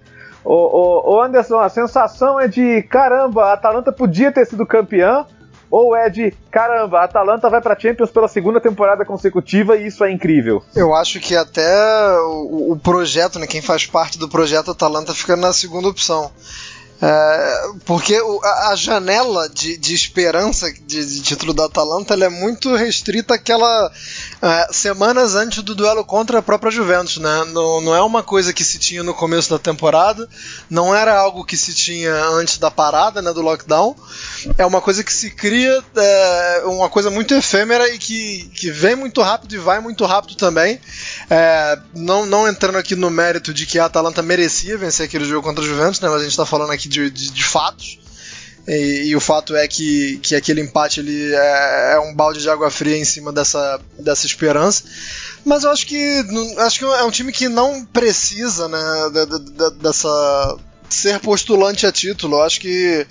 O, 0.43 1.21
Anderson, 1.23 1.59
a 1.59 1.69
sensação 1.69 2.39
é 2.39 2.47
de 2.47 2.83
caramba, 2.83 3.45
a 3.45 3.53
Atalanta 3.53 3.91
podia 3.91 4.31
ter 4.31 4.45
sido 4.45 4.63
campeã, 4.63 5.25
ou 5.71 5.95
é 5.95 6.07
de 6.07 6.31
caramba, 6.51 6.99
a 6.99 7.03
Atalanta 7.05 7.49
vai 7.49 7.59
para 7.61 7.77
Champions 7.79 8.11
pela 8.11 8.27
segunda 8.27 8.61
temporada 8.61 9.03
consecutiva 9.03 9.75
e 9.75 9.87
isso 9.87 10.03
é 10.03 10.11
incrível? 10.11 10.63
Eu 10.75 10.93
acho 10.93 11.19
que 11.19 11.35
até 11.35 11.67
o, 12.19 12.73
o 12.73 12.79
projeto, 12.79 13.39
né, 13.39 13.47
quem 13.47 13.61
faz 13.61 13.87
parte 13.87 14.19
do 14.19 14.29
projeto 14.29 14.69
Atalanta 14.69 15.15
fica 15.15 15.35
na 15.35 15.51
segunda 15.51 15.87
opção. 15.87 16.31
É, 17.01 17.61
porque 17.85 18.15
a, 18.43 18.69
a 18.69 18.75
janela 18.75 19.49
de, 19.49 19.77
de 19.77 19.93
esperança 19.93 20.71
de, 20.71 21.05
de, 21.05 21.21
título 21.21 21.53
da 21.53 21.65
Atalanta 21.65 22.13
é 22.13 22.29
muito 22.29 22.73
restrita 22.73 23.35
àquela 23.35 23.91
é, 24.45 24.67
semanas 24.71 25.33
antes 25.33 25.63
do 25.63 25.73
duelo 25.73 26.05
contra 26.05 26.37
a 26.37 26.41
própria 26.41 26.71
Juventus, 26.71 27.17
né? 27.17 27.45
Não, 27.51 27.81
não 27.81 27.95
é 27.95 28.01
uma 28.03 28.21
coisa 28.21 28.53
que 28.53 28.63
se 28.63 28.77
tinha 28.77 29.01
no 29.01 29.11
começo 29.11 29.49
da 29.49 29.57
temporada, 29.57 30.29
não 30.69 30.93
era 30.93 31.17
algo 31.17 31.43
que 31.43 31.57
se 31.57 31.73
tinha 31.73 32.13
antes 32.27 32.59
da 32.59 32.69
parada, 32.69 33.23
né, 33.23 33.33
do 33.33 33.41
lockdown. 33.41 33.95
É 34.55 34.63
uma 34.63 34.81
coisa 34.81 35.03
que 35.03 35.11
se 35.11 35.31
cria, 35.31 35.83
é, 35.95 36.61
uma 36.65 36.87
coisa 36.89 37.09
muito 37.09 37.33
efêmera 37.33 37.89
e 37.91 37.97
que, 37.97 38.47
que 38.53 38.69
vem 38.69 38.95
muito 38.95 39.19
rápido 39.23 39.55
e 39.55 39.57
vai 39.57 39.79
muito 39.79 40.05
rápido 40.05 40.35
também. 40.35 40.79
É, 41.27 41.79
não, 41.95 42.27
não 42.27 42.47
entrando 42.47 42.77
aqui 42.77 42.95
no 42.95 43.09
mérito 43.09 43.51
de 43.51 43.65
que 43.65 43.79
a 43.79 43.85
Atalanta 43.85 44.21
merecia 44.21 44.77
vencer 44.77 45.07
aquele 45.07 45.25
jogo 45.25 45.41
contra 45.41 45.63
a 45.63 45.67
Juventus, 45.67 45.99
né? 45.99 46.07
Mas 46.07 46.19
a 46.19 46.23
gente 46.23 46.31
está 46.31 46.45
falando 46.45 46.71
aqui 46.71 46.87
de, 46.87 47.09
de, 47.09 47.31
de 47.31 47.43
fatos. 47.43 48.04
E, 48.67 49.09
e, 49.09 49.15
o 49.15 49.19
fato 49.19 49.55
é 49.55 49.67
que, 49.67 50.17
que 50.23 50.35
aquele 50.35 50.61
empate 50.61 50.99
ele 50.99 51.33
é, 51.33 51.93
é, 51.93 51.99
um 51.99 52.13
balde 52.13 52.41
de 52.41 52.49
água 52.49 52.71
fria 52.71 52.97
em 52.97 53.05
cima 53.05 53.31
dessa, 53.31 53.79
dessa 53.99 54.25
esperança. 54.25 54.83
Mas 55.45 55.63
eu 55.63 55.69
acho 55.69 55.85
que 55.85 56.23
acho 56.57 56.79
que 56.79 56.85
é 56.85 57.03
um 57.03 57.11
time 57.11 57.31
que 57.31 57.47
não 57.47 57.85
precisa 57.85 58.67
né, 58.67 58.79
dessa 59.79 60.57
ser 60.89 61.19
postulante 61.19 61.85
a 61.85 61.91
título. 61.91 62.37
Eu 62.37 62.43
acho 62.43 62.59
que 62.59 63.05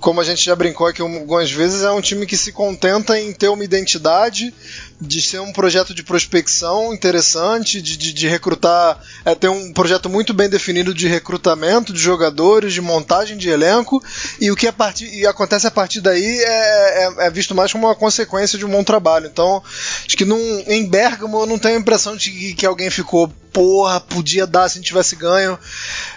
como 0.00 0.20
a 0.20 0.24
gente 0.24 0.44
já 0.44 0.54
brincou 0.54 0.86
aqui 0.86 1.02
algumas 1.02 1.50
vezes, 1.50 1.82
é 1.82 1.90
um 1.90 2.00
time 2.00 2.26
que 2.26 2.36
se 2.36 2.52
contenta 2.52 3.18
em 3.18 3.32
ter 3.32 3.48
uma 3.48 3.64
identidade, 3.64 4.52
de 5.00 5.20
ser 5.20 5.40
um 5.40 5.52
projeto 5.52 5.94
de 5.94 6.02
prospecção 6.02 6.92
interessante, 6.94 7.82
de, 7.82 7.96
de, 7.96 8.12
de 8.12 8.28
recrutar, 8.28 8.98
é, 9.24 9.34
ter 9.34 9.48
um 9.48 9.72
projeto 9.72 10.08
muito 10.08 10.32
bem 10.32 10.48
definido 10.48 10.94
de 10.94 11.06
recrutamento 11.06 11.92
de 11.92 12.00
jogadores, 12.00 12.72
de 12.72 12.80
montagem 12.80 13.36
de 13.36 13.48
elenco, 13.48 14.02
e 14.40 14.50
o 14.50 14.56
que 14.56 14.66
a 14.66 14.72
partir, 14.72 15.12
e 15.12 15.26
acontece 15.26 15.66
a 15.66 15.70
partir 15.70 16.00
daí 16.00 16.24
é, 16.24 17.04
é, 17.04 17.26
é, 17.26 17.30
visto 17.30 17.54
mais 17.54 17.72
como 17.72 17.86
uma 17.86 17.94
consequência 17.94 18.58
de 18.58 18.64
um 18.64 18.70
bom 18.70 18.82
trabalho. 18.82 19.26
Então, 19.26 19.62
acho 20.06 20.16
que 20.16 20.24
num, 20.24 20.64
em 20.66 20.86
Bergamo 20.86 21.42
eu 21.42 21.46
não 21.46 21.58
tenho 21.58 21.76
a 21.76 21.80
impressão 21.80 22.16
de 22.16 22.30
que, 22.30 22.54
que 22.54 22.66
alguém 22.66 22.90
ficou 22.90 23.30
porra, 23.56 23.98
podia 23.98 24.46
dar 24.46 24.68
se 24.68 24.76
a 24.76 24.76
gente 24.80 24.88
tivesse 24.88 25.16
ganho. 25.16 25.58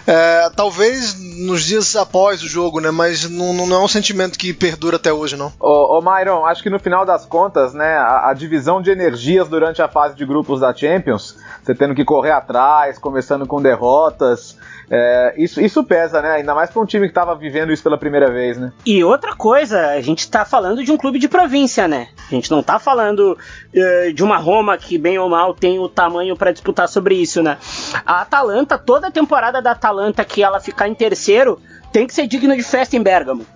É, 0.06 0.50
talvez 0.56 1.18
nos 1.38 1.64
dias 1.64 1.94
após 1.96 2.42
o 2.42 2.48
jogo, 2.48 2.80
né? 2.80 2.90
Mas 2.90 3.28
não, 3.28 3.52
não, 3.52 3.76
é 3.76 3.84
um 3.84 3.88
sentimento 3.88 4.38
que 4.38 4.52
perdura 4.52 4.96
até 4.96 5.12
hoje, 5.12 5.36
não. 5.36 5.52
Ô, 5.58 5.98
ô 5.98 6.02
Myron, 6.02 6.44
acho 6.46 6.62
que 6.62 6.70
no 6.70 6.78
final 6.78 7.04
das 7.04 7.26
contas, 7.26 7.74
né, 7.74 7.96
a, 7.96 8.30
a, 8.30 8.34
divisão 8.34 8.80
de 8.80 8.90
energias 8.90 9.48
durante 9.48 9.82
a 9.82 9.88
fase 9.88 10.14
de 10.14 10.24
grupos 10.24 10.60
da 10.60 10.74
Champions, 10.74 11.36
você 11.62 11.74
tendo 11.74 11.94
que 11.94 12.04
correr 12.04 12.32
atrás, 12.32 12.98
começando 12.98 13.46
com 13.46 13.60
derrotas, 13.60 14.56
é, 14.92 15.34
isso, 15.36 15.60
isso 15.60 15.84
pesa, 15.84 16.20
né? 16.20 16.32
Ainda 16.32 16.52
mais 16.52 16.68
para 16.68 16.82
um 16.82 16.84
time 16.84 17.06
que 17.06 17.12
estava 17.12 17.36
vivendo 17.36 17.72
isso 17.72 17.82
pela 17.82 17.96
primeira 17.96 18.28
vez, 18.28 18.58
né? 18.58 18.72
E 18.84 19.04
outra 19.04 19.36
coisa, 19.36 19.90
a 19.90 20.00
gente 20.00 20.18
está 20.18 20.44
falando 20.44 20.82
de 20.82 20.90
um 20.90 20.96
clube 20.96 21.20
de 21.20 21.28
província, 21.28 21.86
né? 21.86 22.08
A 22.28 22.34
gente 22.34 22.50
não 22.50 22.58
está 22.58 22.76
falando 22.80 23.38
uh, 23.38 24.12
de 24.12 24.24
uma 24.24 24.36
Roma 24.36 24.76
que, 24.76 24.98
bem 24.98 25.16
ou 25.16 25.28
mal, 25.28 25.54
tem 25.54 25.78
o 25.78 25.88
tamanho 25.88 26.36
para 26.36 26.50
disputar 26.50 26.88
sobre 26.88 27.14
isso, 27.14 27.40
né? 27.40 27.56
A 28.04 28.22
Atalanta, 28.22 28.76
toda 28.76 29.06
a 29.06 29.10
temporada 29.12 29.62
da 29.62 29.70
Atalanta 29.70 30.24
que 30.24 30.42
ela 30.42 30.58
ficar 30.58 30.88
em 30.88 30.94
terceiro, 30.94 31.60
tem 31.92 32.04
que 32.04 32.12
ser 32.12 32.26
digna 32.26 32.56
de 32.56 32.64
festa 32.64 32.96
em 32.96 33.02
Bergamo. 33.02 33.46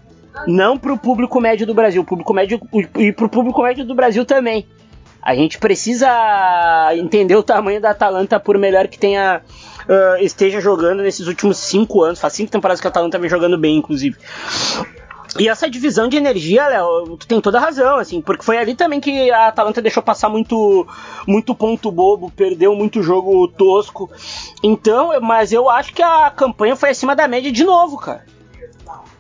Não 0.47 0.79
para 0.79 0.93
o 0.93 0.99
público 0.99 1.41
médio 1.41 1.67
do 1.67 1.75
Brasil, 1.75 2.05
público 2.05 2.33
médio 2.33 2.61
e 2.97 3.13
para 3.13 3.27
o 3.27 3.29
público 3.29 3.61
médio 3.61 3.85
do 3.85 3.95
Brasil 3.95 4.25
também. 4.25 4.69
A 5.21 5.35
gente 5.35 5.59
precisa 5.59 6.07
entender 6.93 7.35
o 7.35 7.43
tamanho 7.43 7.81
da 7.81 7.91
Atalanta, 7.91 8.39
por 8.39 8.59
melhor 8.59 8.87
que 8.89 8.99
tenha 8.99 9.41
uh, 9.89 10.23
esteja 10.23 10.61
jogando 10.61 11.03
nesses 11.03 11.27
últimos 11.27 11.59
cinco 11.59 12.03
anos. 12.03 12.21
Faz 12.21 12.33
cinco 12.33 12.51
temporadas 12.51 12.81
que 12.81 12.87
a 12.87 12.91
Atalanta 12.91 13.19
vem 13.19 13.31
jogando 13.31 13.59
bem, 13.59 13.77
inclusive. 13.77 14.17
E 15.39 15.49
essa 15.49 15.69
divisão 15.69 16.07
de 16.09 16.17
energia, 16.17 16.69
Léo, 16.69 17.17
tu 17.17 17.27
tem 17.27 17.41
toda 17.41 17.59
a 17.59 17.61
razão, 17.61 17.97
assim, 17.97 18.21
porque 18.21 18.45
foi 18.45 18.57
ali 18.57 18.75
também 18.75 19.01
que 19.01 19.33
a 19.33 19.49
Atalanta 19.49 19.83
deixou 19.83 20.01
passar 20.01 20.29
muito, 20.29 20.87
muito 21.27 21.55
ponto 21.57 21.91
bobo, 21.91 22.31
perdeu 22.31 22.75
muito 22.77 23.03
jogo 23.03 23.49
tosco. 23.49 24.09
Então, 24.63 25.11
mas 25.21 25.53
eu 25.53 25.69
acho 25.69 25.93
que 25.93 26.03
a 26.03 26.31
campanha 26.31 26.77
foi 26.77 26.91
acima 26.91 27.17
da 27.17 27.27
média 27.27 27.51
de 27.51 27.65
novo, 27.65 27.99
cara. 27.99 28.25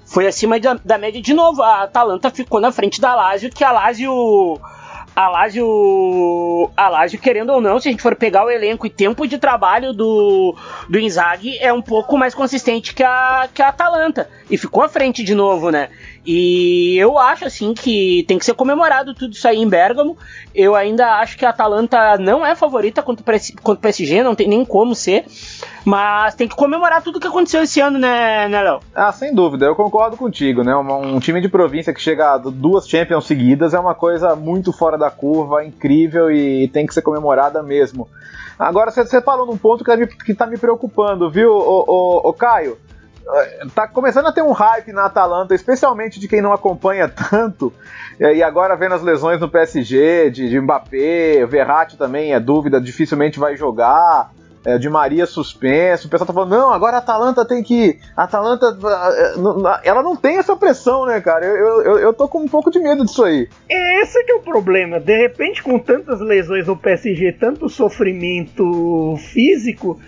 Foi 0.07 0.29
acima 0.29 0.61
da, 0.61 0.74
da 0.85 0.96
média 0.96 1.20
de 1.20 1.35
novo. 1.35 1.61
A 1.62 1.83
Atalanta 1.83 2.31
ficou 2.31 2.61
na 2.61 2.70
frente 2.70 3.00
da 3.00 3.12
Lazio, 3.16 3.50
que 3.50 3.64
a 3.64 3.72
Lazio 3.72 4.61
a 5.14 5.29
Lazio, 5.29 6.70
a 6.77 6.88
Lazio, 6.88 7.20
querendo 7.20 7.50
ou 7.50 7.61
não, 7.61 7.79
se 7.79 7.88
a 7.88 7.90
gente 7.90 8.03
for 8.03 8.16
pegar 8.16 8.44
o 8.44 8.50
elenco 8.50 8.87
e 8.87 8.90
tempo 8.90 9.27
de 9.27 9.38
trabalho 9.38 9.92
do, 9.92 10.57
do 10.88 10.98
Inzaghi, 10.98 11.57
é 11.59 11.72
um 11.72 11.83
pouco 11.83 12.18
mais 12.18 12.35
consistente 12.35 12.94
que 12.94 13.03
a, 13.03 13.48
que 13.53 13.62
a 13.62 13.68
Atalanta. 13.68 14.29
E 14.50 14.59
ficou 14.59 14.83
à 14.83 14.88
frente 14.88 15.22
de 15.22 15.35
novo, 15.35 15.70
né? 15.70 15.88
E 16.27 16.97
eu 16.97 17.19
acho, 17.19 17.45
assim, 17.45 17.75
que 17.75 18.25
tem 18.27 18.39
que 18.39 18.45
ser 18.45 18.55
comemorado 18.55 19.15
tudo 19.15 19.35
isso 19.35 19.47
aí 19.47 19.59
em 19.59 19.69
Bergamo. 19.69 20.17
Eu 20.55 20.75
ainda 20.75 21.19
acho 21.19 21.37
que 21.37 21.45
a 21.45 21.51
Atalanta 21.51 22.17
não 22.17 22.47
é 22.47 22.55
favorita 22.55 23.03
contra 23.03 23.23
o 23.23 23.77
PSG, 23.77 24.23
não 24.23 24.35
tem 24.35 24.49
nem 24.49 24.65
como 24.65 24.95
ser. 24.95 25.27
Mas 25.85 26.35
tem 26.35 26.49
que 26.49 26.57
comemorar 26.57 27.03
tudo 27.03 27.21
que 27.21 27.27
aconteceu 27.27 27.63
esse 27.63 27.79
ano, 27.79 27.99
né, 27.99 28.49
né 28.49 28.63
Léo? 28.63 28.81
Ah, 28.95 29.13
sem 29.13 29.35
dúvida, 29.35 29.67
eu 29.67 29.77
concordo 29.77 30.17
contigo, 30.17 30.65
né? 30.65 30.75
Um, 30.75 31.17
um, 31.17 31.21
time 31.21 31.43
de 31.43 31.49
província 31.49 31.93
que 31.93 32.01
chega 32.01 32.33
a 32.33 32.39
duas 32.39 32.89
Champions 32.89 33.27
seguidas 33.27 33.75
é 33.75 33.79
uma 33.79 33.95
coisa 33.95 34.35
muito 34.35 34.73
fora 34.73 34.97
da 34.97 35.11
curva, 35.11 35.63
incrível 35.63 36.31
e 36.31 36.69
tem 36.69 36.87
que 36.87 36.95
ser 36.95 37.03
comemorada 37.03 37.63
mesmo. 37.63 38.09
Agora, 38.59 38.91
você 38.91 39.21
falou 39.21 39.47
num 39.47 39.59
ponto 39.59 39.85
que 39.85 40.35
tá 40.35 40.47
me, 40.47 40.53
me 40.53 40.59
preocupando, 40.59 41.31
viu, 41.31 41.53
ô 41.53 42.33
Caio? 42.33 42.79
Tá 43.75 43.89
começando 43.89 44.27
a 44.27 44.33
ter 44.33 44.43
um 44.43 44.53
hype 44.53 44.93
na 44.93 45.07
Atalanta, 45.07 45.55
especialmente 45.55 46.21
de 46.21 46.29
quem 46.29 46.43
não 46.43 46.53
acompanha 46.53 47.09
tanto. 47.09 47.73
E 48.19 48.43
agora 48.43 48.77
vendo 48.77 48.95
as 48.95 49.03
lesões 49.03 49.41
no 49.41 49.49
PSG, 49.49 50.31
de, 50.31 50.49
de 50.49 50.61
Mbappé, 50.61 51.45
Verratti 51.47 51.97
também 51.97 52.35
é 52.35 52.41
dúvida, 52.41 52.81
dificilmente 52.81 53.39
vai 53.39 53.57
jogar 53.57 54.31
é, 54.65 54.79
de 54.79 54.89
Maria 54.89 55.27
suspenso. 55.27 56.07
O 56.07 56.11
pessoal 56.11 56.27
tá 56.27 56.33
falando, 56.33 56.57
não, 56.57 56.73
agora 56.73 56.97
a 56.97 57.01
Atalanta 57.01 57.45
tem 57.45 57.63
que. 57.63 57.99
A 58.17 58.25
Atalanta. 58.25 58.77
Ela 59.85 60.03
não 60.03 60.17
tem 60.17 60.39
essa 60.39 60.57
pressão, 60.57 61.05
né, 61.07 61.21
cara? 61.21 61.45
Eu, 61.45 61.83
eu, 61.83 61.99
eu 61.99 62.13
tô 62.15 62.27
com 62.27 62.39
um 62.39 62.49
pouco 62.49 62.71
de 62.71 62.79
medo 62.79 63.05
disso 63.05 63.25
aí. 63.25 63.49
Esse 63.69 64.25
que 64.25 64.33
é 64.33 64.37
o 64.37 64.41
problema. 64.41 64.99
De 64.99 65.17
repente, 65.17 65.63
com 65.63 65.79
tantas 65.79 66.21
lesões 66.21 66.67
no 66.67 66.77
PSG, 66.77 67.33
tanto 67.33 67.69
sofrimento 67.69 69.17
físico, 69.19 70.01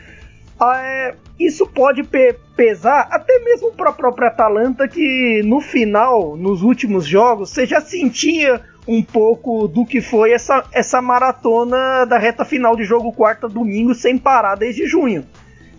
é, 0.60 1.14
isso 1.38 1.66
pode 1.66 2.02
pe 2.02 2.34
pesar 2.56 3.08
até 3.10 3.38
mesmo 3.40 3.72
para 3.72 3.90
a 3.90 3.92
própria 3.92 4.28
Atalanta, 4.28 4.88
que 4.88 5.42
no 5.44 5.60
final, 5.60 6.36
nos 6.36 6.62
últimos 6.62 7.06
jogos, 7.06 7.50
você 7.50 7.66
já 7.66 7.80
sentia 7.80 8.62
um 8.88 9.02
pouco 9.02 9.68
do 9.68 9.84
que 9.84 10.00
foi 10.00 10.32
essa, 10.32 10.64
essa 10.72 11.02
maratona 11.02 12.04
da 12.06 12.18
reta 12.18 12.44
final 12.44 12.76
de 12.76 12.84
jogo 12.84 13.12
quarta 13.12 13.48
domingo 13.48 13.94
sem 13.94 14.16
parar 14.16 14.54
desde 14.54 14.86
junho. 14.86 15.26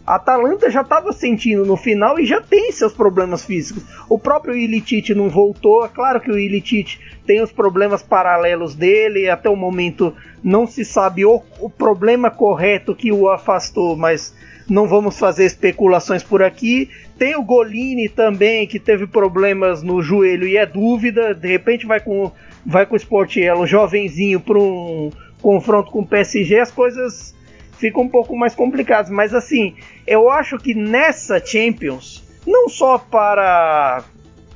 A 0.05 0.15
Atalanta 0.15 0.69
já 0.69 0.81
estava 0.81 1.11
sentindo 1.11 1.65
no 1.65 1.75
final 1.75 2.17
e 2.17 2.25
já 2.25 2.39
tem 2.39 2.71
seus 2.71 2.93
problemas 2.93 3.43
físicos. 3.43 3.83
O 4.07 4.17
próprio 4.17 4.55
Ilitite 4.55 5.13
não 5.13 5.29
voltou. 5.29 5.83
É 5.83 5.89
claro 5.89 6.21
que 6.21 6.31
o 6.31 6.39
Ilitite 6.39 6.97
tem 7.25 7.41
os 7.41 7.51
problemas 7.51 8.01
paralelos 8.01 8.73
dele. 8.73 9.29
Até 9.29 9.49
o 9.49 9.55
momento 9.57 10.15
não 10.41 10.65
se 10.65 10.85
sabe 10.85 11.25
o, 11.25 11.41
o 11.59 11.69
problema 11.69 12.31
correto 12.31 12.95
que 12.95 13.11
o 13.11 13.29
afastou, 13.29 13.97
mas 13.97 14.33
não 14.69 14.87
vamos 14.87 15.17
fazer 15.17 15.45
especulações 15.45 16.23
por 16.23 16.43
aqui. 16.43 16.89
Tem 17.17 17.35
o 17.35 17.43
Golini 17.43 18.09
também, 18.09 18.67
que 18.67 18.79
teve 18.79 19.07
problemas 19.07 19.81
no 19.81 20.01
joelho 20.01 20.47
e 20.47 20.57
é 20.57 20.65
dúvida. 20.65 21.33
De 21.33 21.47
repente 21.47 21.85
vai 21.85 21.99
com 21.99 22.31
vai 22.65 22.85
com 22.85 22.95
o 22.95 22.97
Sportiello 22.97 23.65
jovenzinho 23.65 24.41
para 24.41 24.57
um 24.57 25.09
confronto 25.41 25.91
com 25.91 26.01
o 26.01 26.07
PSG, 26.07 26.59
as 26.59 26.71
coisas 26.71 27.33
ficam 27.77 28.03
um 28.03 28.09
pouco 28.09 28.35
mais 28.35 28.53
complicadas. 28.53 29.09
Mas 29.09 29.33
assim, 29.33 29.75
eu 30.05 30.29
acho 30.29 30.57
que 30.57 30.73
nessa 30.73 31.43
Champions, 31.43 32.23
não 32.45 32.67
só 32.67 32.97
para 32.97 34.03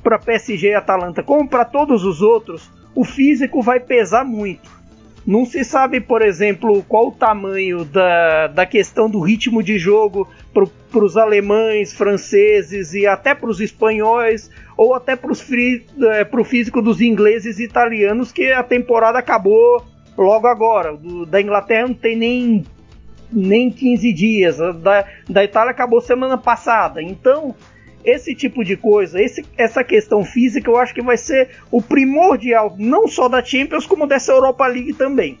para 0.02 0.18
PSG 0.18 0.70
e 0.70 0.74
Atalanta, 0.74 1.22
como 1.22 1.48
para 1.48 1.64
todos 1.64 2.04
os 2.04 2.20
outros, 2.20 2.68
o 2.92 3.04
físico 3.04 3.62
vai 3.62 3.78
pesar 3.78 4.24
muito. 4.24 4.68
Não 5.24 5.44
se 5.44 5.64
sabe, 5.64 6.00
por 6.00 6.20
exemplo, 6.20 6.82
qual 6.88 7.08
o 7.08 7.12
tamanho 7.12 7.84
da, 7.84 8.48
da 8.48 8.66
questão 8.66 9.08
do 9.08 9.20
ritmo 9.20 9.62
de 9.62 9.78
jogo 9.78 10.28
para 10.52 11.04
os 11.04 11.16
alemães, 11.16 11.92
franceses 11.92 12.92
e 12.92 13.06
até 13.06 13.32
para 13.34 13.48
os 13.48 13.60
espanhóis, 13.60 14.50
ou 14.76 14.94
até 14.94 15.14
para 15.14 15.30
é, 15.30 16.40
o 16.40 16.44
físico 16.44 16.82
dos 16.82 17.00
ingleses 17.00 17.60
e 17.60 17.64
italianos, 17.64 18.32
que 18.32 18.50
a 18.50 18.64
temporada 18.64 19.18
acabou 19.18 19.84
logo 20.18 20.46
agora. 20.48 20.96
Do, 20.96 21.24
da 21.24 21.40
Inglaterra 21.40 21.86
não 21.86 21.94
tem 21.94 22.16
nem, 22.16 22.64
nem 23.30 23.70
15 23.70 24.12
dias, 24.12 24.58
da, 24.58 25.04
da 25.28 25.44
Itália 25.44 25.70
acabou 25.70 26.00
semana 26.00 26.36
passada. 26.36 27.00
Então, 27.00 27.54
esse 28.04 28.34
tipo 28.34 28.64
de 28.64 28.76
coisa, 28.76 29.20
esse, 29.20 29.44
essa 29.56 29.84
questão 29.84 30.24
física, 30.24 30.70
eu 30.70 30.76
acho 30.76 30.94
que 30.94 31.02
vai 31.02 31.16
ser 31.16 31.50
o 31.70 31.80
primordial, 31.80 32.74
não 32.78 33.06
só 33.06 33.28
da 33.28 33.44
Champions, 33.44 33.86
como 33.86 34.06
dessa 34.06 34.32
Europa 34.32 34.66
League 34.66 34.92
também. 34.92 35.38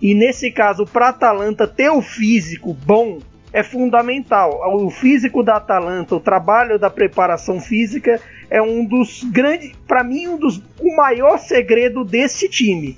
E 0.00 0.14
nesse 0.14 0.50
caso, 0.50 0.84
para 0.84 1.08
Atalanta 1.08 1.66
ter 1.66 1.90
o 1.90 2.00
físico 2.00 2.72
bom 2.72 3.18
é 3.52 3.62
fundamental. 3.62 4.60
O 4.76 4.90
físico 4.90 5.42
da 5.42 5.56
Atalanta, 5.56 6.14
o 6.14 6.20
trabalho 6.20 6.78
da 6.78 6.90
preparação 6.90 7.60
física 7.60 8.20
é 8.50 8.62
um 8.62 8.84
dos 8.84 9.24
grandes, 9.24 9.72
para 9.86 10.04
mim, 10.04 10.28
um 10.28 10.38
dos, 10.38 10.62
o 10.80 10.96
maior 10.96 11.38
segredo 11.38 12.04
desse 12.04 12.48
time. 12.48 12.96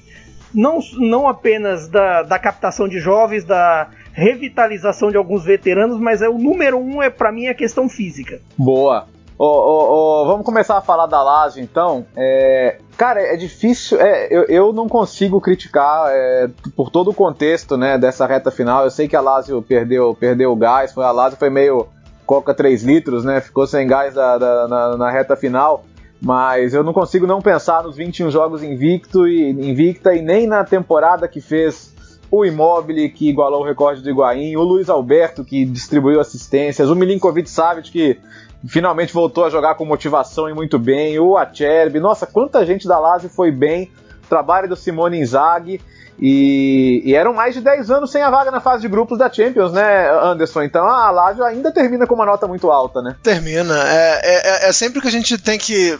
Não, 0.53 0.81
não 0.99 1.29
apenas 1.29 1.89
da, 1.89 2.23
da 2.23 2.39
captação 2.39 2.89
de 2.89 2.99
jovens, 2.99 3.45
da 3.45 3.89
revitalização 4.13 5.11
de 5.11 5.17
alguns 5.17 5.45
veteranos, 5.45 5.99
mas 5.99 6.23
é 6.23 6.29
o 6.29 6.39
número 6.39 6.79
um 6.79 7.03
é 7.03 7.09
para 7.09 7.31
mim 7.31 7.47
a 7.47 7.55
questão 7.55 7.89
física. 7.89 8.41
Boa. 8.57 9.07
Oh, 9.43 9.47
oh, 9.47 9.93
oh, 10.23 10.27
vamos 10.27 10.45
começar 10.45 10.77
a 10.77 10.83
falar 10.83 11.07
da 11.07 11.23
Lazio 11.23 11.63
então. 11.63 12.05
É, 12.15 12.77
cara, 12.95 13.23
é 13.23 13.37
difícil. 13.37 13.99
É, 13.99 14.29
eu, 14.31 14.43
eu, 14.45 14.71
não 14.71 14.87
consigo 14.87 15.41
criticar 15.41 16.11
é, 16.11 16.51
por 16.77 16.91
todo 16.91 17.09
o 17.09 17.15
contexto 17.15 17.75
né, 17.75 17.97
dessa 17.97 18.27
reta 18.27 18.51
final. 18.51 18.85
Eu 18.85 18.91
sei 18.91 19.09
que 19.09 19.17
a 19.17 19.21
Lazio 19.23 19.63
perdeu, 19.63 20.15
perdeu 20.15 20.53
o 20.53 20.57
gás, 20.57 20.93
foi 20.93 21.05
a 21.05 21.11
Lazio 21.11 21.39
foi 21.39 21.49
meio 21.49 21.89
coca 22.27 22.53
3 22.53 22.85
litros, 22.85 23.25
né? 23.25 23.41
Ficou 23.41 23.67
sem 23.67 23.87
gás 23.87 24.13
da, 24.13 24.37
da, 24.37 24.69
na, 24.69 24.97
na, 24.99 25.11
reta 25.11 25.35
final. 25.35 25.87
Mas 26.21 26.75
eu 26.75 26.85
não 26.85 26.93
consigo 26.93 27.27
não 27.27 27.41
pensar 27.41 27.83
nos 27.83 27.97
21 27.97 28.31
jogos 28.31 28.63
invicto 28.63 29.27
e, 29.27 29.51
invicta 29.51 30.15
e 30.15 30.21
nem 30.21 30.47
na 30.47 30.65
temporada 30.65 31.27
que 31.27 31.41
fez 31.41 31.95
o 32.31 32.45
Immobile, 32.45 33.09
que 33.09 33.29
igualou 33.29 33.63
o 33.63 33.65
recorde 33.65 34.03
do 34.03 34.11
Higuaín, 34.11 34.55
o 34.57 34.63
Luiz 34.63 34.89
Alberto, 34.89 35.45
que 35.45 35.65
distribuiu 35.65 36.21
assistências, 36.21 36.89
o 36.89 36.95
Milinkovic 36.95 37.51
Savic, 37.51 37.91
que 37.91 38.21
finalmente 38.69 39.13
voltou 39.13 39.45
a 39.45 39.51
jogar 39.51 39.75
com 39.75 39.85
motivação 39.85 40.49
e 40.49 40.55
muito 40.55 40.79
bem. 40.79 41.19
O 41.19 41.37
Acerbi, 41.37 41.99
nossa, 41.99 42.27
quanta 42.27 42.65
gente 42.65 42.87
da 42.87 42.99
Lazio 42.99 43.31
foi 43.31 43.51
bem. 43.51 43.91
Trabalho 44.29 44.69
do 44.69 44.77
Simone 44.77 45.19
Inzaghi. 45.19 45.81
E, 46.21 47.03
e, 47.05 47.15
eram 47.15 47.33
mais 47.33 47.55
de 47.55 47.63
10 47.63 47.91
anos 47.91 48.11
sem 48.13 48.21
a 48.21 48.29
vaga 48.29 48.51
na 48.51 48.61
fase 48.61 48.83
de 48.83 48.89
grupos 48.89 49.19
da 49.19 49.33
Champions, 49.33 49.73
né, 49.73 50.11
Anderson? 50.23 50.63
Então 50.63 50.87
a 50.87 51.11
Lazio 51.11 51.43
ainda 51.43 51.73
termina 51.73 52.07
com 52.07 52.15
uma 52.15 52.27
nota 52.27 52.47
muito 52.47 52.71
alta, 52.71 53.01
né? 53.01 53.17
Termina. 53.23 53.75
É, 53.89 54.21
é, 54.23 54.69
é 54.69 54.73
sempre 54.73 55.01
que 55.01 55.09
a 55.09 55.11
gente 55.11 55.39
tem 55.39 55.59
que 55.59 55.99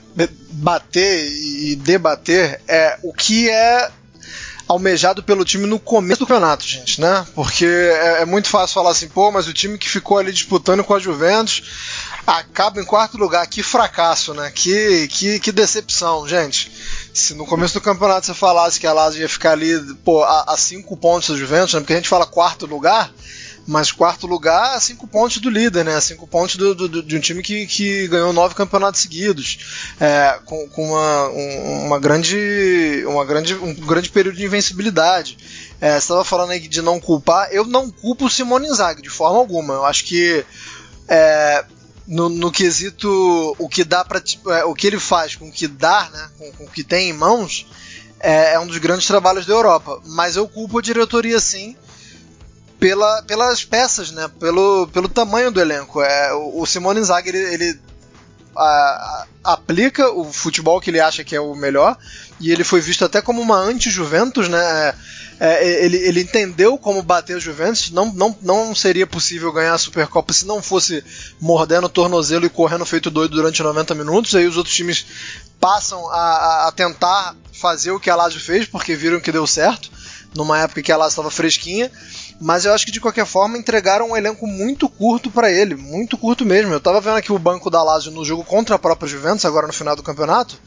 bater 0.53 1.27
e 1.27 1.75
debater 1.77 2.61
é 2.69 2.99
o 3.03 3.15
que 3.15 3.49
é 3.49 3.91
almejado 4.71 5.21
pelo 5.23 5.45
time 5.45 5.67
no 5.67 5.81
começo 5.81 6.21
do 6.21 6.27
campeonato, 6.27 6.65
gente, 6.65 7.01
né? 7.01 7.27
Porque 7.35 7.67
é, 7.67 8.23
é, 8.23 8.25
muito 8.25 8.49
fácil 8.49 8.75
falar 8.75 8.91
assim, 8.91 9.09
pô, 9.09 9.31
mas 9.33 9.49
o 9.49 9.53
time 9.53 9.77
que 9.77 9.89
ficou 9.89 10.19
ali 10.19 10.33
disputando 10.33 10.85
com 10.85 10.95
a 10.95 10.99
Juventus 10.99 11.63
acaba 12.25 12.81
em 12.81 12.85
quarto 12.85 13.19
lugar. 13.19 13.45
Que 13.49 13.65
fracasso, 13.65 14.33
né? 14.33 14.51
Que, 14.55 15.09
que, 15.09 15.41
que 15.41 15.51
decepção, 15.51 16.29
gente. 16.29 16.71
Se 17.13 17.35
no 17.35 17.47
começo 17.47 17.75
do 17.75 17.81
campeonato 17.81 18.27
você 18.27 18.35
falasse 18.35 18.79
que 18.79 18.87
a 18.87 18.93
Lazio 18.93 19.23
ia 19.23 19.29
ficar 19.29 19.53
ali, 19.53 19.79
pô, 20.05 20.23
a, 20.23 20.45
a 20.49 20.57
cinco 20.57 20.97
pontos 20.97 21.31
da 21.31 21.37
Juventus, 21.37 21.75
né? 21.75 21.81
Porque 21.81 21.93
a 21.93 21.97
gente 21.97 22.09
fala 22.09 22.25
quarto 22.25 22.67
lugar, 22.67 23.13
mas 23.67 23.91
quarto 23.91 24.27
lugar 24.27 24.77
a 24.77 24.81
cinco 24.81 25.07
pontos 25.07 25.39
do 25.39 25.51
líder, 25.51 25.85
né? 25.85 25.97
A 25.97 26.01
cinco 26.01 26.27
pontos 26.27 26.57
do, 26.57 26.75
do, 26.75 27.03
de 27.03 27.17
um 27.17 27.21
time 27.21 27.43
que, 27.43 27.67
que 27.67 28.07
ganhou 28.09 28.33
nove 28.33 28.55
campeonatos 28.55 29.01
seguidos, 29.01 29.95
é, 30.01 30.39
com, 30.45 30.69
com 30.69 30.91
uma, 30.91 31.29
um, 31.29 31.87
uma 31.87 31.99
grande, 31.99 33.05
uma 33.07 33.25
grande, 33.25 33.55
um 33.55 33.75
grande 33.75 34.09
período 34.09 34.37
de 34.37 34.45
invencibilidade. 34.45 35.37
É, 35.81 35.93
você 35.93 35.99
estava 35.99 36.25
falando 36.25 36.51
aí 36.51 36.61
de 36.61 36.81
não 36.81 37.01
culpar, 37.01 37.49
eu 37.51 37.65
não 37.65 37.91
culpo 37.91 38.27
o 38.27 38.31
Simone 38.31 38.69
Inzaghi 38.69 39.03
de 39.03 39.11
forma 39.11 39.39
alguma. 39.39 39.75
Eu 39.75 39.85
acho 39.85 40.05
que 40.05 40.45
é, 41.09 41.65
no, 42.11 42.29
no, 42.29 42.51
quesito 42.51 43.55
o 43.57 43.69
que 43.69 43.85
dá 43.85 44.05
para 44.05 44.21
tipo, 44.21 44.51
é, 44.51 44.65
o 44.65 44.75
que 44.75 44.89
ele 44.89 44.99
faz 44.99 45.37
com 45.37 45.49
o 45.49 45.53
que 45.53 45.69
dá, 45.69 46.11
né, 46.13 46.29
com, 46.37 46.53
com 46.53 46.65
o 46.65 46.71
que 46.71 46.83
tem 46.83 47.11
em 47.11 47.13
mãos, 47.13 47.69
é, 48.19 48.55
é, 48.55 48.59
um 48.59 48.67
dos 48.67 48.79
grandes 48.79 49.07
trabalhos 49.07 49.47
da 49.47 49.55
Europa. 49.55 50.03
Mas 50.05 50.35
eu 50.35 50.49
culpo 50.49 50.81
a 50.81 50.83
diretoria 50.83 51.39
sim 51.39 51.77
pela, 52.81 53.23
pelas 53.23 53.65
peças, 53.65 54.11
né? 54.11 54.29
Pelo, 54.41 54.89
pelo 54.89 55.09
tamanho 55.09 55.53
do 55.53 55.61
elenco. 55.61 56.03
É, 56.03 56.35
o, 56.35 56.63
o 56.63 56.67
Simone 56.67 56.99
Inzaghi 56.99 57.29
ele, 57.29 57.39
ele 57.39 57.81
a, 58.57 58.63
a, 59.45 59.53
aplica 59.53 60.11
o 60.11 60.33
futebol 60.33 60.81
que 60.81 60.91
ele 60.91 60.99
acha 60.99 61.23
que 61.23 61.37
é 61.37 61.41
o 61.41 61.55
melhor 61.55 61.97
e 62.41 62.51
ele 62.51 62.65
foi 62.65 62.81
visto 62.81 63.05
até 63.05 63.23
como 63.23 63.41
uma 63.41 63.57
anti-Juventus, 63.57 64.49
né? 64.49 64.95
É, 65.41 65.85
ele, 65.85 65.97
ele 65.97 66.21
entendeu 66.21 66.77
como 66.77 67.03
bater 67.03 67.35
o 67.37 67.41
Juventus. 67.41 67.91
Não, 67.91 68.13
não, 68.13 68.37
não 68.43 68.75
seria 68.75 69.07
possível 69.07 69.51
ganhar 69.51 69.73
a 69.73 69.79
Supercopa 69.79 70.33
se 70.33 70.47
não 70.47 70.63
fosse 70.63 71.03
mordendo 71.41 71.87
o 71.87 71.89
tornozelo 71.89 72.45
e 72.45 72.51
correndo 72.51 72.85
feito 72.85 73.11
doido 73.11 73.35
durante 73.35 73.63
90 73.63 73.95
minutos. 73.95 74.35
Aí 74.35 74.47
os 74.47 74.59
outros 74.59 74.77
times 74.77 75.07
passam 75.59 76.07
a, 76.11 76.69
a 76.69 76.73
tentar 76.73 77.35
fazer 77.53 77.91
o 77.91 77.99
que 77.99 78.11
a 78.11 78.17
Lazio 78.17 78.41
fez 78.41 78.67
porque 78.67 78.95
viram 78.95 79.21
que 79.21 79.33
deu 79.33 79.47
certo 79.47 79.91
numa 80.35 80.59
época 80.61 80.83
que 80.83 80.93
a 80.93 80.97
Lazio 80.97 81.13
estava 81.13 81.31
fresquinha 81.31 81.91
mas 82.41 82.65
eu 82.65 82.73
acho 82.73 82.87
que 82.87 82.91
de 82.91 83.01
qualquer 83.01 83.27
forma 83.27 83.59
entregaram 83.59 84.11
um 84.11 84.17
elenco 84.17 84.47
muito 84.47 84.89
curto 84.89 85.31
para 85.31 85.51
ele, 85.53 85.75
muito 85.75 86.17
curto 86.17 86.47
mesmo. 86.47 86.73
Eu 86.73 86.81
tava 86.81 87.01
vendo 87.01 87.17
aqui 87.17 87.31
o 87.31 87.39
banco 87.39 87.69
da 87.69 87.83
Lazio 87.83 88.11
no 88.11 88.25
jogo 88.25 88.43
contra 88.43 88.77
a 88.77 88.79
própria 88.79 89.07
Juventus, 89.07 89.45
agora 89.45 89.67
no 89.67 89.75
final 89.75 89.95
do 89.95 90.03
campeonato, 90.03 90.59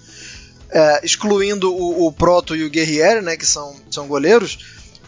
é, 0.74 1.02
excluindo 1.04 1.72
o, 1.72 2.08
o, 2.08 2.12
Proto 2.12 2.56
e 2.56 2.66
o 2.66 2.70
Guerrieri, 2.70 3.22
né, 3.22 3.38
que 3.38 3.46
são, 3.46 3.76
são 3.92 4.08
goleiros, 4.08 4.58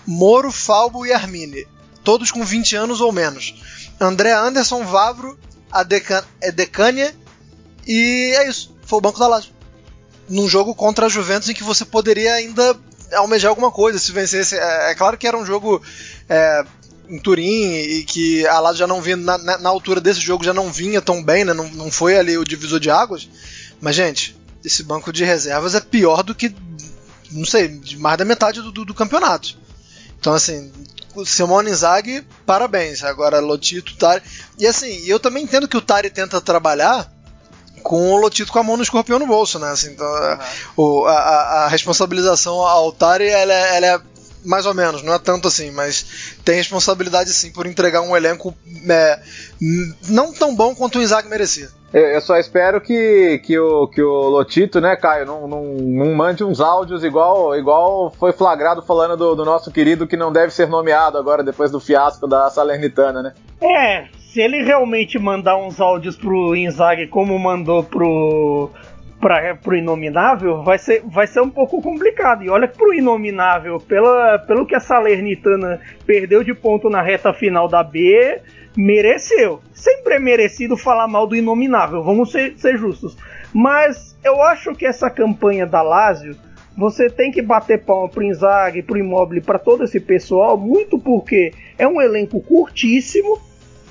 Moro, 0.06 0.51
Falbo 0.51 1.06
e 1.06 1.12
Armini, 1.12 1.67
todos 2.04 2.30
com 2.30 2.45
20 2.45 2.75
anos 2.75 3.01
ou 3.01 3.12
menos. 3.12 3.56
André 3.99 4.32
Anderson, 4.32 4.84
Vavro, 4.84 5.39
Adecania 5.71 7.15
e 7.88 8.34
é 8.38 8.47
isso, 8.47 8.75
foi 8.84 8.99
o 8.99 9.01
banco 9.01 9.19
da 9.19 9.28
Lazio. 9.28 9.51
Num 10.30 10.47
jogo 10.47 10.75
contra 10.75 11.08
a 11.08 11.10
Juventus 11.10 11.49
em 11.49 11.54
que 11.54 11.63
você 11.63 11.84
poderia 11.84 12.34
ainda 12.34 12.75
almejar 13.13 13.49
alguma 13.49 13.71
coisa 13.71 13.97
se 13.97 14.12
vencesse. 14.12 14.56
É, 14.56 14.91
é 14.91 14.95
claro 14.95 15.17
que 15.17 15.28
era 15.28 15.38
um 15.38 15.45
jogo 15.45 15.82
é, 16.30 16.63
em 17.10 17.19
Turim 17.19 17.73
e 17.73 18.04
que 18.04 18.45
a 18.47 18.60
Lazio 18.60 18.80
já 18.80 18.88
não 18.88 19.01
vinha 19.01 19.17
na, 19.17 19.38
na, 19.38 19.69
altura 19.69 20.01
desse 20.01 20.19
jogo 20.19 20.43
já 20.43 20.54
não 20.54 20.71
vinha 20.71 21.01
tão 21.01 21.23
bem, 21.23 21.45
né? 21.45 21.54
Não, 21.54 21.67
não 21.69 21.91
foi 21.91 22.17
ali 22.17 22.38
o 22.38 22.43
divisor 22.43 22.80
de 22.80 22.89
águas. 22.89 23.30
Mas 23.80 23.95
gente, 23.95 24.34
esse 24.65 24.84
banco 24.84 25.13
de 25.13 25.23
reservas 25.23 25.75
é 25.75 25.80
pior 25.80 26.23
do 26.23 26.36
que 26.36 26.54
não 27.32 27.45
sei, 27.45 27.82
mais 27.97 28.17
da 28.17 28.25
metade 28.25 28.62
do, 28.62 28.71
do, 28.71 28.86
do 28.86 28.93
campeonato. 28.93 29.58
Então 30.19 30.34
assim, 30.34 30.71
Simone 31.25 31.71
Inzaghi, 31.71 32.25
parabéns. 32.45 33.04
Agora 33.04 33.39
Lotito, 33.39 33.95
Tari. 33.95 34.21
E 34.58 34.65
assim, 34.65 35.04
eu 35.06 35.19
também 35.19 35.43
entendo 35.43 35.67
que 35.67 35.78
o 35.78 35.82
Tari 35.82 36.10
tenta 36.10 36.41
trabalhar 36.41 37.12
com 37.84 38.12
o 38.12 38.17
Lotito 38.17 38.51
com 38.51 38.60
a 38.60 38.63
mão 38.63 38.75
no 38.75 38.84
escorpião 38.84 39.19
no 39.19 39.28
bolso, 39.28 39.60
né? 39.60 39.69
Assim, 39.69 39.91
então, 39.91 40.08
uhum. 40.08 40.38
o, 40.75 41.06
a, 41.06 41.13
a, 41.13 41.67
responsabilização 41.67 42.56
ao 42.56 42.91
Tari 42.91 43.28
ela, 43.28 43.54
é, 43.54 43.78
ela 43.78 43.86
é 43.86 44.01
mais 44.43 44.65
ou 44.65 44.73
menos, 44.73 45.01
não 45.04 45.13
é 45.13 45.19
tanto 45.19 45.47
assim, 45.47 45.71
mas 45.71 46.06
tem 46.43 46.56
responsabilidade 46.56 47.34
sim 47.34 47.51
por 47.51 47.65
entregar 47.65 48.01
um 48.01 48.15
elenco 48.15 48.56
é, 48.88 49.19
não 50.08 50.34
tão 50.34 50.56
bom 50.56 50.75
quanto 50.75 50.99
o 50.99 51.01
Isaac 51.01 51.28
merecia. 51.28 51.69
Eu 51.97 52.19
só 52.19 52.38
espero 52.38 52.81
que, 52.81 53.39
que, 53.41 53.58
o, 53.58 53.88
que 53.88 54.01
o 54.01 54.27
Lotito, 54.27 54.81
né, 54.81 54.97
Caio, 54.97 55.25
não, 55.25 55.47
não, 55.47 55.63
não 55.63 56.13
mande 56.13 56.43
uns 56.43 56.60
áudios 56.60 57.05
igual, 57.05 57.55
igual 57.55 58.12
foi 58.19 58.34
flagrado 58.34 58.81
falando 58.81 59.15
do, 59.15 59.34
do 59.34 59.45
nosso 59.45 59.71
querido 59.71 60.05
que 60.05 60.17
não 60.17 60.29
deve 60.29 60.51
ser 60.51 60.67
nomeado 60.67 61.17
agora 61.17 61.41
depois 61.41 61.71
do 61.71 61.79
fiasco 61.79 62.27
da 62.27 62.49
Salernitana, 62.49 63.23
né? 63.23 63.34
É, 63.62 64.08
se 64.17 64.41
ele 64.41 64.62
realmente 64.62 65.17
mandar 65.17 65.55
uns 65.55 65.79
áudios 65.79 66.17
pro 66.17 66.53
Inzaghi 66.53 67.08
como 67.08 67.39
mandou 67.39 67.81
pro 67.81 68.69
para 69.21 69.55
pro 69.55 69.77
Inominável 69.77 70.63
vai 70.63 70.77
ser, 70.77 71.01
vai 71.05 71.25
ser 71.25 71.39
um 71.39 71.49
pouco 71.49 71.81
complicado. 71.81 72.43
E 72.43 72.49
olha 72.49 72.67
pro 72.67 72.93
Inominável, 72.93 73.79
pela, 73.79 74.38
pelo 74.39 74.65
que 74.65 74.75
a 74.75 74.81
Salernitana 74.81 75.79
perdeu 76.05 76.43
de 76.43 76.53
ponto 76.53 76.89
na 76.89 77.01
reta 77.01 77.34
final 77.34 77.69
da 77.69 77.81
B, 77.81 78.41
mereceu. 78.75 79.61
Sempre 79.73 80.15
é 80.15 80.19
merecido 80.19 80.75
falar 80.75 81.07
mal 81.07 81.27
do 81.27 81.35
Inominável, 81.35 82.03
vamos 82.03 82.31
ser, 82.31 82.55
ser 82.57 82.77
justos. 82.77 83.17
Mas 83.53 84.17
eu 84.23 84.41
acho 84.41 84.73
que 84.73 84.85
essa 84.85 85.09
campanha 85.09 85.65
da 85.65 85.81
Lazio, 85.81 86.35
você 86.77 87.09
tem 87.09 87.31
que 87.31 87.41
bater 87.41 87.83
palma 87.83 88.09
pro 88.09 88.23
Inzaghi, 88.23 88.83
pro 88.83 88.97
Immobile, 88.97 89.41
para 89.41 89.57
todo 89.57 89.83
esse 89.83 89.99
pessoal, 89.99 90.57
muito 90.57 90.99
porque 90.99 91.53
é 91.77 91.88
um 91.88 92.01
elenco 92.01 92.41
curtíssimo, 92.41 93.39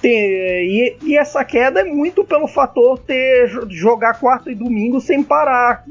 tem, 0.02 0.12
e, 0.12 0.96
e, 1.02 1.16
essa 1.16 1.42
queda 1.44 1.80
é 1.80 1.84
muito 1.84 2.24
pelo 2.24 2.46
fator 2.46 2.98
ter 2.98 3.48
jogar 3.70 4.20
quarto 4.20 4.50
e 4.50 4.54
domingo 4.54 5.00
sem 5.00 5.22
parar, 5.22 5.82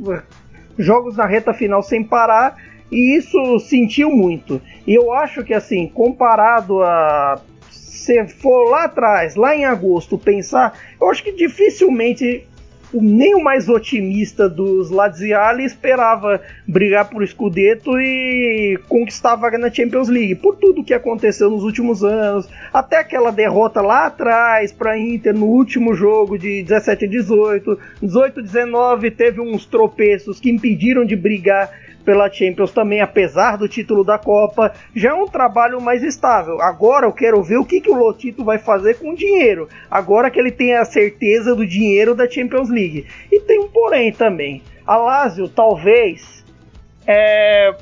jogos 0.78 1.18
na 1.18 1.26
reta 1.26 1.52
final 1.52 1.82
sem 1.82 2.04
parar, 2.04 2.56
e 2.92 3.18
isso 3.18 3.58
sentiu 3.60 4.12
muito. 4.12 4.62
E 4.86 4.94
eu 4.94 5.12
acho 5.12 5.44
que 5.44 5.52
assim, 5.52 5.88
comparado 5.88 6.84
a 6.84 7.42
se 8.04 8.28
for 8.28 8.70
lá 8.70 8.84
atrás, 8.84 9.36
lá 9.36 9.56
em 9.56 9.66
agosto, 9.66 10.18
pensar, 10.18 10.78
eu 11.00 11.10
acho 11.10 11.24
que 11.24 11.32
dificilmente 11.32 12.46
nem 12.94 13.34
o 13.34 13.44
mais 13.44 13.68
otimista 13.68 14.48
dos 14.48 14.92
Laziali 14.92 15.66
esperava 15.66 16.40
brigar 16.68 17.10
por 17.10 17.26
Scudetto 17.28 18.00
e 18.00 18.78
conquistar 18.88 19.34
a 19.34 19.36
vaga 19.36 19.58
na 19.58 19.74
Champions 19.74 20.10
League, 20.10 20.36
por 20.36 20.58
tudo 20.58 20.84
que 20.84 20.94
aconteceu 20.94 21.50
nos 21.50 21.64
últimos 21.64 22.04
anos, 22.04 22.48
até 22.72 22.98
aquela 22.98 23.32
derrota 23.32 23.82
lá 23.82 24.06
atrás 24.06 24.72
para 24.72 24.98
Inter 24.98 25.34
no 25.34 25.48
último 25.48 25.96
jogo 25.96 26.38
de 26.38 26.62
17 26.64 27.06
a 27.06 27.08
18, 27.08 27.80
18 28.02 28.40
a 28.40 28.44
19 28.44 29.12
teve 29.12 29.42
uns 29.42 29.66
tropeços 29.66 30.40
que 30.40 30.52
impediram 30.52 31.04
de 31.04 31.16
brigar 31.16 31.72
pela 32.04 32.32
Champions 32.32 32.72
também, 32.72 33.02
apesar 33.02 33.58
do 33.58 33.68
título 33.68 34.04
da 34.04 34.18
Copa, 34.18 34.74
já 34.96 35.10
é 35.10 35.14
um 35.14 35.28
trabalho 35.28 35.82
mais 35.82 36.04
estável. 36.04 36.62
Agora 36.62 37.06
eu 37.06 37.12
quero 37.12 37.42
ver 37.42 37.58
o 37.58 37.66
que, 37.66 37.82
que 37.82 37.90
o 37.90 37.98
Lotito 37.98 38.44
vai 38.44 38.58
fazer 38.58 39.00
com 39.00 39.12
o 39.12 39.16
dinheiro, 39.16 39.68
agora 39.90 40.30
que 40.30 40.40
ele 40.40 40.52
tem 40.52 40.76
a 40.76 40.86
certeza 40.86 41.56
do 41.56 41.66
dinheiro 41.66 42.14
da 42.14 42.30
Champions 42.30 42.70
League. 42.70 43.06
E 43.32 43.40
tem 43.40 43.60
um 43.60 43.68
porém 43.68 44.12
também. 44.12 44.62
A 44.86 44.98
Lazio 44.98 45.48
talvez 45.48 46.44
é, 47.08 47.74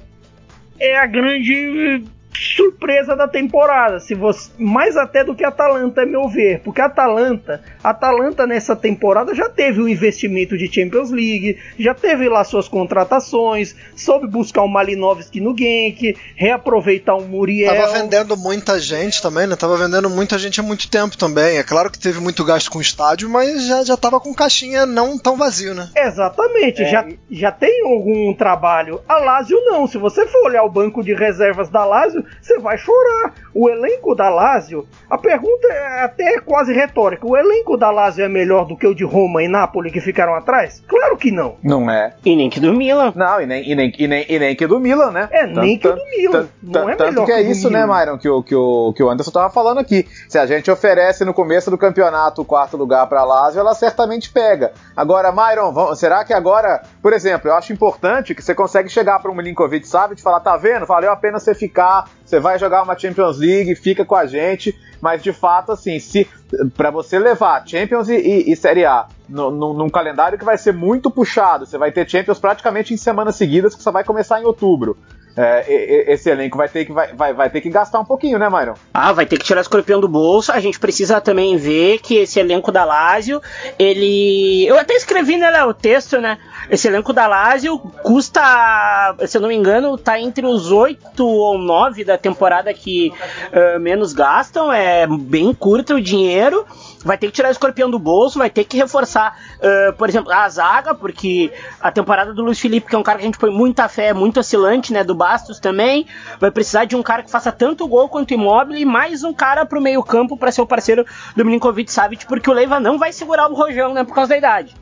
é 0.79 0.97
a 0.97 1.05
grande 1.05 2.03
surpresa 2.41 3.15
da 3.15 3.27
temporada, 3.27 3.99
se 3.99 4.15
você 4.15 4.49
mais 4.57 4.97
até 4.97 5.23
do 5.23 5.35
que 5.35 5.43
a 5.43 5.49
Atalanta, 5.49 6.01
a 6.01 6.05
meu 6.05 6.27
ver, 6.27 6.61
porque 6.61 6.81
a 6.81 6.85
Atalanta, 6.85 7.61
a 7.83 7.91
Atalanta 7.91 8.47
nessa 8.47 8.75
temporada 8.75 9.35
já 9.35 9.47
teve 9.47 9.79
um 9.79 9.87
investimento 9.87 10.57
de 10.57 10.71
Champions 10.71 11.11
League, 11.11 11.59
já 11.77 11.93
teve 11.93 12.27
lá 12.27 12.43
suas 12.43 12.67
contratações, 12.67 13.75
soube 13.95 14.27
buscar 14.27 14.63
o 14.63 14.67
Malinovski 14.67 15.39
no 15.39 15.55
Genk, 15.55 16.17
reaproveitar 16.35 17.15
o 17.15 17.21
Muriel. 17.21 17.75
Tava 17.75 17.93
vendendo 17.93 18.35
muita 18.35 18.79
gente 18.79 19.21
também, 19.21 19.45
né? 19.45 19.55
Tava 19.55 19.77
vendendo 19.77 20.09
muita 20.09 20.39
gente 20.39 20.59
há 20.59 20.63
muito 20.63 20.89
tempo 20.89 21.15
também. 21.15 21.57
É 21.57 21.63
claro 21.63 21.91
que 21.91 21.99
teve 21.99 22.19
muito 22.19 22.43
gasto 22.43 22.71
com 22.71 22.79
o 22.79 22.81
estádio, 22.81 23.29
mas 23.29 23.67
já, 23.67 23.83
já 23.83 23.95
tava 23.95 24.19
com 24.19 24.33
caixinha 24.33 24.85
não 24.87 25.17
tão 25.17 25.37
vazio, 25.37 25.75
né? 25.75 25.89
Exatamente, 25.95 26.81
é. 26.81 26.89
já, 26.89 27.07
já 27.29 27.51
tem 27.51 27.85
algum 27.85 28.33
trabalho. 28.33 29.01
A 29.07 29.17
Lazio 29.17 29.59
não, 29.65 29.85
se 29.85 29.99
você 29.99 30.25
for 30.25 30.45
olhar 30.45 30.63
o 30.63 30.69
banco 30.69 31.03
de 31.03 31.13
reservas 31.13 31.69
da 31.69 31.85
Lazio, 31.85 32.25
você 32.41 32.59
vai 32.59 32.77
chorar. 32.77 33.33
O 33.53 33.69
elenco 33.69 34.15
da 34.15 34.29
Lazio, 34.29 34.87
a 35.09 35.17
pergunta 35.17 35.67
é 35.67 36.03
até 36.03 36.39
quase 36.39 36.73
retórica. 36.73 37.25
O 37.27 37.35
elenco 37.35 37.75
da 37.77 37.91
Lazio 37.91 38.23
é 38.23 38.29
melhor 38.29 38.65
do 38.65 38.77
que 38.77 38.87
o 38.87 38.95
de 38.95 39.03
Roma 39.03 39.43
e 39.43 39.47
Nápoles 39.47 39.91
que 39.91 39.99
ficaram 39.99 40.35
atrás? 40.35 40.81
Claro 40.87 41.17
que 41.17 41.31
não. 41.31 41.55
Não 41.63 41.89
é. 41.89 42.13
E 42.25 42.35
nem 42.35 42.49
que 42.49 42.59
do 42.59 42.73
Milan. 42.73 43.11
Não, 43.15 43.41
e 43.41 43.45
nem, 43.45 43.69
e 43.69 43.75
nem, 43.75 43.93
e 43.97 44.07
nem, 44.07 44.25
e 44.29 44.39
nem 44.39 44.55
que 44.55 44.65
do 44.67 44.79
Milan, 44.79 45.11
né? 45.11 45.27
É, 45.31 45.45
nem 45.45 45.77
que 45.77 45.87
do 45.89 46.05
Milan. 46.05 46.47
Não 46.61 46.89
é 46.89 46.95
tanto 46.95 47.09
melhor 47.11 47.25
que 47.25 47.31
é 47.31 47.43
que 47.43 47.49
isso, 47.51 47.69
né. 47.69 47.85
Myron, 47.85 48.17
que 48.17 48.29
o, 48.29 48.41
que, 48.43 48.55
o, 48.55 48.93
que 48.93 49.03
o 49.03 49.09
Anderson 49.09 49.31
tava 49.31 49.49
falando 49.49 49.79
aqui. 49.79 50.07
Se 50.29 50.37
a 50.37 50.45
gente 50.45 50.69
oferece 50.71 51.25
no 51.25 51.33
começo 51.33 51.69
do 51.69 51.77
campeonato 51.77 52.41
o 52.41 52.45
quarto 52.45 52.77
lugar 52.77 53.07
pra 53.07 53.23
Lazio, 53.23 53.59
ela 53.59 53.73
certamente 53.73 54.31
pega. 54.31 54.71
Agora, 54.95 55.31
Myron, 55.31 55.71
vamos- 55.73 55.99
será 55.99 56.23
que 56.23 56.33
agora, 56.33 56.81
por 57.01 57.11
exemplo, 57.13 57.49
eu 57.49 57.55
acho 57.55 57.73
importante 57.73 58.33
que 58.35 58.41
você 58.41 58.55
consegue 58.55 58.87
chegar 58.89 59.19
para 59.19 59.31
um 59.31 59.35
Milinkovic 59.35 59.87
Savic 59.87 60.19
e 60.19 60.23
falar, 60.23 60.39
tá 60.39 60.55
vendo? 60.57 60.85
Valeu 60.85 61.11
a 61.11 61.15
pena 61.15 61.39
você 61.39 61.53
ficar, 61.53 62.05
você 62.31 62.39
vai 62.39 62.57
jogar 62.57 62.81
uma 62.83 62.97
Champions 62.97 63.37
League, 63.37 63.75
fica 63.75 64.05
com 64.05 64.15
a 64.15 64.25
gente, 64.25 64.73
mas 65.01 65.21
de 65.21 65.33
fato, 65.33 65.71
assim, 65.73 65.99
se 65.99 66.27
para 66.75 66.89
você 66.89 67.19
levar 67.19 67.67
Champions 67.67 68.07
e, 68.09 68.15
e- 68.15 68.51
e 68.51 68.55
Série 68.55 68.85
A 68.85 69.05
no- 69.27 69.51
no- 69.51 69.73
num 69.73 69.89
calendário 69.89 70.37
que 70.39 70.45
vai 70.45 70.57
ser 70.57 70.73
muito 70.73 71.11
puxado, 71.11 71.65
você 71.65 71.77
vai 71.77 71.91
ter 71.91 72.09
Champions 72.09 72.39
praticamente 72.39 72.93
em 72.93 72.97
semanas 72.97 73.35
seguidas, 73.35 73.75
que 73.75 73.83
só 73.83 73.91
vai 73.91 74.03
começar 74.03 74.41
em 74.41 74.45
outubro. 74.45 74.97
É, 75.35 76.11
esse 76.11 76.29
elenco 76.29 76.57
vai 76.57 76.67
ter, 76.67 76.85
que, 76.85 76.91
vai, 76.91 77.13
vai, 77.13 77.33
vai 77.33 77.49
ter 77.49 77.61
que 77.61 77.69
gastar 77.69 77.99
um 77.99 78.05
pouquinho, 78.05 78.37
né, 78.37 78.49
Myron? 78.49 78.73
Ah, 78.93 79.13
vai 79.13 79.25
ter 79.25 79.37
que 79.37 79.45
tirar 79.45 79.59
o 79.59 79.61
escorpião 79.61 80.01
do 80.01 80.07
bolso. 80.07 80.51
A 80.51 80.59
gente 80.59 80.79
precisa 80.79 81.21
também 81.21 81.55
ver 81.57 81.99
que 81.99 82.17
esse 82.17 82.39
elenco 82.39 82.71
da 82.71 82.83
Lazio, 82.83 83.41
ele. 83.79 84.65
Eu 84.67 84.77
até 84.77 84.93
escrevi, 84.93 85.37
né, 85.37 85.49
Léo, 85.49 85.69
o 85.69 85.73
texto, 85.73 86.19
né? 86.19 86.37
Esse 86.69 86.87
elenco 86.87 87.13
da 87.13 87.27
Lazio 87.27 87.79
custa, 87.79 89.15
se 89.25 89.37
eu 89.37 89.41
não 89.41 89.49
me 89.49 89.55
engano, 89.55 89.97
tá 89.97 90.19
entre 90.19 90.45
os 90.45 90.71
oito 90.71 91.25
ou 91.25 91.57
nove 91.57 92.03
da 92.03 92.17
temporada 92.17 92.73
que 92.73 93.13
ah, 93.53 93.79
menos 93.79 94.13
gastam. 94.13 94.71
É 94.71 95.07
bem 95.07 95.53
curto 95.53 95.95
o 95.95 96.01
dinheiro. 96.01 96.65
Vai 97.03 97.17
ter 97.17 97.27
que 97.27 97.33
tirar 97.33 97.49
o 97.49 97.51
escorpião 97.51 97.89
do 97.89 97.97
bolso, 97.97 98.37
vai 98.37 98.49
ter 98.49 98.63
que 98.63 98.77
reforçar, 98.77 99.35
ah, 99.61 99.93
por 99.97 100.07
exemplo, 100.07 100.31
a 100.31 100.47
zaga, 100.47 100.93
porque 100.93 101.51
a 101.79 101.91
temporada 101.91 102.33
do 102.33 102.43
Luiz 102.43 102.59
Felipe, 102.59 102.87
que 102.87 102.95
é 102.95 102.99
um 102.99 103.03
cara 103.03 103.17
que 103.17 103.23
a 103.23 103.27
gente 103.27 103.39
põe 103.39 103.49
muita 103.49 103.87
fé, 103.89 104.07
é 104.07 104.13
muito 104.13 104.39
oscilante, 104.39 104.93
né? 104.93 105.03
Do 105.03 105.15
Bastos 105.15 105.59
também. 105.59 106.05
Vai 106.39 106.51
precisar 106.51 106.85
de 106.85 106.95
um 106.95 107.01
cara 107.01 107.23
que 107.23 107.31
faça 107.31 107.51
tanto 107.51 107.87
gol 107.87 108.07
quanto 108.07 108.33
imóvel 108.33 108.75
e 108.77 108.85
mais 108.85 109.23
um 109.23 109.33
cara 109.33 109.65
pro 109.65 109.81
meio-campo 109.81 110.37
para 110.37 110.51
ser 110.51 110.61
o 110.61 110.67
parceiro 110.67 111.05
do 111.35 111.43
Milinkovic 111.43 111.91
Savic, 111.91 112.25
porque 112.27 112.49
o 112.49 112.53
Leiva 112.53 112.79
não 112.79 112.99
vai 112.99 113.11
segurar 113.11 113.49
o 113.49 113.55
Rojão, 113.55 113.93
né? 113.93 114.03
Por 114.03 114.13
causa 114.13 114.29
da 114.29 114.37
idade. 114.37 114.75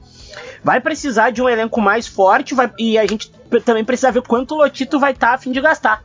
Vai 0.63 0.79
precisar 0.81 1.29
de 1.31 1.41
um 1.41 1.47
elenco 1.49 1.79
mais 1.81 2.05
forte 2.07 2.53
vai- 2.53 2.71
e 2.77 2.97
a 2.97 3.05
gente 3.07 3.31
também 3.65 3.83
precisa 3.85 4.11
ver 4.11 4.21
quanto 4.23 4.55
o 4.55 4.57
Lotito 4.57 4.99
vai 4.99 5.11
estar 5.13 5.33
a 5.33 5.37
fim 5.37 5.51
de 5.51 5.61
gastar, 5.61 6.03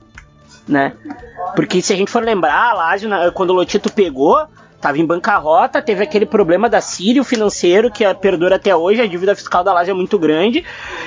né? 0.66 0.92
Porque 1.56 1.82
se 1.82 1.92
a 1.92 1.96
gente 1.96 2.10
for 2.10 2.22
lembrar, 2.22 2.70
a 2.70 2.72
Lazio, 2.72 3.10
quando 3.34 3.50
o 3.50 3.54
Lotito 3.54 3.92
pegou, 3.92 4.46
tava 4.84 4.98
em 4.98 5.06
bancarrota, 5.06 5.80
teve 5.80 6.02
aquele 6.04 6.26
problema 6.26 6.68
da 6.68 6.78
Sírio 6.78 7.24
financeiro 7.24 7.90
que 7.90 8.04
perdura 8.16 8.56
até 8.56 8.76
hoje, 8.76 9.00
a 9.00 9.06
dívida 9.06 9.34
fiscal 9.34 9.64
da 9.64 9.72
Lazio 9.72 9.92
é 9.92 9.94
muito 9.94 10.18
grande, 10.18 10.62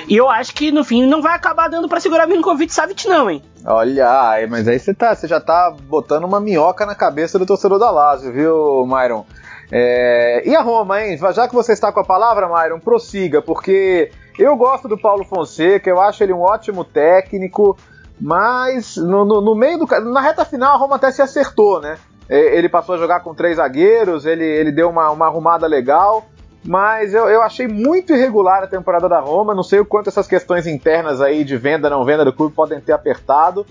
e 0.08 0.16
eu 0.16 0.28
acho 0.28 0.52
que 0.52 0.72
no 0.72 0.82
fim 0.82 1.06
não 1.06 1.22
vai 1.22 1.36
acabar 1.36 1.68
dando 1.68 1.88
para 1.88 2.00
segurar 2.00 2.26
Milinkovic 2.26 2.74
Savic 2.74 3.06
não, 3.06 3.30
hein? 3.30 3.40
Olha, 3.64 4.44
mas 4.50 4.66
aí 4.66 4.80
você 4.80 4.92
tá, 4.92 5.14
você 5.14 5.28
já 5.28 5.40
tá 5.40 5.72
botando 5.88 6.24
uma 6.24 6.40
minhoca 6.40 6.84
na 6.84 6.96
cabeça 6.96 7.38
do 7.38 7.46
torcedor 7.46 7.78
da 7.78 7.88
Lazio, 7.88 8.32
viu, 8.32 8.84
Myron? 8.84 9.24
É, 9.70 10.42
e 10.44 10.56
a 10.56 10.60
Roma, 10.60 11.00
hein? 11.00 11.16
Já 11.32 11.46
que 11.46 11.54
você 11.54 11.72
está 11.72 11.92
com 11.92 12.00
a 12.00 12.04
palavra, 12.04 12.48
Myron, 12.48 12.80
prossiga, 12.80 13.40
porque 13.40 14.10
eu 14.36 14.56
gosto 14.56 14.88
do 14.88 14.98
Paulo 14.98 15.24
Fonseca, 15.24 15.88
eu 15.88 16.00
acho 16.00 16.20
ele 16.24 16.32
um 16.32 16.40
ótimo 16.40 16.82
técnico, 16.84 17.78
mas 18.20 18.96
no, 18.96 19.24
no- 19.24 19.40
no 19.40 19.54
meio 19.54 19.78
do. 19.78 19.86
Na 20.10 20.20
reta 20.20 20.44
final 20.44 20.74
a 20.74 20.78
Roma 20.78 20.96
até 20.96 21.12
se 21.12 21.22
acertou, 21.22 21.80
né? 21.80 21.96
Ele 22.28 22.68
passou 22.68 22.94
a 22.94 22.98
jogar 22.98 23.20
com 23.20 23.34
três 23.34 23.56
zagueiros, 23.56 24.26
ele, 24.26 24.44
ele 24.44 24.70
deu 24.70 24.90
uma, 24.90 25.10
uma 25.10 25.26
arrumada 25.26 25.66
legal. 25.66 26.26
Mas 26.64 27.14
eu, 27.14 27.28
eu 27.28 27.40
achei 27.40 27.66
muito 27.66 28.12
irregular 28.12 28.62
a 28.62 28.66
temporada 28.66 29.08
da 29.08 29.20
Roma. 29.20 29.54
Não 29.54 29.62
sei 29.62 29.80
o 29.80 29.86
quanto 29.86 30.08
essas 30.08 30.26
questões 30.26 30.66
internas 30.66 31.20
aí 31.20 31.44
de 31.44 31.56
venda, 31.56 31.88
não 31.88 32.04
venda 32.04 32.24
do 32.24 32.32
clube 32.32 32.54
podem 32.54 32.80
ter 32.80 32.92
apertado. 32.92 33.64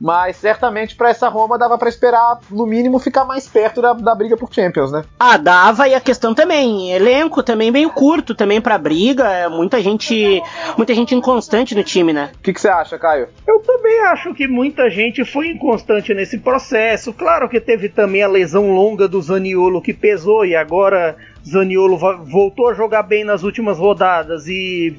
Mas 0.00 0.36
certamente 0.36 0.96
para 0.96 1.10
essa 1.10 1.28
Roma 1.28 1.58
dava 1.58 1.78
para 1.78 1.88
esperar, 1.88 2.40
no 2.50 2.66
mínimo, 2.66 2.98
ficar 2.98 3.24
mais 3.24 3.46
perto 3.46 3.80
da, 3.80 3.92
da 3.92 4.14
briga 4.14 4.36
por 4.36 4.52
Champions, 4.52 4.92
né? 4.92 5.04
Ah, 5.18 5.36
dava 5.36 5.88
e 5.88 5.94
a 5.94 6.00
questão 6.00 6.34
também, 6.34 6.92
elenco 6.92 7.42
também 7.42 7.70
meio 7.70 7.90
curto 7.90 8.34
também 8.34 8.60
pra 8.60 8.78
briga, 8.78 9.24
é 9.30 9.48
muita 9.48 9.80
gente, 9.80 10.42
muita 10.76 10.94
gente 10.94 11.14
inconstante 11.14 11.74
no 11.74 11.82
time, 11.82 12.12
né? 12.12 12.30
O 12.34 12.42
que, 12.42 12.52
que 12.52 12.60
você 12.60 12.68
acha, 12.68 12.98
Caio? 12.98 13.28
Eu 13.46 13.60
também 13.60 14.00
acho 14.06 14.34
que 14.34 14.46
muita 14.46 14.90
gente 14.90 15.24
foi 15.24 15.48
inconstante 15.48 16.12
nesse 16.12 16.38
processo. 16.38 17.12
Claro 17.12 17.48
que 17.48 17.60
teve 17.60 17.88
também 17.88 18.22
a 18.22 18.28
lesão 18.28 18.72
longa 18.72 19.08
do 19.08 19.20
Zaniolo 19.22 19.80
que 19.80 19.92
pesou 19.92 20.44
e 20.44 20.54
agora 20.54 21.16
Zaniolo 21.46 21.96
voltou 21.96 22.68
a 22.68 22.74
jogar 22.74 23.02
bem 23.02 23.24
nas 23.24 23.42
últimas 23.42 23.78
rodadas 23.78 24.46
e 24.46 24.96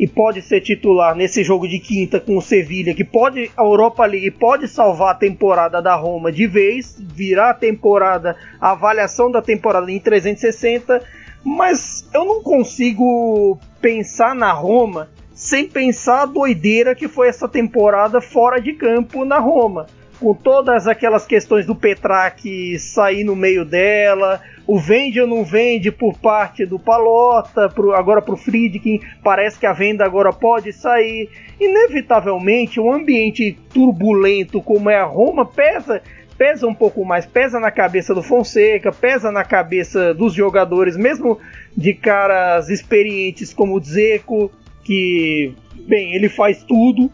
e 0.00 0.06
pode 0.08 0.40
ser 0.40 0.62
titular 0.62 1.14
nesse 1.14 1.44
jogo 1.44 1.68
de 1.68 1.78
quinta 1.78 2.18
com 2.18 2.38
o 2.38 2.40
Sevilha, 2.40 2.94
que 2.94 3.04
pode 3.04 3.50
a 3.54 3.62
Europa 3.62 4.06
League 4.06 4.30
pode 4.30 4.66
salvar 4.66 5.10
a 5.10 5.18
temporada 5.18 5.82
da 5.82 5.94
Roma 5.94 6.32
de 6.32 6.46
vez, 6.46 6.96
virar 6.98 7.50
a 7.50 7.54
temporada, 7.54 8.34
a 8.58 8.70
avaliação 8.70 9.30
da 9.30 9.42
temporada 9.42 9.92
em 9.92 10.00
360, 10.00 11.02
mas 11.44 12.08
eu 12.14 12.24
não 12.24 12.42
consigo 12.42 13.60
pensar 13.78 14.34
na 14.34 14.50
Roma 14.52 15.10
sem 15.34 15.68
pensar 15.68 16.22
a 16.22 16.26
doideira 16.26 16.94
que 16.94 17.06
foi 17.06 17.28
essa 17.28 17.46
temporada 17.46 18.22
fora 18.22 18.58
de 18.58 18.72
campo 18.72 19.26
na 19.26 19.38
Roma. 19.38 19.86
Com 20.20 20.34
todas 20.34 20.86
aquelas 20.86 21.26
questões 21.26 21.64
do 21.64 21.74
Petrac 21.74 22.78
sair 22.78 23.24
no 23.24 23.34
meio 23.34 23.64
dela, 23.64 24.38
o 24.66 24.78
vende 24.78 25.18
ou 25.18 25.26
não 25.26 25.42
vende 25.42 25.90
por 25.90 26.18
parte 26.18 26.66
do 26.66 26.78
Palota, 26.78 27.70
pro, 27.70 27.94
agora 27.94 28.20
pro 28.20 28.36
Friedkin, 28.36 29.00
parece 29.24 29.58
que 29.58 29.64
a 29.64 29.72
venda 29.72 30.04
agora 30.04 30.30
pode 30.30 30.74
sair. 30.74 31.30
Inevitavelmente, 31.58 32.78
um 32.78 32.92
ambiente 32.92 33.58
turbulento 33.72 34.60
como 34.60 34.90
é 34.90 34.96
a 34.96 35.04
Roma 35.04 35.46
pesa 35.46 36.02
pesa 36.36 36.66
um 36.66 36.74
pouco 36.74 37.04
mais, 37.04 37.26
pesa 37.26 37.60
na 37.60 37.70
cabeça 37.70 38.14
do 38.14 38.22
Fonseca, 38.22 38.90
pesa 38.90 39.30
na 39.30 39.44
cabeça 39.44 40.14
dos 40.14 40.32
jogadores, 40.32 40.96
mesmo 40.96 41.38
de 41.76 41.92
caras 41.92 42.70
experientes 42.70 43.52
como 43.52 43.76
o 43.76 43.80
Dzeko, 43.80 44.50
que, 44.82 45.52
bem, 45.86 46.14
ele 46.14 46.30
faz 46.30 46.62
tudo. 46.62 47.10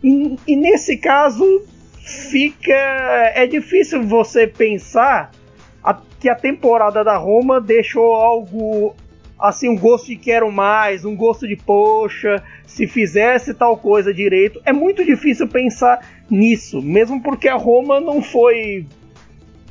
E, 0.00 0.36
e 0.46 0.54
nesse 0.54 0.96
caso, 0.96 1.44
fica. 2.16 2.72
É 3.34 3.46
difícil 3.46 4.02
você 4.02 4.46
pensar 4.46 5.30
a- 5.82 6.00
que 6.20 6.28
a 6.28 6.34
temporada 6.34 7.04
da 7.04 7.16
Roma 7.16 7.60
deixou 7.60 8.14
algo. 8.14 8.94
Assim, 9.38 9.68
um 9.68 9.76
gosto 9.76 10.06
de 10.06 10.16
quero 10.16 10.50
mais, 10.50 11.04
um 11.04 11.14
gosto 11.14 11.46
de 11.46 11.56
poxa, 11.56 12.42
se 12.66 12.86
fizesse 12.86 13.52
tal 13.52 13.76
coisa 13.76 14.12
direito. 14.12 14.60
É 14.64 14.72
muito 14.72 15.04
difícil 15.04 15.46
pensar 15.46 16.00
nisso, 16.30 16.80
mesmo 16.80 17.22
porque 17.22 17.46
a 17.46 17.54
Roma 17.54 18.00
não 18.00 18.22
foi 18.22 18.86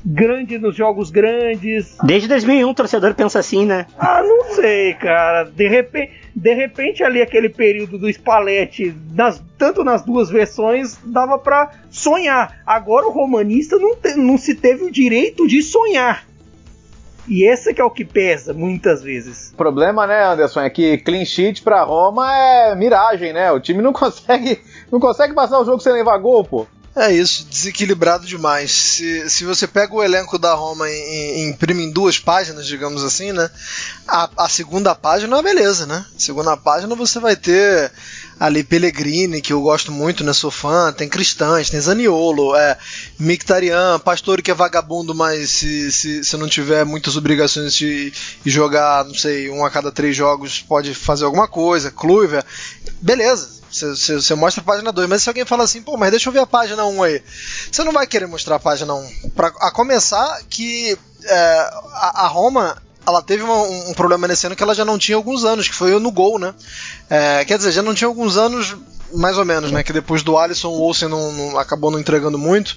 grande 0.05 0.57
nos 0.59 0.75
jogos 0.75 1.09
grandes, 1.09 1.97
Desde 2.03 2.27
2001 2.27 2.69
o 2.69 2.73
torcedor 2.73 3.13
pensa 3.15 3.39
assim, 3.39 3.65
né? 3.65 3.87
ah, 3.97 4.21
não 4.21 4.53
sei, 4.53 4.93
cara. 4.93 5.43
De 5.45 5.67
repente, 5.67 6.11
de 6.35 6.53
repente 6.53 7.03
ali 7.03 7.21
aquele 7.21 7.49
período 7.49 7.97
do 7.97 8.07
Spalletti, 8.11 8.95
nas- 9.13 9.41
tanto 9.57 9.83
nas 9.83 10.03
duas 10.03 10.29
versões, 10.29 10.97
dava 11.03 11.39
pra 11.39 11.71
sonhar. 11.89 12.61
Agora 12.65 13.07
o 13.07 13.11
romanista 13.11 13.77
não, 13.77 13.95
te- 13.95 14.15
não 14.15 14.37
se 14.37 14.53
teve 14.53 14.83
o 14.83 14.91
direito 14.91 15.47
de 15.47 15.63
sonhar. 15.63 16.23
E 17.27 17.43
esse 17.43 17.73
que 17.73 17.81
é 17.81 17.83
o 17.83 17.89
que 17.89 18.05
pesa, 18.05 18.53
muitas 18.53 19.01
vezes. 19.01 19.49
O 19.51 19.55
problema, 19.57 20.05
né, 20.05 20.23
Anderson, 20.25 20.61
é 20.61 20.69
que 20.69 20.99
clean 20.99 21.25
sheet 21.25 21.63
pra 21.63 21.83
Roma 21.83 22.31
é 22.37 22.75
miragem, 22.75 23.33
né? 23.33 23.51
O 23.51 23.59
time 23.59 23.81
não 23.81 23.91
consegue, 23.93 24.59
não 24.91 24.99
consegue 24.99 25.33
passar 25.33 25.59
o 25.59 25.65
jogo 25.65 25.79
sem 25.79 25.91
levar 25.91 26.19
gol, 26.19 26.43
pô. 26.43 26.67
É 26.97 27.11
isso, 27.11 27.45
desequilibrado 27.49 28.25
demais. 28.25 28.71
Se, 28.71 29.29
se 29.29 29.43
você 29.43 29.67
pega 29.67 29.93
o 29.93 30.01
elenco 30.01 30.39
da 30.39 30.53
Roma 30.53 30.89
e, 30.89 31.41
imprime 31.41 31.83
em 31.83 31.91
duas 31.91 32.17
páginas, 32.17 32.65
digamos 32.65 33.03
assim, 33.03 33.33
né? 33.33 33.49
A, 34.07 34.29
a 34.37 34.47
segunda 34.47 34.95
página 34.95 35.33
é 35.33 35.35
uma 35.35 35.43
beleza, 35.43 35.85
né? 35.85 36.05
Segunda 36.17 36.55
página 36.55 36.95
você 36.95 37.19
vai 37.19 37.35
ter 37.35 37.91
ali 38.39 38.63
Pellegrini, 38.63 39.41
que 39.41 39.51
eu 39.51 39.61
gosto 39.61 39.91
muito, 39.91 40.23
né? 40.23 40.31
Sou 40.31 40.49
fã, 40.49 40.93
tem 40.93 41.09
Cristãs, 41.09 41.69
tem 41.69 41.81
Zaniolo, 41.81 42.55
é, 42.55 42.77
Mictarian, 43.19 43.99
Pastore 43.99 44.41
que 44.41 44.51
é 44.51 44.53
vagabundo, 44.53 45.13
mas 45.13 45.49
se, 45.49 45.91
se, 45.91 46.23
se 46.23 46.37
não 46.37 46.47
tiver 46.47 46.85
muitas 46.85 47.17
obrigações 47.17 47.73
de, 47.73 48.13
de 48.41 48.49
jogar, 48.49 49.03
não 49.03 49.13
sei, 49.13 49.49
um 49.49 49.65
a 49.65 49.69
cada 49.69 49.91
três 49.91 50.15
jogos, 50.15 50.61
pode 50.61 50.93
fazer 50.93 51.25
alguma 51.25 51.47
coisa, 51.47 51.91
Kluivert, 51.91 52.45
beleza. 53.01 53.64
Você- 53.71 54.35
mostra 54.35 54.61
a 54.61 54.65
página 54.65 54.91
2, 54.91 55.07
mas 55.09 55.23
se 55.23 55.29
alguém 55.29 55.45
fala 55.45 55.63
assim, 55.63 55.81
pô, 55.81 55.97
mas 55.97 56.11
deixa 56.11 56.29
eu 56.29 56.33
ver 56.33 56.39
a 56.39 56.45
página 56.45 56.85
1 56.85 56.95
um 56.95 57.03
aí. 57.03 57.21
Você 57.71 57.83
não 57.83 57.91
vai 57.91 58.07
querer 58.07 58.25
mostrar 58.27 58.55
a 58.55 58.59
página 58.59 58.93
1. 58.93 58.97
Um. 59.25 59.29
Pra, 59.31 59.47
a 59.59 59.71
começar 59.71 60.39
que 60.49 60.97
é, 61.23 61.69
a, 61.93 62.23
a 62.23 62.27
Roma 62.27 62.77
ela 63.07 63.21
teve 63.21 63.43
uma- 63.43 63.61
um, 63.63 63.89
um 63.89 63.93
problema 63.93 64.27
nesse 64.27 64.47
ano 64.47 64.55
que 64.55 64.63
ela 64.63 64.73
já 64.73 64.83
não 64.85 64.97
tinha 64.97 65.15
alguns 65.15 65.43
anos, 65.43 65.67
que 65.67 65.75
foi 65.75 65.97
no 65.99 66.11
gol, 66.11 66.39
né? 66.39 66.53
É, 67.09 67.45
quer 67.45 67.57
dizer, 67.57 67.71
já 67.71 67.81
não 67.83 67.93
tinha 67.93 68.07
alguns 68.07 68.37
anos 68.37 68.75
mais 69.13 69.37
ou 69.37 69.45
menos, 69.45 69.71
né? 69.71 69.83
Que 69.83 69.93
depois 69.93 70.23
do 70.23 70.37
Alisson 70.37 70.69
o 70.69 70.81
Olsen 70.81 71.07
não, 71.07 71.31
não, 71.31 71.59
acabou 71.59 71.91
não 71.91 71.99
entregando 71.99 72.37
muito, 72.37 72.75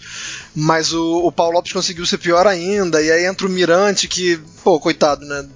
mas 0.54 0.92
o, 0.92 1.26
o 1.26 1.32
Paulo 1.32 1.54
Lopes 1.54 1.72
conseguiu 1.72 2.04
ser 2.04 2.18
pior 2.18 2.46
ainda, 2.46 3.00
e 3.02 3.10
aí 3.10 3.24
entra 3.24 3.46
o 3.46 3.50
Mirante 3.50 4.06
que, 4.06 4.38
pô, 4.62 4.78
coitado, 4.78 5.24
né? 5.24 5.46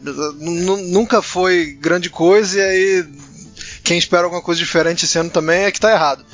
Nunca 0.40 1.20
foi 1.20 1.76
grande 1.80 2.08
coisa, 2.08 2.58
e 2.58 2.62
aí 2.62 3.04
quem 3.82 3.98
espera 3.98 4.24
alguma 4.24 4.42
coisa 4.42 4.58
diferente 4.58 5.04
esse 5.04 5.18
ano 5.18 5.30
também 5.30 5.64
é 5.64 5.72
que 5.72 5.80
tá 5.80 5.90
errado. 5.90 6.24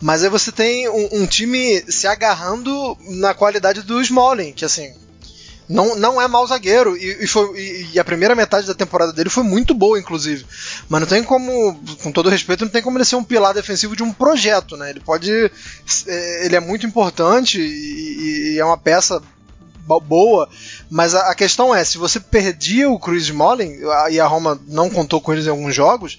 Mas 0.00 0.22
aí 0.22 0.30
você 0.30 0.52
tem 0.52 0.88
um, 0.88 1.08
um 1.22 1.26
time 1.26 1.82
se 1.88 2.06
agarrando 2.06 2.96
na 3.08 3.34
qualidade 3.34 3.82
do 3.82 4.00
Smalling, 4.00 4.52
que 4.52 4.64
assim, 4.64 4.92
não, 5.68 5.96
não 5.96 6.20
é 6.20 6.26
mau 6.26 6.46
zagueiro 6.46 6.96
e, 6.96 7.24
e, 7.24 7.26
foi, 7.26 7.88
e, 7.92 8.00
a 8.00 8.04
primeira 8.04 8.34
metade 8.34 8.66
da 8.66 8.74
temporada 8.74 9.12
dele 9.12 9.28
foi 9.28 9.42
muito 9.42 9.74
boa, 9.74 9.98
inclusive. 9.98 10.46
Mas 10.88 11.00
não 11.00 11.06
tem 11.06 11.22
como, 11.22 11.78
com 12.02 12.10
todo 12.10 12.30
respeito, 12.30 12.64
não 12.64 12.70
tem 12.70 12.82
como 12.82 12.96
ele 12.96 13.04
ser 13.04 13.16
um 13.16 13.24
pilar 13.24 13.52
defensivo 13.52 13.94
de 13.94 14.02
um 14.02 14.12
projeto, 14.12 14.76
né? 14.76 14.90
Ele 14.90 15.00
pode. 15.00 15.30
É, 16.06 16.46
ele 16.46 16.56
é 16.56 16.60
muito 16.60 16.86
importante 16.86 17.60
e, 17.60 18.54
e 18.54 18.58
é 18.58 18.64
uma 18.64 18.78
peça 18.78 19.20
boa, 19.98 20.46
mas 20.90 21.14
a, 21.14 21.30
a, 21.30 21.34
questão 21.34 21.74
é, 21.74 21.82
se 21.82 21.96
você 21.96 22.20
perdia 22.20 22.90
o 22.90 22.98
Chris 22.98 23.24
Smalling 23.24 23.78
e 24.10 24.20
a 24.20 24.26
Roma 24.26 24.60
não 24.68 24.90
contou 24.90 25.18
com 25.18 25.32
eles 25.32 25.46
em 25.46 25.50
alguns 25.50 25.74
jogos, 25.74 26.18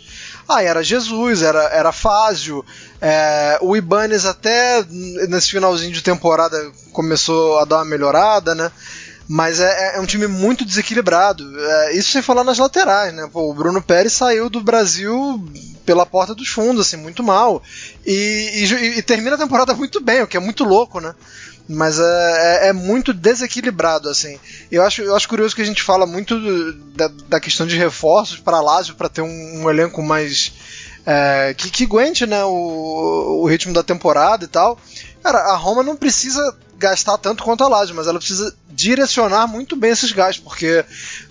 ah, 0.49 0.63
era 0.63 0.83
Jesus, 0.83 1.43
era, 1.43 1.61
era 1.65 1.91
Fázio, 1.91 2.65
é, 2.99 3.59
o 3.61 3.77
Ibanez 3.77 4.25
até 4.25 4.83
nesse 5.29 5.51
finalzinho 5.51 5.93
de 5.93 6.01
temporada 6.01 6.57
começou 6.91 7.59
a 7.59 7.65
dar 7.65 7.77
uma 7.77 7.85
melhorada, 7.85 8.55
né? 8.55 8.71
Mas 9.27 9.59
é, 9.59 9.95
é 9.95 9.99
um 9.99 10.07
time 10.07 10.25
muito 10.25 10.65
desequilibrado. 10.65 11.47
É, 11.55 11.95
isso 11.95 12.11
sem 12.11 12.21
falar 12.23 12.43
nas 12.43 12.57
laterais, 12.57 13.13
né? 13.13 13.29
Pô, 13.31 13.51
o 13.51 13.53
Bruno 13.53 13.79
Pérez 13.79 14.13
saiu 14.13 14.49
do 14.49 14.59
Brasil 14.59 15.47
pela 15.85 16.03
porta 16.03 16.33
dos 16.33 16.47
fundos, 16.47 16.87
assim, 16.87 16.97
muito 16.97 17.21
mal. 17.21 17.61
E, 18.03 18.11
e, 18.11 18.97
e 18.97 19.01
termina 19.03 19.35
a 19.35 19.39
temporada 19.39 19.73
muito 19.75 20.01
bem, 20.01 20.23
o 20.23 20.27
que 20.27 20.35
é 20.35 20.39
muito 20.39 20.63
louco, 20.63 20.99
né? 20.99 21.13
Mas 21.71 21.99
é, 21.99 22.03
é, 22.03 22.67
é, 22.69 22.73
muito 22.73 23.13
desequilibrado, 23.13 24.09
assim. 24.09 24.39
Eu 24.71 24.81
acho, 24.81 25.03
eu 25.03 25.15
acho 25.15 25.29
curioso 25.29 25.55
que 25.55 25.61
a 25.61 25.65
gente 25.65 25.83
fala 25.83 26.07
muito 26.07 26.73
da, 26.95 27.07
da 27.27 27.39
questão 27.39 27.67
de 27.67 27.77
reforços 27.77 28.39
para 28.39 28.59
Lazio 28.59 28.95
para 28.95 29.07
ter 29.07 29.21
um, 29.21 29.61
um, 29.61 29.69
elenco 29.69 30.01
mais. 30.01 30.51
É, 31.05 31.53
que, 31.55 31.69
que 31.69 31.83
aguente 31.83 32.25
né, 32.25 32.43
o, 32.43 33.41
o 33.43 33.47
ritmo 33.47 33.71
da 33.71 33.83
temporada 33.83 34.45
e 34.45 34.47
tal. 34.47 34.79
Cara, 35.21 35.39
a 35.51 35.55
Roma 35.55 35.83
não 35.83 35.95
precisa 35.95 36.41
gastar 36.75 37.19
tanto 37.19 37.43
quanto 37.43 37.63
a 37.63 37.67
Lazio, 37.67 37.95
mas 37.95 38.07
ela 38.07 38.17
precisa 38.17 38.55
direcionar 38.69 39.45
muito 39.45 39.75
bem 39.75 39.91
esses 39.91 40.11
gastos, 40.11 40.43
porque 40.43 40.83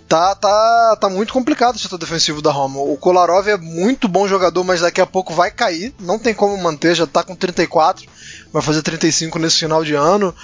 tá, 0.07 0.35
tá, 0.35 0.97
tá 1.01 1.09
muito 1.09 1.33
complicado 1.33 1.75
o 1.75 1.79
setor 1.79 1.99
defensivo 1.99 2.43
da 2.43 2.53
Roma. 2.53 2.81
O 2.81 2.97
Kolarov 2.97 3.49
é 3.49 3.57
muito 3.57 4.07
bom 4.07 4.29
jogador, 4.29 4.63
mas 4.63 4.83
daqui 4.83 5.01
a 5.01 5.07
pouco 5.07 5.35
vai 5.35 5.51
cair, 5.51 5.95
não 5.99 6.19
tem 6.19 6.35
como 6.35 6.57
manter, 6.59 6.95
já 6.95 7.07
tá 7.07 7.25
com 7.25 7.35
34, 7.35 8.07
vai 8.53 8.63
fazer 8.63 8.83
35 8.83 9.39
nesse 9.39 9.59
final 9.59 9.85
de 9.85 9.95
ano. 9.95 10.35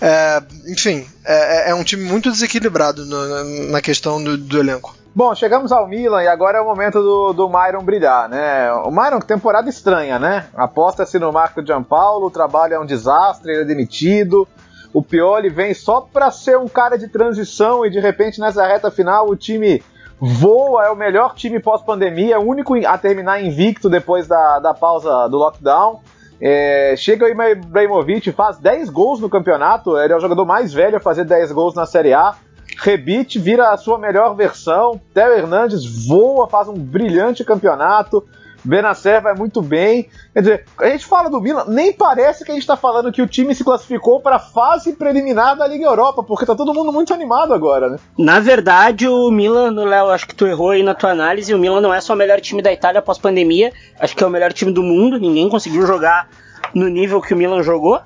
É, 0.00 0.42
enfim, 0.66 1.06
é, 1.24 1.70
é, 1.70 1.74
um 1.74 1.84
time 1.84 2.04
muito 2.04 2.30
desequilibrado 2.30 3.04
no, 3.04 3.70
na 3.70 3.80
questão 3.80 4.22
do, 4.22 4.36
do 4.36 4.58
elenco. 4.58 4.94
Bom, 5.14 5.32
chegamos 5.34 5.70
ao 5.70 5.86
Milan 5.86 6.24
e 6.24 6.26
agora 6.26 6.58
é 6.58 6.60
o 6.60 6.64
momento 6.64 7.00
do, 7.00 7.32
do 7.32 7.48
Myron 7.48 7.84
brilhar, 7.84 8.28
né? 8.28 8.72
O 8.72 8.90
Myron, 8.90 9.20
temporada 9.20 9.68
estranha, 9.68 10.18
né? 10.18 10.46
Aposta-se 10.56 11.20
no 11.20 11.32
Marco 11.32 11.64
Giampaolo, 11.64 12.26
o 12.26 12.30
trabalho 12.32 12.74
é 12.74 12.80
um 12.80 12.86
desastre, 12.86 13.52
ele 13.52 13.62
é 13.62 13.64
demitido. 13.64 14.48
O 14.92 15.02
Pioli 15.02 15.50
vem 15.50 15.72
só 15.72 16.00
para 16.00 16.30
ser 16.32 16.58
um 16.58 16.66
cara 16.66 16.96
de 16.96 17.08
transição 17.08 17.86
e 17.86 17.90
de 17.90 18.00
repente 18.00 18.40
nessa 18.40 18.66
reta 18.66 18.90
final 18.90 19.28
o 19.28 19.36
time 19.36 19.80
voa, 20.20 20.86
é 20.86 20.90
o 20.90 20.96
melhor 20.96 21.34
time 21.34 21.60
pós-pandemia, 21.60 22.40
o 22.40 22.48
único 22.48 22.74
a 22.86 22.98
terminar 22.98 23.42
invicto 23.42 23.88
depois 23.88 24.26
da, 24.26 24.58
da 24.58 24.74
pausa 24.74 25.28
do 25.28 25.36
lockdown. 25.36 26.00
É, 26.40 26.94
chega 26.96 27.24
o 27.24 27.28
Ibrahimovic, 27.28 28.32
faz 28.32 28.58
10 28.58 28.90
gols 28.90 29.20
no 29.20 29.30
campeonato, 29.30 29.96
ele 29.98 30.12
é 30.12 30.16
o 30.16 30.20
jogador 30.20 30.44
mais 30.44 30.72
velho 30.72 30.96
a 30.96 31.00
fazer 31.00 31.24
10 31.24 31.52
gols 31.52 31.74
na 31.74 31.86
Série 31.86 32.12
A. 32.12 32.34
Rebite 32.76 33.38
vira 33.38 33.70
a 33.70 33.76
sua 33.76 33.98
melhor 33.98 34.34
versão. 34.34 35.00
Theo 35.12 35.32
Hernandes 35.32 36.06
voa, 36.06 36.48
faz 36.48 36.68
um 36.68 36.74
brilhante 36.74 37.44
campeonato. 37.44 38.26
Benacer 38.64 39.20
vai 39.20 39.34
muito 39.34 39.60
bem. 39.60 40.08
Quer 40.32 40.40
dizer, 40.40 40.64
a 40.78 40.88
gente 40.88 41.04
fala 41.04 41.28
do 41.28 41.40
Milan, 41.40 41.66
nem 41.68 41.92
parece 41.92 42.44
que 42.44 42.50
a 42.50 42.54
gente 42.54 42.62
está 42.62 42.76
falando 42.76 43.12
que 43.12 43.20
o 43.20 43.26
time 43.26 43.54
se 43.54 43.62
classificou 43.62 44.20
para 44.20 44.36
a 44.36 44.40
fase 44.40 44.94
preliminar 44.94 45.56
da 45.56 45.66
Liga 45.66 45.84
Europa, 45.84 46.22
porque 46.22 46.46
tá 46.46 46.54
todo 46.54 46.72
mundo 46.72 46.92
muito 46.92 47.12
animado 47.12 47.52
agora, 47.52 47.90
né? 47.90 47.98
Na 48.16 48.40
verdade, 48.40 49.06
o 49.06 49.30
Milan, 49.30 49.70
Léo, 49.84 50.10
acho 50.10 50.26
que 50.26 50.34
tu 50.34 50.46
errou 50.46 50.70
aí 50.70 50.82
na 50.82 50.94
tua 50.94 51.10
análise. 51.10 51.52
O 51.52 51.58
Milan 51.58 51.80
não 51.80 51.92
é 51.92 52.00
só 52.00 52.14
o 52.14 52.16
melhor 52.16 52.40
time 52.40 52.62
da 52.62 52.72
Itália 52.72 53.00
após 53.00 53.18
pandemia, 53.18 53.72
acho 54.00 54.16
que 54.16 54.24
é 54.24 54.26
o 54.26 54.30
melhor 54.30 54.52
time 54.52 54.72
do 54.72 54.82
mundo. 54.82 55.18
Ninguém 55.18 55.48
conseguiu 55.48 55.86
jogar 55.86 56.28
no 56.74 56.88
nível 56.88 57.20
que 57.20 57.34
o 57.34 57.36
Milan 57.36 57.62
jogou 57.62 58.00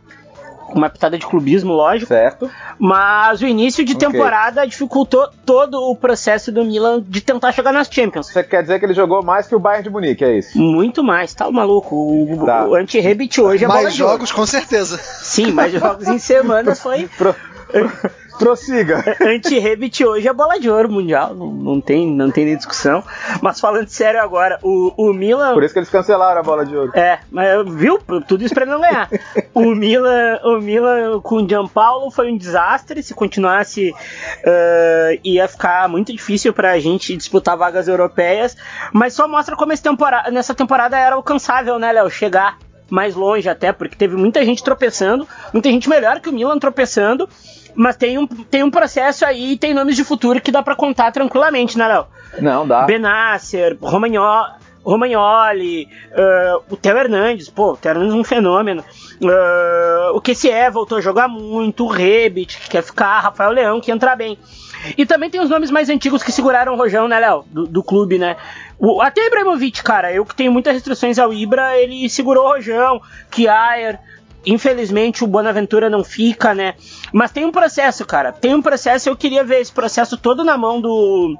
uma 0.75 0.91
pitada 0.91 1.19
de 1.19 1.27
clubismo, 1.27 1.73
lógico. 1.73 2.09
Certo. 2.09 2.51
Mas 2.79 3.41
o 3.41 3.47
início 3.47 3.85
de 3.85 3.95
okay. 3.95 4.09
temporada 4.09 4.67
dificultou 4.67 5.29
todo 5.45 5.75
o 5.91 5.97
processo 5.97 6.53
do 6.53 6.65
Milan 6.65 7.03
de 7.07 7.21
tentar 7.21 7.53
chegar 7.53 7.73
nas 7.73 7.89
Champions. 7.91 8.29
Você 8.29 8.43
quer 8.43 8.63
dizer 8.63 8.79
que 8.79 8.87
ele 8.87 8.95
jogou 8.95 9.23
mais 9.23 9.47
que 9.47 9.55
o 9.55 9.59
Bayern 9.59 9.85
de 9.85 9.91
Munique, 9.91 10.25
é 10.25 10.39
isso? 10.39 10.59
Muito 10.59 11.03
mais, 11.03 11.35
tá 11.35 11.51
maluco. 11.51 11.95
O, 11.95 12.45
tá. 12.45 12.67
o 12.67 12.75
anti-rebit 12.75 13.41
hoje 13.41 13.65
é 13.65 13.69
Mais 13.69 13.95
jogos, 13.95 14.33
com 14.33 14.47
certeza. 14.47 14.99
Sim, 14.99 15.53
mais 15.53 15.73
jogos 15.73 16.07
em 16.09 16.19
semana 16.19 16.75
foi. 16.75 17.09
Pro... 18.39 18.49
Prossiga. 18.49 19.05
Anti-Rebit 19.21 20.05
hoje 20.05 20.29
é 20.29 20.33
bola 20.33 20.59
de 20.59 20.71
ouro 20.71 20.91
mundial, 20.91 21.35
não, 21.35 21.51
não, 21.51 21.81
tem, 21.81 22.07
não 22.07 22.31
tem 22.31 22.45
nem 22.45 22.57
discussão. 22.57 23.03
Mas 23.43 23.61
falando 23.61 23.89
sério 23.89 24.21
agora, 24.21 24.59
o, 24.63 24.93
o 24.97 25.13
Milan. 25.13 25.55
Por 25.55 25.65
isso 25.65 25.75
que 25.75 25.81
eles 25.81 25.91
cancelaram 25.91 26.41
a 26.41 26.43
bola 26.43 26.65
de 26.65 26.77
ouro. 26.77 26.93
É, 26.95 27.21
mas 27.31 27.49
viu? 27.75 27.99
Tudo 28.27 28.45
isso 28.45 28.55
pra 28.55 28.65
ele 28.65 28.73
não 28.73 28.81
ganhar. 28.81 29.11
o 29.55 29.75
Milan, 29.75 30.39
o 30.45 30.61
Milan 30.61 31.21
com 31.21 31.37
o 31.37 31.49
Gianpaolo 31.49 32.11
foi 32.11 32.31
um 32.31 32.37
desastre. 32.37 33.03
Se 33.03 33.15
continuasse, 33.15 33.91
uh, 33.91 35.21
ia 35.23 35.47
ficar 35.47 35.89
muito 35.89 36.13
difícil 36.13 36.53
pra 36.53 36.79
gente 36.79 37.17
disputar 37.17 37.57
vagas 37.57 37.89
europeias. 37.89 38.57
Mas 38.93 39.15
só 39.15 39.29
mostra 39.29 39.57
como 39.57 39.73
esse 39.73 39.83
temporada, 39.83 40.31
nessa 40.31 40.55
temporada 40.55 40.97
era 40.97 41.17
alcançável, 41.17 41.79
né, 41.79 41.93
Léo? 41.93 42.11
Chegar 42.11 42.59
mais 42.91 43.15
longe 43.15 43.49
até, 43.49 43.73
porque 43.73 43.97
teve 43.97 44.17
muita 44.17 44.45
gente 44.45 44.63
tropeçando, 44.63 45.29
muita 45.53 45.69
gente 45.71 45.89
melhor 45.89 46.21
que 46.21 46.29
o 46.29 46.33
Milan 46.33 46.59
tropeçando, 46.59 47.29
mas 47.79 47.97
tem 47.97 48.19
um, 48.19 48.27
tem 48.27 48.65
um 48.65 48.71
processo 48.73 49.25
aí, 49.25 49.57
tem 49.57 49.73
nomes 49.73 49.95
de 49.95 50.03
futuro 50.03 50.41
que 50.41 50.51
dá 50.51 50.65
para 50.65 50.75
contar 50.75 51.13
tranquilamente, 51.13 51.79
né, 51.79 51.87
Léo? 51.87 52.07
Não, 52.41 52.67
dá. 52.67 52.83
Benasser, 52.83 53.79
Romagnoli, 53.81 54.51
Romagnoli 54.83 55.89
uh, 56.11 56.65
o 56.69 56.77
Theo 56.77 56.99
Hernandes, 56.99 57.49
pô, 57.49 57.75
o 57.75 57.77
Theo 57.77 57.93
Hernandes 57.93 58.15
é 58.15 58.17
um 58.17 58.25
fenômeno. 58.25 58.83
Uh, 59.23 60.17
o 60.17 60.21
QCE 60.21 60.71
voltou 60.73 60.99
a 60.99 61.01
jogar 61.01 61.29
muito, 61.29 61.85
o 61.85 61.89
Rebit, 61.89 62.59
que 62.59 62.69
quer 62.69 62.83
ficar, 62.83 63.21
Rafael 63.21 63.53
Leão, 63.53 63.81
que 63.81 63.93
entra 63.93 64.17
bem. 64.17 64.37
E 64.97 65.07
também 65.07 65.31
tem 65.31 65.41
os 65.41 65.49
nomes 65.49 65.71
mais 65.71 65.89
antigos 65.89 66.21
que 66.21 66.33
seguraram 66.33 66.75
o 66.75 66.77
rojão, 66.77 67.07
né, 67.07 67.21
Léo? 67.21 67.45
Do, 67.47 67.65
do, 67.65 67.83
clube, 67.85 68.19
né? 68.19 68.37
O, 68.77 69.01
até 69.01 69.25
Ibrahimovic, 69.25 69.85
cara, 69.85 70.13
eu 70.13 70.25
que 70.25 70.35
tenho 70.35 70.51
muitas 70.51 70.75
restrições 70.75 71.17
ao 71.17 71.33
Ibra, 71.33 71.79
ele 71.79 72.11
segurou 72.11 72.45
o 72.45 72.49
rojão, 72.49 73.01
Kiaer, 73.31 74.01
Infelizmente 74.49 75.23
o 75.23 75.27
Bonaventura 75.27 75.91
não 75.91 76.03
fica, 76.03 76.55
né? 76.55 76.75
Mas 77.13 77.31
tem 77.31 77.45
um 77.45 77.53
processo, 77.53 78.05
cara. 78.07 78.33
Tem 78.33 78.55
um 78.55 78.63
processo. 78.63 79.09
Eu 79.09 79.17
queria 79.17 79.45
ver 79.45 79.61
esse 79.61 79.73
processo 79.73 80.17
todo 80.17 80.43
na 80.43 80.57
mão 80.57 80.81
do 80.81 81.37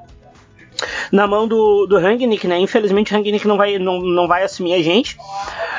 na 1.11 1.27
mão 1.27 1.47
do, 1.47 1.85
do 1.85 1.99
Rangnick, 1.99 2.47
né? 2.47 2.57
Infelizmente 2.59 3.11
o 3.11 3.17
Rangnick 3.17 3.47
não 3.47 3.57
vai, 3.57 3.77
não, 3.77 3.99
não 3.99 4.27
vai 4.27 4.43
assumir 4.43 4.73
a 4.73 4.83
gente. 4.83 5.17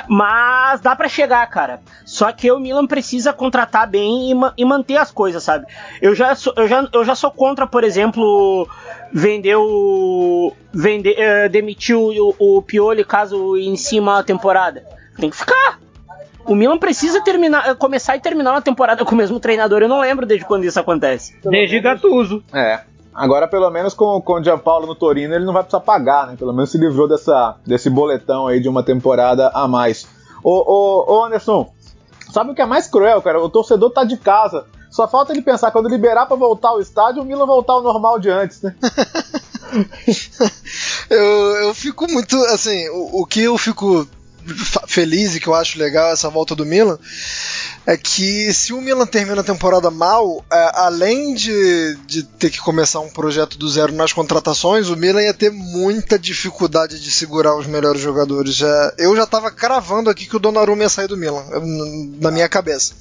Mas 0.09 0.81
dá 0.81 0.97
para 0.97 1.09
chegar, 1.09 1.47
cara. 1.47 1.81
Só 2.05 2.33
que 2.33 2.51
o 2.51 2.59
Milan 2.59 2.87
precisa 2.87 3.33
contratar 3.33 3.89
bem 3.89 4.33
e, 4.33 4.35
e, 4.59 4.64
manter 4.64 4.97
as 4.97 5.11
coisas, 5.11 5.43
sabe? 5.43 5.66
Eu 6.03 6.14
já, 6.14 6.35
sou, 6.35 6.53
eu, 6.57 6.66
já, 6.66 6.89
eu 6.93 7.05
já 7.05 7.14
sou 7.14 7.31
contra, 7.31 7.66
por 7.66 7.85
exemplo, 7.85 8.68
vender 9.12 9.57
o. 9.57 10.53
Vender, 10.72 11.16
uh, 11.16 11.49
demitir 11.49 11.97
o, 11.97 12.35
o 12.39 12.62
Pioli 12.62 13.05
caso 13.05 13.57
em 13.57 13.76
cima 13.76 14.18
a 14.18 14.22
temporada. 14.22 14.85
Tem 15.16 15.31
que 15.31 15.37
ficar. 15.37 15.78
O 16.47 16.55
Milan 16.55 16.78
precisa 16.78 17.20
terminar, 17.20 17.74
começar 17.76 18.16
e 18.16 18.20
terminar 18.20 18.53
uma 18.53 18.62
temporada 18.62 19.05
com 19.05 19.14
o 19.14 19.18
mesmo 19.18 19.38
treinador. 19.38 19.82
Eu 19.82 19.88
não 19.88 20.01
lembro 20.01 20.26
desde 20.26 20.47
quando 20.47 20.64
isso 20.64 20.80
acontece. 20.80 21.38
Desde 21.45 21.80
Gattuso. 21.80 22.43
É. 22.53 22.80
Agora, 23.14 23.49
pelo 23.49 23.70
menos 23.70 23.93
com, 23.93 24.20
com 24.20 24.34
o 24.34 24.43
Gianpaolo 24.43 24.86
no 24.86 24.95
Torino, 24.95 25.34
ele 25.34 25.45
não 25.45 25.53
vai 25.53 25.62
precisar 25.62 25.80
pagar, 25.80 26.26
né? 26.26 26.36
Pelo 26.38 26.53
menos 26.53 26.70
se 26.70 26.78
livrou 26.78 27.09
dessa, 27.09 27.57
desse 27.66 27.91
boletão 27.91 28.47
aí 28.47 28.61
de 28.61 28.68
uma 28.68 28.82
temporada 28.82 29.51
a 29.53 29.66
mais. 29.66 30.07
Ô, 30.43 30.51
ô, 30.51 31.12
ô 31.12 31.24
Anderson, 31.24 31.70
sabe 32.32 32.53
o 32.53 32.55
que 32.55 32.62
é 32.62 32.66
mais 32.66 32.86
cruel, 32.86 33.20
cara? 33.20 33.41
O 33.41 33.51
torcedor 33.51 33.91
tá 33.91 34.05
de 34.05 34.16
casa. 34.16 34.64
Só 34.91 35.07
falta 35.07 35.32
ele 35.32 35.43
pensar, 35.43 35.70
quando 35.70 35.88
liberar 35.88 36.26
para 36.26 36.36
voltar 36.36 36.70
ao 36.70 36.80
estádio, 36.80 37.22
o 37.22 37.24
Milan 37.24 37.47
voltar 37.47 37.74
ao 37.74 37.82
normal 37.82 38.18
de 38.18 38.28
antes, 38.28 38.61
né? 38.62 38.74
eu, 41.09 41.26
eu 41.62 41.74
fico 41.74 42.11
muito, 42.11 42.36
assim, 42.47 42.88
o, 42.88 43.22
o 43.22 43.26
que 43.26 43.43
eu 43.43 43.57
fico 43.57 44.07
feliz 44.86 45.34
e 45.34 45.41
que 45.41 45.49
eu 45.49 45.55
acho 45.55 45.78
legal 45.78 46.12
essa 46.12 46.28
volta 46.28 46.55
do 46.55 46.64
Milan 46.66 46.99
é 47.86 47.97
que 47.97 48.53
se 48.53 48.72
o 48.72 48.80
Milan 48.80 49.07
termina 49.07 49.41
a 49.41 49.45
temporada 49.45 49.91
mal, 49.91 50.45
é, 50.53 50.70
além 50.74 51.34
de, 51.34 51.97
de 52.07 52.22
ter 52.22 52.51
que 52.51 52.61
começar 52.61 53.01
um 53.01 53.09
projeto 53.09 53.57
do 53.59 53.68
zero 53.68 53.93
nas 53.93 54.12
contratações, 54.12 54.88
o 54.88 54.97
Milan 54.97 55.22
ia 55.22 55.34
ter 55.34 55.51
muita 55.51 56.18
dificuldade 56.18 57.01
de 57.01 57.11
segurar 57.11 57.57
os 57.57 57.66
melhores 57.66 58.01
jogadores. 58.01 58.61
É, 58.62 58.95
eu 58.99 59.16
já 59.16 59.24
estava 59.24 59.51
cravando 59.51 60.11
aqui 60.11 60.26
que 60.26 60.36
o 60.36 60.38
Donnarumma 60.38 60.82
ia 60.82 60.88
sair 60.88 61.09
do 61.09 61.16
Milan, 61.16 61.45
na 62.20 62.30
minha 62.30 62.49
cabeça. 62.49 62.95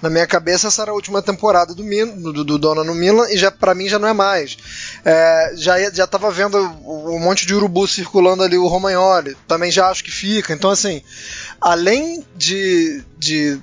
Na 0.00 0.10
minha 0.10 0.26
cabeça 0.26 0.66
essa 0.66 0.82
era 0.82 0.90
a 0.90 0.94
última 0.94 1.22
temporada 1.22 1.72
do, 1.72 1.84
do, 2.32 2.44
do 2.44 2.58
Dona 2.58 2.82
no 2.82 2.94
Milan 2.94 3.28
e 3.30 3.36
já 3.36 3.52
para 3.52 3.74
mim 3.74 3.88
já 3.88 4.00
não 4.00 4.08
é 4.08 4.12
mais. 4.12 4.56
É, 5.04 5.52
já 5.56 5.78
já 5.90 6.04
estava 6.04 6.30
vendo 6.30 6.58
um 6.58 7.18
monte 7.18 7.44
de 7.44 7.54
urubu 7.54 7.88
circulando 7.88 8.42
ali 8.42 8.56
o 8.56 8.68
Romagnoli, 8.68 9.36
também 9.48 9.70
já 9.70 9.88
acho 9.88 10.04
que 10.04 10.10
fica. 10.10 10.52
Então 10.52 10.70
assim, 10.70 11.02
além 11.60 12.24
de, 12.36 13.02
de 13.18 13.60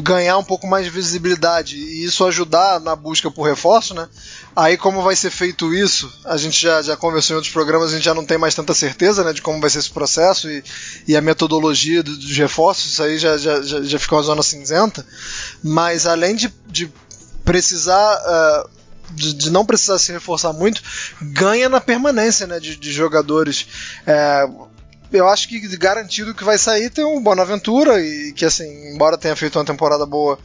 ganhar 0.00 0.38
um 0.38 0.44
pouco 0.44 0.66
mais 0.66 0.84
de 0.84 0.90
visibilidade 0.90 1.76
e 1.76 2.04
isso 2.04 2.24
ajudar 2.24 2.80
na 2.80 2.96
busca 2.96 3.30
por 3.30 3.42
reforço, 3.42 3.92
né? 3.92 4.08
Aí 4.56 4.76
como 4.76 5.02
vai 5.02 5.14
ser 5.14 5.30
feito 5.30 5.74
isso, 5.74 6.10
a 6.24 6.36
gente 6.36 6.60
já, 6.60 6.80
já 6.80 6.96
conversou 6.96 7.34
em 7.34 7.36
outros 7.36 7.52
programas, 7.52 7.90
a 7.90 7.96
gente 7.96 8.04
já 8.04 8.14
não 8.14 8.24
tem 8.24 8.38
mais 8.38 8.54
tanta 8.54 8.74
certeza, 8.74 9.22
né, 9.24 9.32
de 9.32 9.42
como 9.42 9.60
vai 9.60 9.70
ser 9.70 9.78
esse 9.78 9.90
processo 9.90 10.50
e, 10.50 10.62
e 11.06 11.16
a 11.16 11.20
metodologia 11.20 12.02
dos 12.02 12.36
reforços, 12.36 12.92
isso 12.92 13.02
aí 13.02 13.18
já, 13.18 13.36
já, 13.36 13.62
já, 13.62 13.82
já 13.82 13.98
ficou 13.98 14.18
uma 14.18 14.24
zona 14.24 14.42
cinzenta. 14.42 15.04
Mas 15.62 16.06
além 16.06 16.34
de, 16.34 16.52
de 16.66 16.90
precisar 17.44 18.16
uh, 18.16 18.70
de, 19.12 19.34
de, 19.34 19.50
não 19.50 19.64
precisar 19.64 19.98
se 19.98 20.12
reforçar 20.12 20.52
muito, 20.52 20.82
ganha 21.20 21.68
na 21.68 21.80
permanência 21.80 22.46
né, 22.46 22.58
de, 22.58 22.76
de 22.76 22.92
jogadores. 22.92 23.66
É, 24.06 24.48
eu 25.12 25.28
acho 25.28 25.48
que 25.48 25.60
garantido 25.76 26.34
que 26.34 26.44
vai 26.44 26.56
sair 26.56 26.90
tem 26.90 27.04
um 27.04 27.22
Bonaventura 27.22 28.00
e 28.00 28.32
que 28.32 28.44
assim, 28.44 28.94
embora 28.94 29.18
tenha 29.18 29.36
feito 29.36 29.58
uma 29.58 29.64
temporada 29.64 30.06
boa, 30.06 30.38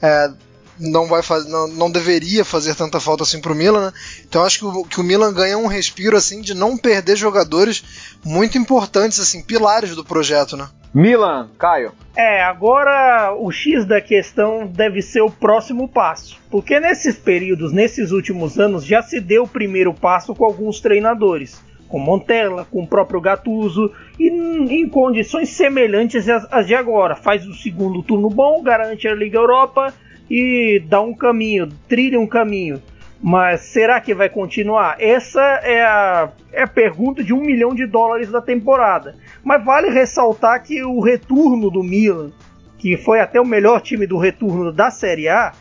é, 0.00 0.30
não 0.78 1.06
vai 1.06 1.22
fazer, 1.22 1.48
não, 1.48 1.68
não 1.68 1.90
deveria 1.90 2.44
fazer 2.44 2.74
tanta 2.74 3.00
falta 3.00 3.22
assim 3.22 3.40
pro 3.40 3.54
Milan, 3.54 3.86
né? 3.86 3.92
Então 4.26 4.44
acho 4.44 4.58
que 4.58 4.64
o, 4.64 4.84
que 4.84 5.00
o 5.00 5.04
Milan 5.04 5.32
ganha 5.32 5.58
um 5.58 5.66
respiro 5.66 6.16
assim 6.16 6.40
de 6.40 6.54
não 6.54 6.76
perder 6.76 7.16
jogadores 7.16 7.84
muito 8.24 8.58
importantes 8.58 9.18
assim, 9.20 9.42
pilares 9.42 9.94
do 9.94 10.04
projeto, 10.04 10.56
né? 10.56 10.68
Milan, 10.94 11.48
Caio. 11.58 11.92
É, 12.14 12.42
agora 12.42 13.34
o 13.34 13.50
X 13.50 13.86
da 13.86 14.00
questão 14.00 14.66
deve 14.66 15.00
ser 15.00 15.22
o 15.22 15.30
próximo 15.30 15.88
passo. 15.88 16.38
Porque 16.50 16.78
nesses 16.78 17.16
períodos, 17.16 17.72
nesses 17.72 18.10
últimos 18.10 18.58
anos, 18.58 18.84
já 18.84 19.02
se 19.02 19.18
deu 19.18 19.44
o 19.44 19.48
primeiro 19.48 19.94
passo 19.94 20.34
com 20.34 20.44
alguns 20.44 20.80
treinadores 20.80 21.60
com 21.92 21.98
Montella, 21.98 22.66
com 22.70 22.84
o 22.84 22.86
próprio 22.86 23.20
Gattuso, 23.20 23.92
e 24.18 24.30
em 24.30 24.88
condições 24.88 25.50
semelhantes 25.50 26.26
às 26.26 26.66
de 26.66 26.74
agora. 26.74 27.14
Faz 27.14 27.46
o 27.46 27.52
segundo 27.52 28.02
turno 28.02 28.30
bom, 28.30 28.62
garante 28.62 29.06
a 29.06 29.14
Liga 29.14 29.36
Europa 29.36 29.92
e 30.34 30.78
dá 30.88 30.98
um 31.02 31.12
caminho, 31.12 31.68
trilha 31.86 32.18
um 32.18 32.26
caminho. 32.26 32.80
Mas 33.22 33.60
será 33.60 34.00
que 34.00 34.14
vai 34.14 34.30
continuar? 34.30 34.96
Essa 34.98 35.42
é 35.62 35.82
a, 35.84 36.30
é 36.50 36.62
a 36.62 36.66
pergunta 36.66 37.22
de 37.22 37.34
um 37.34 37.42
milhão 37.42 37.74
de 37.74 37.86
dólares 37.86 38.30
da 38.30 38.40
temporada. 38.40 39.14
Mas 39.44 39.62
vale 39.62 39.90
ressaltar 39.90 40.62
que 40.62 40.82
o 40.82 41.00
retorno 41.00 41.70
do 41.70 41.82
Milan, 41.82 42.32
que 42.78 42.96
foi 42.96 43.20
até 43.20 43.38
o 43.38 43.46
melhor 43.46 43.82
time 43.82 44.06
do 44.06 44.16
retorno 44.16 44.72
da 44.72 44.90
Série 44.90 45.28
A, 45.28 45.52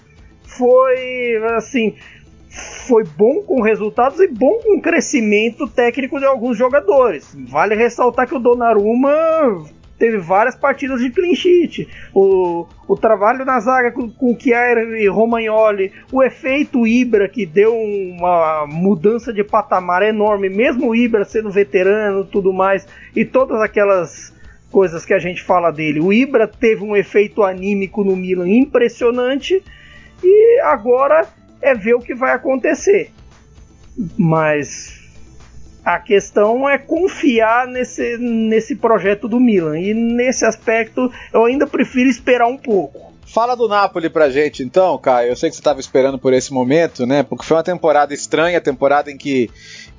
foi 0.42 1.36
assim 1.58 1.94
foi 2.50 3.04
bom 3.04 3.44
com 3.44 3.62
resultados 3.62 4.20
e 4.20 4.28
bom 4.28 4.60
com 4.64 4.82
crescimento 4.82 5.68
técnico 5.68 6.18
de 6.18 6.26
alguns 6.26 6.58
jogadores. 6.58 7.36
Vale 7.50 7.76
ressaltar 7.76 8.26
que 8.26 8.36
o 8.36 8.40
Donnarumma 8.40 9.10
teve 10.02 10.18
várias 10.18 10.56
partidas 10.56 11.00
de 11.00 11.12
clean 11.12 11.36
sheet. 11.36 11.88
O, 12.12 12.66
o 12.88 12.98
trabalho 12.98 13.46
na 13.46 13.60
zaga 13.60 13.92
com, 13.92 14.10
com 14.10 14.36
Chiara 14.36 15.00
e 15.00 15.08
Romagnoli, 15.08 15.92
o 16.12 16.24
efeito 16.24 16.88
Ibra 16.88 17.30
que 17.30 17.46
deu 17.46 17.76
uma 17.76 18.66
mudança 18.66 19.32
de 19.32 19.44
patamar 19.44 20.02
enorme, 20.02 20.50
mesmo 20.50 20.90
o 20.90 20.96
Ibra 20.96 21.24
sendo 21.24 21.52
veterano 21.52 22.26
tudo 22.26 22.52
mais, 22.52 22.88
e 23.16 23.24
todas 23.24 23.62
aquelas 23.62 24.34
coisas 24.72 25.06
que 25.06 25.14
a 25.14 25.20
gente 25.20 25.44
fala 25.44 25.70
dele. 25.70 26.00
O 26.00 26.12
Ibra 26.12 26.48
teve 26.48 26.84
um 26.84 26.96
efeito 26.96 27.44
anímico 27.44 28.04
no 28.04 28.16
Milan 28.16 28.50
impressionante 28.50 29.64
e 30.24 30.60
agora 30.62 31.28
é 31.62 31.76
ver 31.76 31.94
o 31.94 32.00
que 32.00 32.16
vai 32.16 32.34
acontecer. 32.34 33.12
Mas 34.18 35.01
a 35.84 36.00
questão 36.00 36.70
é 36.70 36.78
confiar 36.78 37.68
nesse, 37.68 38.18
nesse 38.18 38.76
projeto 38.76 39.28
do 39.28 39.40
Milan. 39.40 39.80
E 39.80 39.94
nesse 39.94 40.46
aspecto 40.46 41.12
eu 41.34 41.46
ainda 41.46 41.66
prefiro 41.66 42.10
esperar 42.10 42.48
um 42.48 42.58
pouco. 42.58 43.12
Fala 43.26 43.56
do 43.56 43.68
Napoli 43.68 44.10
pra 44.10 44.30
gente 44.30 44.62
então, 44.62 44.98
Caio. 44.98 45.30
Eu 45.30 45.36
sei 45.38 45.50
que 45.50 45.56
você 45.56 45.62
estava 45.62 45.80
esperando 45.80 46.20
por 46.20 46.34
esse 46.34 46.52
momento, 46.52 47.06
né? 47.06 47.24
Porque 47.24 47.46
foi 47.46 47.56
uma 47.56 47.64
temporada 47.64 48.14
estranha, 48.14 48.60
temporada 48.60 49.10
em 49.10 49.18
que 49.18 49.50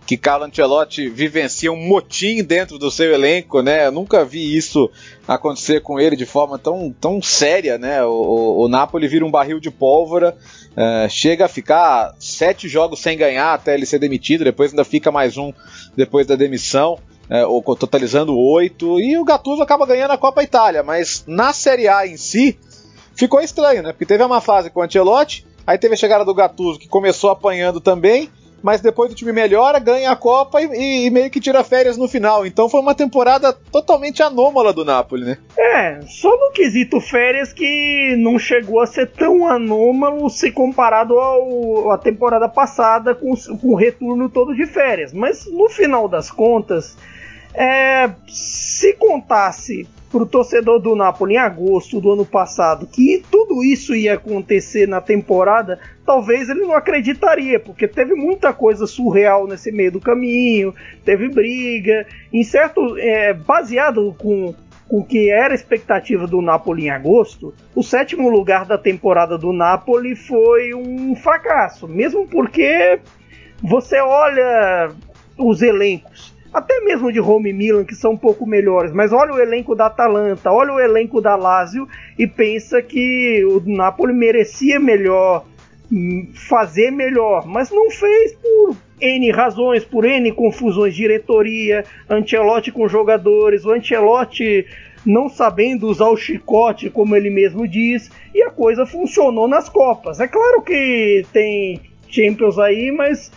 que 0.04 0.16
Carlo 0.16 0.44
Ancelotti 0.44 1.08
vivencia 1.08 1.70
um 1.70 1.76
motim 1.76 2.42
dentro 2.42 2.76
do 2.78 2.90
seu 2.90 3.12
elenco, 3.12 3.62
né? 3.62 3.86
Eu 3.86 3.92
nunca 3.92 4.24
vi 4.24 4.56
isso 4.56 4.90
acontecer 5.26 5.80
com 5.80 5.98
ele 5.98 6.16
de 6.16 6.26
forma 6.26 6.58
tão, 6.58 6.92
tão 7.00 7.22
séria, 7.22 7.78
né? 7.78 8.02
O, 8.04 8.10
o, 8.10 8.64
o 8.64 8.68
Napoli 8.68 9.06
vira 9.06 9.24
um 9.24 9.30
barril 9.30 9.60
de 9.60 9.70
pólvora, 9.70 10.36
uh, 10.76 11.08
chega 11.08 11.46
a 11.46 11.48
ficar 11.48 12.14
sete 12.18 12.68
jogos 12.68 13.00
sem 13.00 13.16
ganhar 13.16 13.54
até 13.54 13.74
ele 13.74 13.86
ser 13.86 13.98
demitido, 13.98 14.44
depois 14.44 14.70
ainda 14.70 14.84
fica 14.84 15.10
mais 15.10 15.36
um 15.36 15.52
depois 15.96 16.26
da 16.26 16.36
demissão. 16.36 16.98
Uh, 17.30 17.76
totalizando 17.76 18.36
oito, 18.36 19.00
e 19.00 19.16
o 19.16 19.24
Gattuso 19.24 19.62
acaba 19.62 19.86
ganhando 19.86 20.10
a 20.10 20.18
Copa 20.18 20.42
Itália, 20.42 20.82
mas 20.82 21.24
na 21.26 21.52
Série 21.52 21.88
A 21.88 22.06
em 22.06 22.16
si 22.16 22.58
ficou 23.14 23.40
estranho, 23.40 23.82
né? 23.82 23.92
Porque 23.92 24.04
teve 24.04 24.22
uma 24.22 24.40
fase 24.40 24.68
com 24.68 24.80
o 24.80 24.82
Ancelotti, 24.82 25.46
aí 25.66 25.78
teve 25.78 25.94
a 25.94 25.96
chegada 25.96 26.26
do 26.26 26.34
Gattuso 26.34 26.78
que 26.78 26.88
começou 26.88 27.30
apanhando 27.30 27.80
também, 27.80 28.28
mas 28.62 28.80
depois 28.80 29.10
o 29.10 29.14
time 29.14 29.32
melhora, 29.32 29.78
ganha 29.78 30.10
a 30.10 30.16
Copa 30.16 30.60
e, 30.62 31.06
e, 31.06 31.10
meio 31.10 31.30
que 31.30 31.40
tira 31.40 31.64
férias 31.64 31.96
no 31.96 32.06
final. 32.06 32.46
Então 32.46 32.68
foi 32.68 32.80
uma 32.80 32.94
temporada 32.94 33.52
totalmente 33.52 34.22
anômala 34.22 34.72
do 34.72 34.84
Napoli, 34.84 35.24
né? 35.24 35.38
É, 35.58 36.00
só 36.06 36.30
no 36.30 36.52
quesito 36.52 37.00
férias 37.00 37.52
que 37.52 38.14
não 38.18 38.38
chegou 38.38 38.80
a 38.80 38.86
ser 38.86 39.10
tão 39.10 39.48
anômalo 39.48 40.30
se 40.30 40.50
comparado 40.50 41.18
ao, 41.18 41.90
à 41.90 41.98
temporada 41.98 42.48
passada 42.48 43.14
com, 43.14 43.34
com 43.34 43.68
o 43.68 43.74
retorno 43.74 44.28
todo 44.28 44.54
de 44.54 44.66
férias. 44.66 45.12
Mas 45.12 45.46
no 45.46 45.68
final 45.68 46.08
das 46.08 46.30
contas, 46.30 46.96
é, 47.54 48.10
se 48.28 48.94
contasse 48.94 49.88
para 50.12 50.22
o 50.22 50.26
torcedor 50.26 50.78
do 50.78 50.94
Napoli 50.94 51.34
em 51.34 51.38
agosto 51.38 51.98
do 51.98 52.12
ano 52.12 52.26
passado 52.26 52.86
que 52.86 53.24
tudo 53.30 53.64
isso 53.64 53.94
ia 53.94 54.14
acontecer 54.14 54.86
na 54.86 55.00
temporada, 55.00 55.80
talvez 56.04 56.50
ele 56.50 56.60
não 56.60 56.74
acreditaria, 56.74 57.58
porque 57.58 57.88
teve 57.88 58.14
muita 58.14 58.52
coisa 58.52 58.86
surreal 58.86 59.46
nesse 59.46 59.72
meio 59.72 59.90
do 59.90 60.00
caminho, 60.00 60.74
teve 61.02 61.30
briga, 61.30 62.06
em 62.30 62.44
certo, 62.44 62.98
é, 62.98 63.32
baseado 63.32 64.14
com 64.18 64.54
o 64.90 65.02
que 65.02 65.30
era 65.30 65.54
a 65.54 65.54
expectativa 65.54 66.26
do 66.26 66.42
Napoli 66.42 66.84
em 66.84 66.90
agosto, 66.90 67.54
o 67.74 67.82
sétimo 67.82 68.28
lugar 68.28 68.66
da 68.66 68.76
temporada 68.76 69.38
do 69.38 69.50
Napoli 69.50 70.14
foi 70.14 70.74
um 70.74 71.16
fracasso, 71.16 71.88
mesmo 71.88 72.28
porque 72.28 73.00
você 73.62 73.98
olha 74.00 74.90
os 75.38 75.62
elencos 75.62 76.11
até 76.53 76.80
mesmo 76.80 77.11
de 77.11 77.18
Roma 77.18 77.48
e 77.48 77.53
Milan, 77.53 77.84
que 77.84 77.94
são 77.94 78.12
um 78.12 78.16
pouco 78.16 78.46
melhores, 78.46 78.92
mas 78.92 79.12
olha 79.12 79.32
o 79.32 79.40
elenco 79.40 79.74
da 79.74 79.86
Atalanta, 79.86 80.50
olha 80.50 80.72
o 80.72 80.80
elenco 80.80 81.20
da 81.20 81.34
Lazio 81.34 81.88
e 82.18 82.26
pensa 82.26 82.82
que 82.82 83.44
o 83.44 83.62
Napoli 83.64 84.12
merecia 84.12 84.78
melhor, 84.78 85.46
hum, 85.90 86.28
fazer 86.34 86.90
melhor, 86.90 87.46
mas 87.46 87.70
não 87.70 87.90
fez 87.90 88.34
por 88.34 88.76
N 89.00 89.30
razões, 89.30 89.84
por 89.84 90.05
N 90.05 90.30
confusões, 90.32 90.94
diretoria, 90.94 91.84
Ancelotti 92.09 92.70
com 92.70 92.86
jogadores, 92.86 93.64
o 93.64 93.72
Ancelotti 93.72 94.66
não 95.05 95.28
sabendo 95.28 95.88
usar 95.88 96.09
o 96.09 96.16
chicote, 96.16 96.90
como 96.90 97.16
ele 97.16 97.30
mesmo 97.30 97.66
diz, 97.66 98.11
e 98.34 98.42
a 98.42 98.50
coisa 98.50 98.86
funcionou 98.86 99.48
nas 99.48 99.68
Copas. 99.68 100.20
É 100.20 100.28
claro 100.28 100.62
que 100.62 101.26
tem 101.32 101.80
Champions 102.09 102.59
aí, 102.59 102.92
mas 102.92 103.32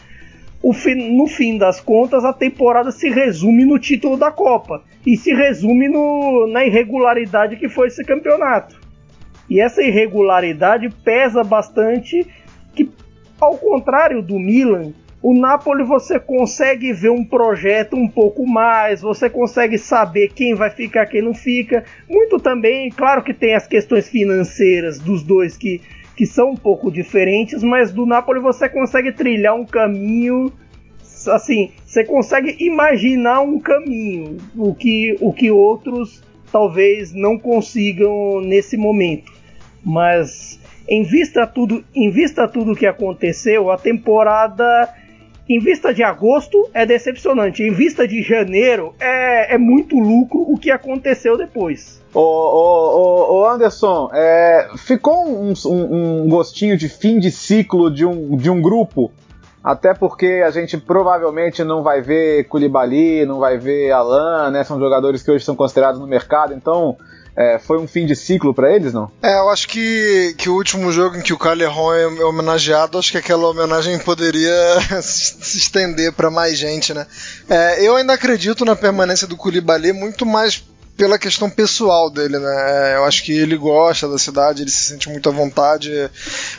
no 0.63 1.27
fim 1.27 1.57
das 1.57 1.79
contas, 1.79 2.25
a 2.25 2.33
temporada 2.33 2.91
se 2.91 3.09
resume 3.09 3.65
no 3.65 3.77
título 3.77 4.17
da 4.17 4.31
Copa 4.31 4.83
e 5.05 5.15
se 5.15 5.33
resume 5.33 5.87
no, 5.87 6.47
na 6.47 6.65
irregularidade 6.65 7.55
que 7.55 7.69
foi 7.69 7.87
esse 7.87 8.03
campeonato. 8.03 8.79
E 9.49 9.59
essa 9.59 9.83
irregularidade 9.83 10.89
pesa 11.03 11.43
bastante, 11.43 12.25
que 12.73 12.89
ao 13.39 13.57
contrário 13.57 14.21
do 14.23 14.39
Milan, 14.39 14.91
o 15.21 15.33
Napoli 15.33 15.83
você 15.83 16.19
consegue 16.19 16.93
ver 16.93 17.09
um 17.09 17.23
projeto 17.23 17.95
um 17.95 18.07
pouco 18.07 18.45
mais, 18.45 19.01
você 19.01 19.29
consegue 19.29 19.77
saber 19.77 20.29
quem 20.33 20.53
vai 20.53 20.69
ficar, 20.69 21.05
quem 21.05 21.21
não 21.21 21.33
fica. 21.33 21.83
Muito 22.09 22.39
também, 22.39 22.89
claro 22.89 23.23
que 23.23 23.33
tem 23.33 23.55
as 23.55 23.67
questões 23.67 24.07
financeiras 24.07 24.99
dos 24.99 25.23
dois 25.23 25.57
que 25.57 25.81
que 26.15 26.25
são 26.25 26.51
um 26.51 26.55
pouco 26.55 26.91
diferentes, 26.91 27.61
mas 27.61 27.91
do 27.91 28.05
Napoli 28.05 28.39
você 28.39 28.69
consegue 28.69 29.11
trilhar 29.11 29.55
um 29.55 29.65
caminho 29.65 30.51
assim, 31.29 31.71
você 31.85 32.03
consegue 32.03 32.55
imaginar 32.59 33.41
um 33.41 33.59
caminho, 33.59 34.37
o 34.55 34.73
que, 34.73 35.17
o 35.19 35.33
que 35.33 35.49
outros 35.49 36.21
talvez 36.51 37.13
não 37.13 37.37
consigam 37.37 38.41
nesse 38.41 38.77
momento. 38.77 39.31
Mas 39.83 40.59
em 40.87 41.03
vista 41.03 41.45
tudo, 41.47 41.83
em 41.93 42.09
vista 42.09 42.47
tudo 42.47 42.75
que 42.75 42.85
aconteceu, 42.85 43.71
a 43.71 43.77
temporada 43.77 44.93
em 45.47 45.59
vista 45.59 45.93
de 45.93 46.03
agosto 46.03 46.69
é 46.73 46.85
decepcionante. 46.85 47.63
Em 47.63 47.71
vista 47.71 48.07
de 48.07 48.21
janeiro 48.21 48.93
é, 48.99 49.55
é 49.55 49.57
muito 49.57 49.97
lucro 49.97 50.41
o 50.41 50.57
que 50.57 50.71
aconteceu 50.71 51.37
depois. 51.37 52.01
Ô, 52.13 52.19
ô, 52.19 53.39
ô 53.39 53.47
Anderson, 53.47 54.09
é, 54.13 54.69
ficou 54.77 55.27
um, 55.27 55.53
um, 55.65 56.23
um, 56.23 56.29
gostinho 56.29 56.77
de 56.77 56.87
fim 56.87 57.19
de 57.19 57.29
ciclo 57.29 57.91
de 57.91 58.05
um, 58.05 58.37
de 58.37 58.49
um 58.49 58.61
grupo? 58.61 59.11
Até 59.63 59.93
porque 59.93 60.43
a 60.45 60.51
gente 60.51 60.77
provavelmente 60.77 61.63
não 61.63 61.83
vai 61.83 62.01
ver 62.01 62.45
Koulibaly, 62.45 63.25
não 63.25 63.39
vai 63.39 63.57
ver 63.57 63.91
Alan, 63.91 64.51
né? 64.51 64.63
São 64.63 64.79
jogadores 64.79 65.23
que 65.23 65.31
hoje 65.31 65.43
são 65.43 65.55
considerados 65.55 65.99
no 65.99 66.07
mercado, 66.07 66.53
então 66.53 66.95
é, 67.35 67.59
foi 67.59 67.77
um 67.77 67.87
fim 67.87 68.05
de 68.05 68.15
ciclo 68.15 68.53
para 68.53 68.73
eles, 68.73 68.93
não? 68.93 69.11
É, 69.21 69.37
eu 69.39 69.49
acho 69.49 69.67
que, 69.67 70.33
que 70.37 70.49
o 70.49 70.55
último 70.55 70.91
jogo 70.91 71.17
em 71.17 71.21
que 71.21 71.33
o 71.33 71.37
Calerron 71.37 71.93
é 71.93 72.23
homenageado, 72.23 72.97
acho 72.97 73.11
que 73.11 73.17
aquela 73.17 73.49
homenagem 73.49 73.99
poderia 73.99 74.53
se 75.03 75.57
estender 75.57 76.13
para 76.13 76.31
mais 76.31 76.57
gente, 76.57 76.93
né? 76.93 77.05
É, 77.49 77.83
eu 77.83 77.95
ainda 77.97 78.13
acredito 78.13 78.63
na 78.63 78.75
permanência 78.75 79.27
do 79.27 79.35
Koulibaly 79.35 79.91
muito 79.91 80.25
mais 80.25 80.63
pela 80.95 81.19
questão 81.19 81.49
pessoal 81.49 82.09
dele, 82.09 82.39
né? 82.39 82.93
É, 82.93 82.95
eu 82.95 83.03
acho 83.03 83.21
que 83.23 83.33
ele 83.33 83.57
gosta 83.57 84.07
da 84.07 84.17
cidade, 84.17 84.61
ele 84.61 84.71
se 84.71 84.85
sente 84.85 85.09
muito 85.09 85.27
à 85.27 85.31
vontade, 85.31 85.91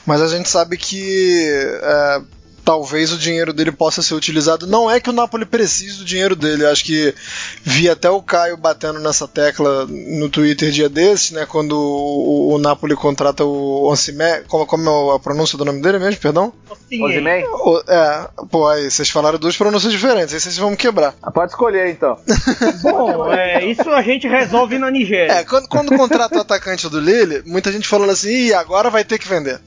mas 0.04 0.20
a 0.20 0.28
gente 0.28 0.48
sabe 0.48 0.76
que 0.76 1.48
é, 1.82 2.20
talvez 2.66 3.12
o 3.12 3.16
dinheiro 3.16 3.52
dele 3.52 3.70
possa 3.70 4.02
ser 4.02 4.14
utilizado. 4.14 4.66
Não 4.66 4.90
é 4.90 4.98
que 4.98 5.08
o 5.08 5.12
Napoli 5.12 5.46
precise 5.46 5.98
do 5.98 6.04
dinheiro 6.04 6.34
dele, 6.34 6.66
acho 6.66 6.84
que 6.84 7.14
vi 7.62 7.88
até 7.88 8.10
o 8.10 8.20
Caio 8.20 8.56
batendo 8.56 8.98
nessa 8.98 9.28
tecla 9.28 9.86
no 9.86 10.28
Twitter 10.28 10.72
dia 10.72 10.88
desse, 10.88 11.32
né, 11.32 11.46
quando 11.46 11.78
o, 11.78 12.54
o 12.54 12.58
Napoli 12.58 12.96
contrata 12.96 13.44
o 13.44 13.88
Osimé, 13.88 14.42
como, 14.48 14.66
como 14.66 15.12
é 15.12 15.14
a 15.14 15.18
pronúncia 15.20 15.56
do 15.56 15.64
nome 15.64 15.80
dele 15.80 16.00
mesmo, 16.00 16.20
perdão? 16.20 16.52
Osimé? 17.00 17.44
É, 17.86 18.28
pô, 18.50 18.66
aí 18.66 18.90
vocês 18.90 19.08
falaram 19.10 19.38
duas 19.38 19.56
pronúncias 19.56 19.92
diferentes, 19.92 20.34
aí 20.34 20.40
vocês 20.40 20.58
vão 20.58 20.70
me 20.70 20.76
quebrar. 20.76 21.14
Ah, 21.22 21.30
pode 21.30 21.52
escolher 21.52 21.88
então. 21.88 22.18
Bom, 22.82 23.32
é, 23.32 23.64
isso 23.64 23.88
a 23.90 24.02
gente 24.02 24.26
resolve 24.26 24.76
na 24.76 24.90
Nigéria. 24.90 25.34
É, 25.34 25.44
quando, 25.44 25.68
quando 25.68 25.96
contrata 25.96 26.36
o 26.36 26.40
atacante 26.40 26.88
do 26.88 26.98
Lille, 26.98 27.44
muita 27.46 27.70
gente 27.70 27.86
falando 27.86 28.10
assim, 28.10 28.28
Ih, 28.28 28.54
agora 28.54 28.90
vai 28.90 29.04
ter 29.04 29.20
que 29.20 29.28
vender. 29.28 29.60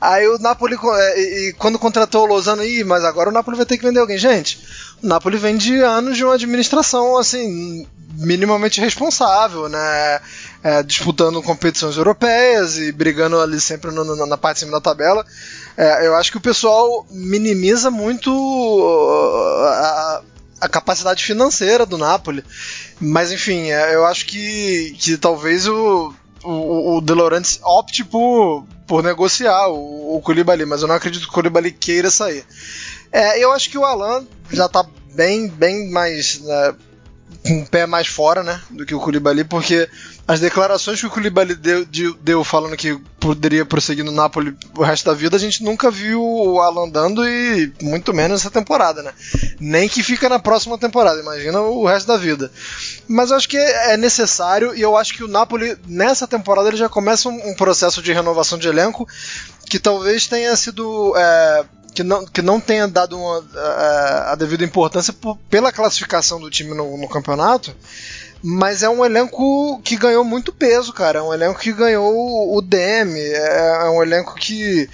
Aí 0.00 0.26
o 0.28 0.38
Napoli, 0.38 0.76
é, 0.76 1.20
e, 1.20 1.52
quando 1.54 1.78
contratou 1.78 2.24
o 2.24 2.26
Lozano, 2.26 2.62
aí, 2.62 2.84
mas 2.84 3.04
agora 3.04 3.30
o 3.30 3.32
Napoli 3.32 3.56
vai 3.56 3.66
ter 3.66 3.78
que 3.78 3.84
vender 3.84 4.00
alguém. 4.00 4.18
Gente, 4.18 4.62
o 5.02 5.06
Napoli 5.06 5.38
vem 5.38 5.56
de 5.56 5.80
anos 5.80 6.16
de 6.16 6.24
uma 6.24 6.34
administração, 6.34 7.16
assim, 7.16 7.86
minimamente 8.16 8.80
responsável, 8.80 9.68
né? 9.68 10.20
É, 10.62 10.82
disputando 10.82 11.42
competições 11.42 11.96
europeias 11.96 12.78
e 12.78 12.90
brigando 12.92 13.38
ali 13.40 13.60
sempre 13.60 13.90
no, 13.90 14.04
no, 14.04 14.26
na 14.26 14.36
parte 14.36 14.56
de 14.56 14.60
cima 14.60 14.72
da 14.72 14.80
tabela. 14.80 15.24
É, 15.76 16.06
eu 16.06 16.14
acho 16.14 16.30
que 16.30 16.38
o 16.38 16.40
pessoal 16.40 17.06
minimiza 17.10 17.90
muito 17.90 18.30
uh, 18.30 19.64
a, 19.64 20.22
a 20.62 20.68
capacidade 20.68 21.24
financeira 21.24 21.84
do 21.84 21.98
Napoli. 21.98 22.44
Mas 23.00 23.32
enfim, 23.32 23.70
é, 23.70 23.94
eu 23.94 24.06
acho 24.06 24.24
que, 24.26 24.96
que 24.98 25.16
talvez 25.16 25.66
o, 25.66 26.14
o, 26.44 26.96
o 26.96 27.00
De 27.00 27.14
Laurentiis 27.14 27.60
opte 27.62 28.04
por, 28.04 28.64
por 28.86 29.02
negociar 29.02 29.68
o, 29.68 30.16
o 30.16 30.20
Koulibaly, 30.20 30.64
mas 30.66 30.82
eu 30.82 30.88
não 30.88 30.94
acredito 30.94 31.22
que 31.22 31.30
o 31.30 31.32
Koulibaly 31.32 31.72
queira 31.72 32.10
sair. 32.10 32.44
É, 33.10 33.42
eu 33.42 33.52
acho 33.52 33.70
que 33.70 33.78
o 33.78 33.84
Alan 33.84 34.26
já 34.52 34.66
está 34.66 34.84
bem, 35.14 35.48
bem 35.48 35.90
mais. 35.90 36.40
Né, 36.40 36.74
com 37.46 37.60
o 37.60 37.66
pé 37.66 37.86
mais 37.86 38.06
fora, 38.06 38.42
né? 38.42 38.58
Do 38.70 38.86
que 38.86 38.94
o 38.94 39.00
Koulibaly, 39.00 39.44
porque 39.44 39.86
as 40.26 40.40
declarações 40.40 40.98
que 40.98 41.06
o 41.06 41.10
Koulibaly 41.10 41.54
deu, 41.54 41.86
deu 42.20 42.42
falando 42.42 42.74
que 42.74 42.98
poderia 43.20 43.66
prosseguir 43.66 44.02
no 44.02 44.10
Napoli 44.10 44.56
o 44.76 44.82
resto 44.82 45.04
da 45.04 45.12
vida, 45.12 45.36
a 45.36 45.38
gente 45.38 45.62
nunca 45.62 45.90
viu 45.90 46.22
o 46.22 46.60
Alan 46.60 46.88
dando 46.88 47.26
e 47.28 47.70
muito 47.82 48.14
menos 48.14 48.40
essa 48.40 48.50
temporada, 48.50 49.02
né? 49.02 49.12
Nem 49.60 49.88
que 49.88 50.02
fica 50.02 50.26
na 50.26 50.38
próxima 50.38 50.78
temporada, 50.78 51.20
imagina 51.20 51.60
o 51.60 51.86
resto 51.86 52.06
da 52.06 52.16
vida. 52.16 52.50
Mas 53.06 53.30
eu 53.30 53.36
acho 53.36 53.48
que 53.48 53.56
é 53.56 53.96
necessário 53.96 54.74
e 54.74 54.80
eu 54.80 54.96
acho 54.96 55.14
que 55.14 55.22
o 55.22 55.28
Napoli, 55.28 55.76
nessa 55.86 56.26
temporada, 56.26 56.68
ele 56.68 56.76
já 56.76 56.88
começa 56.88 57.28
um, 57.28 57.50
um 57.50 57.54
processo 57.54 58.02
de 58.02 58.12
renovação 58.12 58.58
de 58.58 58.68
elenco 58.68 59.06
que 59.68 59.78
talvez 59.78 60.26
tenha 60.26 60.54
sido. 60.56 61.14
É, 61.16 61.64
que 61.94 62.02
não, 62.02 62.24
que 62.24 62.42
não 62.42 62.60
tenha 62.60 62.88
dado 62.88 63.16
uma, 63.16 63.44
a, 63.54 64.32
a 64.32 64.34
devida 64.34 64.64
importância 64.64 65.12
por, 65.12 65.38
pela 65.48 65.70
classificação 65.70 66.40
do 66.40 66.50
time 66.50 66.74
no, 66.74 66.98
no, 66.98 67.08
campeonato, 67.08 67.74
mas 68.42 68.82
é 68.82 68.88
um 68.88 69.04
elenco 69.04 69.80
que 69.84 69.96
ganhou 69.96 70.24
muito 70.24 70.52
peso, 70.52 70.92
cara. 70.92 71.20
É 71.20 71.22
um 71.22 71.32
elenco 71.32 71.60
que 71.60 71.72
ganhou 71.72 72.56
o 72.56 72.60
DM, 72.60 73.16
é, 73.16 73.86
é 73.86 73.90
um 73.90 74.02
elenco 74.02 74.34
que 74.34 74.90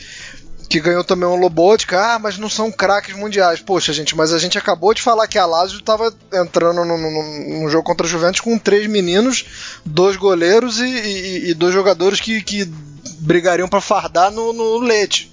que 0.70 0.78
ganhou 0.78 1.02
também 1.02 1.28
o 1.28 1.34
Lobotka, 1.34 2.14
ah, 2.14 2.18
mas 2.20 2.38
não 2.38 2.48
são 2.48 2.70
craques 2.70 3.16
mundiais. 3.16 3.58
Poxa, 3.58 3.92
gente, 3.92 4.14
mas 4.14 4.32
a 4.32 4.38
gente 4.38 4.56
acabou 4.56 4.94
de 4.94 5.02
falar 5.02 5.26
que 5.26 5.36
a 5.36 5.44
Lazio 5.44 5.80
estava 5.80 6.14
entrando 6.32 6.84
num, 6.84 7.68
jogo 7.68 7.82
contra 7.82 8.06
a 8.06 8.08
Juventus 8.08 8.40
com 8.40 8.56
três 8.56 8.86
meninos, 8.86 9.44
dois 9.84 10.14
goleiros 10.14 10.78
e, 10.78 10.84
e, 10.84 11.50
e 11.50 11.54
dois 11.54 11.74
jogadores 11.74 12.20
que, 12.20 12.40
que 12.40 12.72
brigariam 13.18 13.68
para 13.68 13.80
fardar 13.80 14.30
no, 14.30 14.52
no 14.52 14.78
leite. 14.78 15.30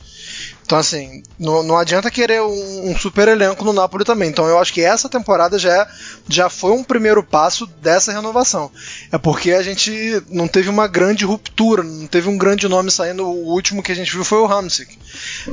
Então, 0.68 0.78
assim, 0.78 1.24
não, 1.40 1.64
não 1.64 1.78
adianta 1.78 2.12
querer 2.12 2.42
um, 2.42 2.90
um, 2.90 2.98
super 2.98 3.28
elenco 3.30 3.64
no 3.64 3.72
Napoli 3.72 4.04
também. 4.04 4.30
Então, 4.30 4.48
eu 4.48 4.60
acho 4.60 4.74
que 4.74 4.82
essa 4.82 5.08
temporada 5.08 5.58
já, 5.58 5.72
é, 5.72 5.88
já 6.28 6.50
foi 6.50 6.72
um 6.72 6.84
primeiro 6.84 7.24
passo 7.24 7.66
dessa 7.82 8.12
renovação. 8.12 8.72
É 9.12 9.18
porque 9.18 9.52
a 9.52 9.62
gente 9.62 10.22
não 10.30 10.48
teve 10.48 10.70
uma 10.70 10.88
grande 10.88 11.26
ruptura, 11.26 11.84
não 11.84 12.08
teve 12.08 12.30
um 12.30 12.38
grande 12.38 12.68
nome 12.68 12.92
saindo. 12.92 13.26
O 13.26 13.54
último 13.54 13.84
que 13.84 13.92
a 13.92 13.96
gente 13.96 14.12
viu 14.12 14.24
foi 14.24 14.40
o 14.40 14.46
Hamsik. 14.46 14.98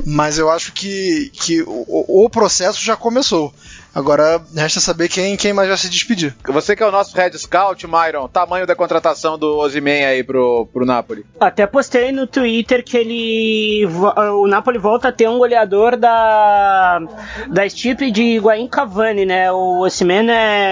Mas 0.05 0.37
eu 0.37 0.49
acho 0.49 0.71
que, 0.73 1.31
que 1.33 1.61
o, 1.63 2.25
o 2.25 2.29
processo 2.29 2.83
já 2.83 2.95
começou. 2.95 3.53
Agora 3.95 4.41
resta 4.53 4.81
saber 4.81 5.07
quem, 5.07 5.37
quem 5.37 5.53
mais 5.53 5.69
vai 5.69 5.77
se 5.77 5.89
despedir. 5.89 6.35
Você 6.49 6.75
que 6.75 6.83
é 6.83 6.85
o 6.85 6.91
nosso 6.91 7.15
Red 7.15 7.31
Scout, 7.37 7.87
Myron, 7.87 8.27
tamanho 8.27 8.67
da 8.67 8.75
contratação 8.75 9.39
do 9.39 9.57
Ozyman 9.57 10.05
aí 10.05 10.21
pro, 10.21 10.67
pro 10.73 10.85
Napoli. 10.85 11.25
Até 11.39 11.65
postei 11.65 12.11
no 12.11 12.27
Twitter 12.27 12.83
que 12.83 12.97
ele 12.97 13.85
o 13.85 14.47
Napoli 14.47 14.77
volta 14.77 15.07
a 15.07 15.11
ter 15.13 15.29
um 15.29 15.37
goleador 15.37 15.95
da 15.95 17.01
da 17.47 17.65
estipe 17.65 18.11
de 18.11 18.21
Higuaín 18.21 18.67
Cavani, 18.67 19.25
né? 19.25 19.49
O 19.49 19.79
Ozyman 19.79 20.29
é 20.29 20.64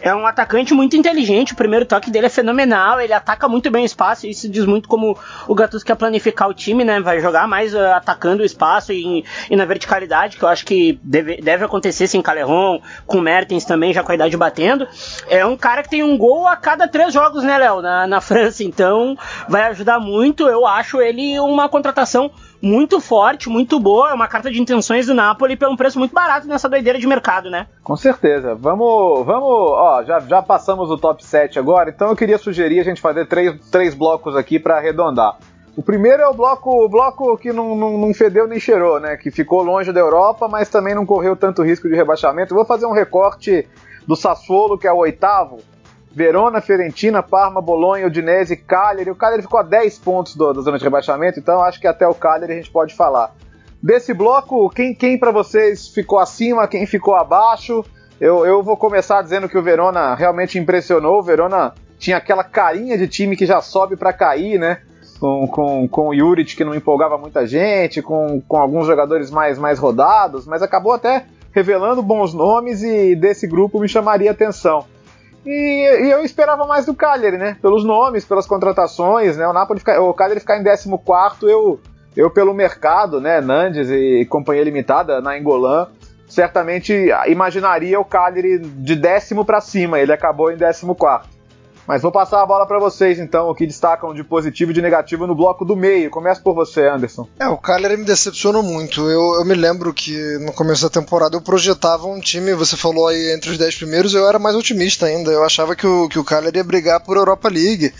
é 0.00 0.14
um 0.14 0.26
atacante 0.26 0.72
muito 0.74 0.96
inteligente, 0.96 1.52
o 1.52 1.56
primeiro 1.56 1.84
toque 1.84 2.10
dele 2.10 2.26
é 2.26 2.30
fenomenal, 2.30 3.00
ele 3.00 3.12
ataca 3.12 3.48
muito 3.48 3.70
bem 3.70 3.82
o 3.82 3.86
espaço, 3.86 4.26
isso 4.26 4.48
diz 4.48 4.64
muito 4.64 4.88
como 4.88 5.18
o 5.48 5.54
Gattuso 5.54 5.84
quer 5.84 5.96
planificar 5.96 6.48
o 6.48 6.54
time, 6.54 6.84
né? 6.84 7.00
Vai 7.00 7.20
jogar 7.20 7.48
mais 7.48 7.74
uh, 7.74 7.78
atacando 7.94 8.42
o 8.42 8.46
espaço 8.46 8.92
e, 8.92 9.24
e, 9.50 9.56
na 9.56 9.64
verticalidade, 9.64 10.36
que 10.36 10.42
eu 10.42 10.48
acho 10.48 10.64
que 10.64 10.98
deve, 11.02 11.40
deve 11.40 11.64
acontecer 11.64 12.06
sim 12.06 12.22
Calerron, 12.22 12.80
com 13.06 13.20
Mertens 13.20 13.64
também, 13.64 13.92
já 13.92 14.02
com 14.02 14.12
a 14.12 14.14
idade 14.14 14.36
batendo. 14.36 14.86
É 15.28 15.44
um 15.44 15.56
cara 15.56 15.82
que 15.82 15.90
tem 15.90 16.02
um 16.02 16.16
gol 16.16 16.46
a 16.46 16.56
cada 16.56 16.86
três 16.86 17.12
jogos, 17.12 17.42
né, 17.42 17.58
Léo, 17.58 17.82
na, 17.82 18.06
na 18.06 18.20
França, 18.20 18.62
então 18.62 19.16
vai 19.48 19.62
ajudar 19.64 19.98
muito. 19.98 20.46
Eu 20.46 20.66
acho 20.66 21.00
ele 21.00 21.38
uma 21.40 21.68
contratação 21.68 22.30
muito 22.66 23.00
forte, 23.00 23.48
muito 23.48 23.78
boa, 23.78 24.10
é 24.10 24.14
uma 24.14 24.26
carta 24.26 24.50
de 24.50 24.60
intenções 24.60 25.06
do 25.06 25.14
Napoli 25.14 25.56
pelo 25.56 25.72
um 25.72 25.76
preço 25.76 25.98
muito 25.98 26.12
barato 26.12 26.48
nessa 26.48 26.68
doideira 26.68 26.98
de 26.98 27.06
mercado, 27.06 27.48
né? 27.48 27.68
Com 27.82 27.96
certeza. 27.96 28.54
Vamos, 28.54 29.24
vamos, 29.24 29.48
ó, 29.48 30.02
já, 30.02 30.18
já 30.20 30.42
passamos 30.42 30.90
o 30.90 30.98
top 30.98 31.24
7 31.24 31.58
agora, 31.58 31.90
então 31.90 32.08
eu 32.08 32.16
queria 32.16 32.38
sugerir 32.38 32.80
a 32.80 32.84
gente 32.84 33.00
fazer 33.00 33.26
três, 33.26 33.70
três 33.70 33.94
blocos 33.94 34.34
aqui 34.34 34.58
para 34.58 34.78
arredondar. 34.78 35.38
O 35.76 35.82
primeiro 35.82 36.22
é 36.22 36.28
o 36.28 36.34
bloco, 36.34 36.84
o 36.84 36.88
bloco 36.88 37.36
que 37.36 37.52
não, 37.52 37.76
não, 37.76 37.98
não, 37.98 38.14
fedeu 38.14 38.48
nem 38.48 38.58
cheirou, 38.58 38.98
né? 38.98 39.16
Que 39.16 39.30
ficou 39.30 39.62
longe 39.62 39.92
da 39.92 40.00
Europa, 40.00 40.48
mas 40.48 40.70
também 40.70 40.94
não 40.94 41.04
correu 41.04 41.36
tanto 41.36 41.62
risco 41.62 41.86
de 41.86 41.94
rebaixamento. 41.94 42.52
Eu 42.52 42.56
vou 42.56 42.64
fazer 42.64 42.86
um 42.86 42.92
recorte 42.92 43.68
do 44.06 44.16
Sassuolo, 44.16 44.78
que 44.78 44.88
é 44.88 44.92
o 44.92 44.96
oitavo. 44.96 45.58
Verona, 46.16 46.62
Fiorentina, 46.62 47.22
Parma, 47.22 47.60
Bolonha, 47.60 48.06
Udinese, 48.06 48.56
Cagliari. 48.56 49.10
O 49.10 49.14
Cagliari 49.14 49.42
ficou 49.42 49.60
a 49.60 49.62
10 49.62 49.98
pontos 49.98 50.34
do, 50.34 50.50
da 50.50 50.62
zona 50.62 50.78
de 50.78 50.84
rebaixamento, 50.84 51.38
então 51.38 51.62
acho 51.62 51.78
que 51.78 51.86
até 51.86 52.08
o 52.08 52.14
Cagliari 52.14 52.54
a 52.54 52.56
gente 52.56 52.70
pode 52.70 52.94
falar. 52.94 53.34
Desse 53.82 54.14
bloco, 54.14 54.70
quem, 54.70 54.94
quem 54.94 55.18
para 55.18 55.30
vocês 55.30 55.88
ficou 55.88 56.18
acima, 56.18 56.66
quem 56.66 56.86
ficou 56.86 57.14
abaixo? 57.14 57.84
Eu, 58.18 58.46
eu 58.46 58.62
vou 58.62 58.78
começar 58.78 59.20
dizendo 59.20 59.46
que 59.46 59.58
o 59.58 59.62
Verona 59.62 60.14
realmente 60.14 60.58
impressionou. 60.58 61.18
O 61.18 61.22
Verona 61.22 61.74
tinha 61.98 62.16
aquela 62.16 62.42
carinha 62.42 62.96
de 62.96 63.06
time 63.06 63.36
que 63.36 63.44
já 63.44 63.60
sobe 63.60 63.94
para 63.94 64.10
cair, 64.10 64.58
né? 64.58 64.80
com, 65.20 65.46
com, 65.46 65.86
com 65.86 66.08
o 66.08 66.16
Juric, 66.16 66.56
que 66.56 66.64
não 66.64 66.74
empolgava 66.74 67.18
muita 67.18 67.46
gente, 67.46 68.00
com, 68.00 68.40
com 68.40 68.56
alguns 68.56 68.86
jogadores 68.86 69.30
mais, 69.30 69.58
mais 69.58 69.78
rodados, 69.78 70.46
mas 70.46 70.62
acabou 70.62 70.92
até 70.92 71.26
revelando 71.52 72.02
bons 72.02 72.32
nomes 72.32 72.82
e 72.82 73.14
desse 73.14 73.46
grupo 73.46 73.78
me 73.78 73.88
chamaria 73.88 74.30
atenção. 74.30 74.84
E, 75.46 76.06
e, 76.06 76.10
eu 76.10 76.24
esperava 76.24 76.66
mais 76.66 76.86
do 76.86 76.94
Cagliari, 76.94 77.38
né? 77.38 77.56
Pelos 77.62 77.84
nomes, 77.84 78.24
pelas 78.24 78.46
contratações, 78.46 79.36
né? 79.36 79.46
O 79.46 79.52
Napoli 79.52 79.78
fica, 79.78 80.00
o 80.00 80.12
Cagliari 80.12 80.40
ficar 80.40 80.58
em 80.58 80.64
14 80.64 80.90
eu 81.42 81.80
eu 82.16 82.30
pelo 82.30 82.54
mercado, 82.54 83.20
né, 83.20 83.40
Nandes 83.42 83.90
e 83.90 84.24
companhia 84.24 84.64
limitada 84.64 85.20
na 85.20 85.38
Engolan, 85.38 85.88
certamente 86.26 87.10
imaginaria 87.26 88.00
o 88.00 88.04
Cagliari 88.04 88.58
de 88.58 88.96
décimo 88.96 89.44
para 89.44 89.60
cima, 89.60 90.00
ele 90.00 90.12
acabou 90.12 90.50
em 90.50 90.56
14 90.56 90.86
Mas 91.86 92.02
vou 92.02 92.10
passar 92.10 92.42
a 92.42 92.46
bola 92.46 92.66
para 92.66 92.78
vocês, 92.78 93.18
então, 93.18 93.48
o 93.48 93.54
que 93.54 93.66
destacam 93.66 94.12
de 94.12 94.24
positivo 94.24 94.70
e 94.70 94.74
de 94.74 94.82
negativo 94.82 95.26
no 95.26 95.34
bloco 95.34 95.64
do 95.64 95.76
meio. 95.76 96.10
Começa 96.10 96.40
por 96.40 96.54
você, 96.54 96.88
Anderson. 96.88 97.28
É, 97.38 97.48
o 97.48 97.56
Cagliari 97.56 97.96
me 97.96 98.04
decepcionou 98.04 98.62
muito. 98.62 99.08
Eu, 99.08 99.34
eu 99.34 99.44
me 99.44 99.54
lembro 99.54 99.94
que 99.94 100.38
no 100.38 100.52
começo 100.52 100.82
da 100.82 100.90
temporada 100.90 101.36
eu 101.36 101.40
projetava 101.40 102.06
um 102.06 102.20
time, 102.20 102.54
você 102.54 102.76
falou 102.76 103.06
aí 103.06 103.32
entre 103.32 103.50
os 103.50 103.58
10 103.58 103.76
primeiros, 103.76 104.14
eu 104.14 104.28
era 104.28 104.38
mais 104.38 104.56
otimista 104.56 105.06
ainda. 105.06 105.30
Eu 105.30 105.44
achava 105.44 105.76
que 105.76 105.86
o, 105.86 106.08
que 106.08 106.18
o 106.18 106.24
Cagliari 106.24 106.58
ia 106.58 106.64
brigar 106.64 107.00
por 107.00 107.16
Europa 107.16 107.48
League, 107.48 107.94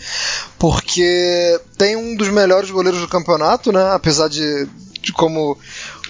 porque 0.59 1.59
tem 1.77 1.95
um 1.95 2.15
dos 2.15 2.29
melhores 2.29 2.69
goleiros 2.69 2.99
do 2.99 3.07
campeonato, 3.07 3.71
né? 3.71 3.91
Apesar 3.93 4.27
de, 4.27 4.67
de 5.01 5.13
como 5.13 5.57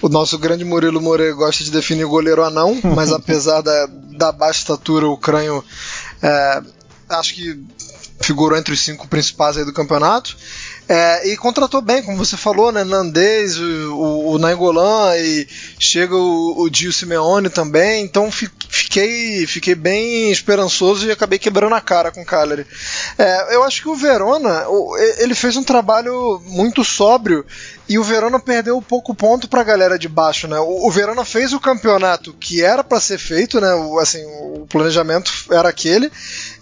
o 0.02 0.08
nosso 0.08 0.38
grande 0.38 0.64
Murilo 0.64 1.00
Moreira 1.00 1.34
gosta 1.34 1.62
de 1.62 1.70
definir 1.70 2.06
goleiro 2.06 2.44
anão, 2.44 2.78
mas 2.82 3.10
apesar 3.14 3.60
da, 3.60 3.88
da 4.16 4.32
baixa 4.32 4.60
estatura, 4.60 5.06
o 5.06 5.16
Crânio 5.16 5.64
é, 6.22 6.62
acho 7.10 7.34
que 7.34 7.58
figurou 8.20 8.58
entre 8.58 8.74
os 8.74 8.80
cinco 8.80 9.06
principais 9.06 9.56
aí 9.56 9.64
do 9.64 9.72
campeonato. 9.72 10.36
É, 10.88 11.28
e 11.28 11.36
contratou 11.36 11.82
bem, 11.82 12.02
como 12.02 12.16
você 12.16 12.34
falou, 12.34 12.72
né? 12.72 12.82
Nandez, 12.82 13.58
o, 13.58 13.94
o, 13.94 14.32
o 14.32 14.38
Nainggolan 14.38 15.14
e 15.18 15.46
chega 15.78 16.16
o, 16.16 16.62
o 16.62 16.70
Gio 16.72 16.92
Simeone 16.92 17.50
também. 17.50 18.02
Então 18.02 18.30
fiquei, 18.32 19.46
fiquei 19.46 19.74
bem 19.74 20.30
esperançoso 20.32 21.06
e 21.06 21.10
acabei 21.10 21.38
quebrando 21.38 21.74
a 21.74 21.80
cara 21.80 22.10
com 22.10 22.22
o 22.22 22.26
Cagliari. 22.26 22.66
É, 23.18 23.54
eu 23.54 23.62
acho 23.64 23.82
que 23.82 23.88
o 23.88 23.96
Verona, 23.96 24.64
ele 25.18 25.34
fez 25.34 25.56
um 25.56 25.62
trabalho 25.62 26.40
muito 26.46 26.82
sóbrio 26.82 27.44
e 27.86 27.98
o 27.98 28.04
Verona 28.04 28.40
perdeu 28.40 28.80
pouco 28.80 29.14
ponto 29.14 29.46
para 29.46 29.60
a 29.60 29.64
galera 29.64 29.98
de 29.98 30.08
baixo, 30.08 30.48
né? 30.48 30.58
O, 30.58 30.86
o 30.86 30.90
Verona 30.90 31.24
fez 31.24 31.52
o 31.52 31.60
campeonato 31.60 32.32
que 32.32 32.62
era 32.62 32.82
para 32.82 32.98
ser 32.98 33.18
feito, 33.18 33.60
né? 33.60 33.74
O, 33.74 33.98
assim, 33.98 34.24
o 34.24 34.66
planejamento 34.66 35.30
era 35.50 35.68
aquele 35.68 36.10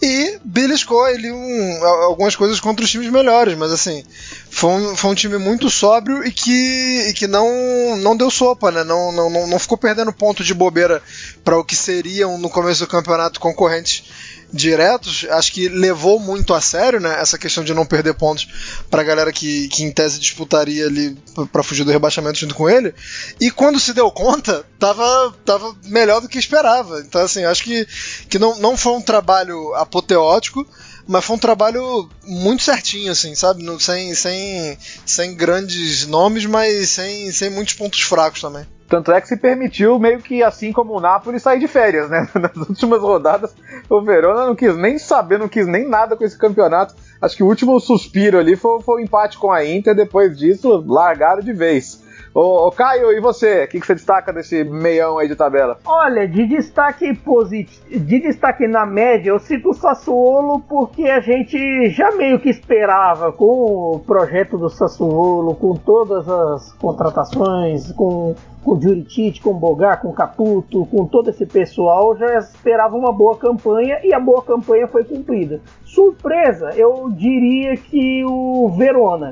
e 0.01 0.39
beliscou 0.45 1.03
ali 1.05 1.31
um, 1.33 1.85
algumas 1.85 2.37
coisas 2.37 2.61
contra 2.61 2.85
os 2.85 2.91
times 2.91 3.11
melhores, 3.11 3.57
mas 3.57 3.73
assim, 3.73 4.05
foi 4.51 4.71
um, 4.71 4.97
foi 4.97 5.11
um 5.11 5.15
time 5.15 5.39
muito 5.39 5.71
sóbrio 5.71 6.25
e 6.25 6.31
que, 6.31 7.07
e 7.09 7.13
que 7.15 7.27
não, 7.27 7.97
não 7.99 8.17
deu 8.17 8.31
sopa, 8.31 8.71
né? 8.71 8.85
Não, 8.85 9.11
não, 9.13 9.47
não 9.47 9.59
ficou 9.59 9.79
perdendo 9.79 10.13
ponto 10.13 10.45
de 10.45 10.53
bobeira 10.55 11.03
para 11.45 11.59
o 11.59 11.65
que 11.65 11.75
seriam 11.75 12.39
no 12.39 12.51
começo 12.51 12.81
do 12.81 12.91
campeonato 12.91 13.41
concorrentes 13.41 14.05
diretos, 14.53 15.27
acho 15.31 15.53
que 15.53 15.69
levou 15.69 16.19
muito 16.19 16.55
a 16.55 16.61
sério, 16.61 17.01
né, 17.01 17.21
essa 17.21 17.39
questão 17.39 17.65
de 17.65 17.75
não 17.75 17.85
perder 17.85 18.15
pontos 18.15 18.49
para 18.91 19.03
a 19.03 19.05
galera 19.05 19.33
que, 19.33 19.69
que 19.69 19.83
em 19.83 19.91
tese 19.91 20.19
disputaria 20.19 20.87
ali 20.87 21.17
para 21.53 21.63
fugir 21.63 21.85
do 21.85 21.91
rebaixamento 21.91 22.39
junto 22.39 22.55
com 22.55 22.69
ele. 22.69 22.95
E 23.41 23.51
quando 23.51 23.81
se 23.81 23.93
deu 23.93 24.11
conta, 24.11 24.65
tava, 24.79 25.35
tava 25.45 25.75
melhor 25.85 26.21
do 26.21 26.29
que 26.29 26.39
esperava. 26.39 27.01
Então 27.01 27.21
assim, 27.23 27.45
acho 27.45 27.65
que, 27.65 27.87
que 28.29 28.39
não, 28.39 28.59
não 28.59 28.77
foi 28.77 28.93
um 28.93 29.03
trabalho 29.03 29.75
apoteótico, 29.75 30.67
mas 31.07 31.25
foi 31.25 31.37
um 31.37 31.41
trabalho 31.41 32.09
muito 32.25 32.63
certinho, 32.63 33.13
assim, 33.13 33.35
sabe? 33.35 33.65
sem, 33.81 34.15
sem, 34.15 34.79
sem 35.05 35.35
grandes 35.35 36.07
nomes, 36.07 36.47
mas 36.47 36.91
sem, 36.91 37.31
sem 37.31 37.51
muitos 37.51 37.75
pontos 37.75 38.01
fracos 38.01 38.41
também. 38.41 38.67
Tanto 38.89 39.11
é 39.11 39.21
que 39.21 39.27
se 39.27 39.37
permitiu, 39.37 39.99
meio 39.99 40.21
que 40.21 40.43
assim 40.43 40.73
como 40.73 40.95
o 40.95 41.01
Napoli, 41.01 41.41
sair 41.41 41.59
de 41.59 41.67
férias, 41.67 42.09
né? 42.09 42.29
Nas 42.35 42.69
últimas 42.69 43.01
rodadas, 43.01 43.55
o 43.91 44.01
Verona 44.01 44.47
não 44.47 44.55
quis 44.55 44.77
nem 44.77 44.99
saber, 44.99 45.39
não 45.39 45.49
quis 45.49 45.67
nem 45.67 45.89
nada 45.89 46.17
com 46.17 46.25
esse 46.25 46.39
campeonato. 46.39 46.95
Acho 47.21 47.37
que 47.37 47.43
o 47.43 47.47
último 47.47 47.79
suspiro 47.81 48.39
ali 48.39 48.55
foi, 48.55 48.81
foi 48.83 49.01
o 49.01 49.05
empate 49.05 49.39
com 49.39 49.51
a 49.51 49.65
Inter, 49.65 49.95
depois 49.95 50.39
disso, 50.39 50.85
largaram 50.87 51.43
de 51.43 51.53
vez. 51.53 52.06
Ô, 52.37 52.67
ô 52.67 52.71
Caio, 52.71 53.13
e 53.13 53.19
você? 53.19 53.65
O 53.65 53.69
que, 53.69 53.81
que 53.81 53.87
você 53.87 53.95
destaca 53.95 54.31
desse 54.31 54.63
meião 54.63 55.17
aí 55.17 55.27
de 55.27 55.35
tabela? 55.35 55.79
Olha, 55.87 56.29
de 56.29 56.47
destaque 56.47 57.15
positivo, 57.15 57.99
de 57.99 58.21
destaque 58.21 58.69
na 58.69 58.85
média, 58.85 59.31
eu 59.31 59.39
cito 59.39 59.71
o 59.71 59.73
Sassuolo 59.73 60.61
porque 60.69 61.05
a 61.05 61.21
gente 61.21 61.89
já 61.89 62.11
meio 62.11 62.39
que 62.39 62.51
esperava 62.51 63.33
com 63.33 63.95
o 63.95 64.01
projeto 64.01 64.59
do 64.59 64.69
Sassuolo, 64.69 65.55
com 65.55 65.77
todas 65.77 66.29
as 66.29 66.75
contratações, 66.75 67.91
com 67.93 68.35
com 68.63 68.73
o 68.73 68.83
Juricic, 68.83 69.41
com 69.41 69.51
o 69.51 69.55
Bogar, 69.55 70.03
com 70.03 70.09
o 70.09 70.13
Caputo, 70.13 70.85
com 70.87 71.07
todo 71.07 71.31
esse 71.31 71.47
pessoal, 71.47 72.17
já 72.17 72.37
esperava 72.37 72.97
uma 72.97 73.13
boa 73.13 73.37
campanha 73.39 74.01
e 74.03 74.13
a 74.13 74.19
boa 74.19 74.43
campanha 74.43 74.89
foi 74.89 75.05
cumprida. 75.05 75.61
Surpresa, 75.85 76.71
eu 76.75 77.09
diria 77.09 77.77
que 77.77 78.25
o 78.25 78.69
Verona 78.77 79.31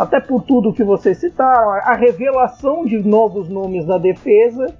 até 0.00 0.18
por 0.18 0.42
tudo 0.44 0.72
que 0.72 0.82
vocês 0.82 1.18
citaram, 1.18 1.72
a 1.72 1.94
revelação 1.94 2.86
de 2.86 2.98
novos 2.98 3.50
nomes 3.50 3.84
na 3.84 3.98
defesa, 3.98 4.74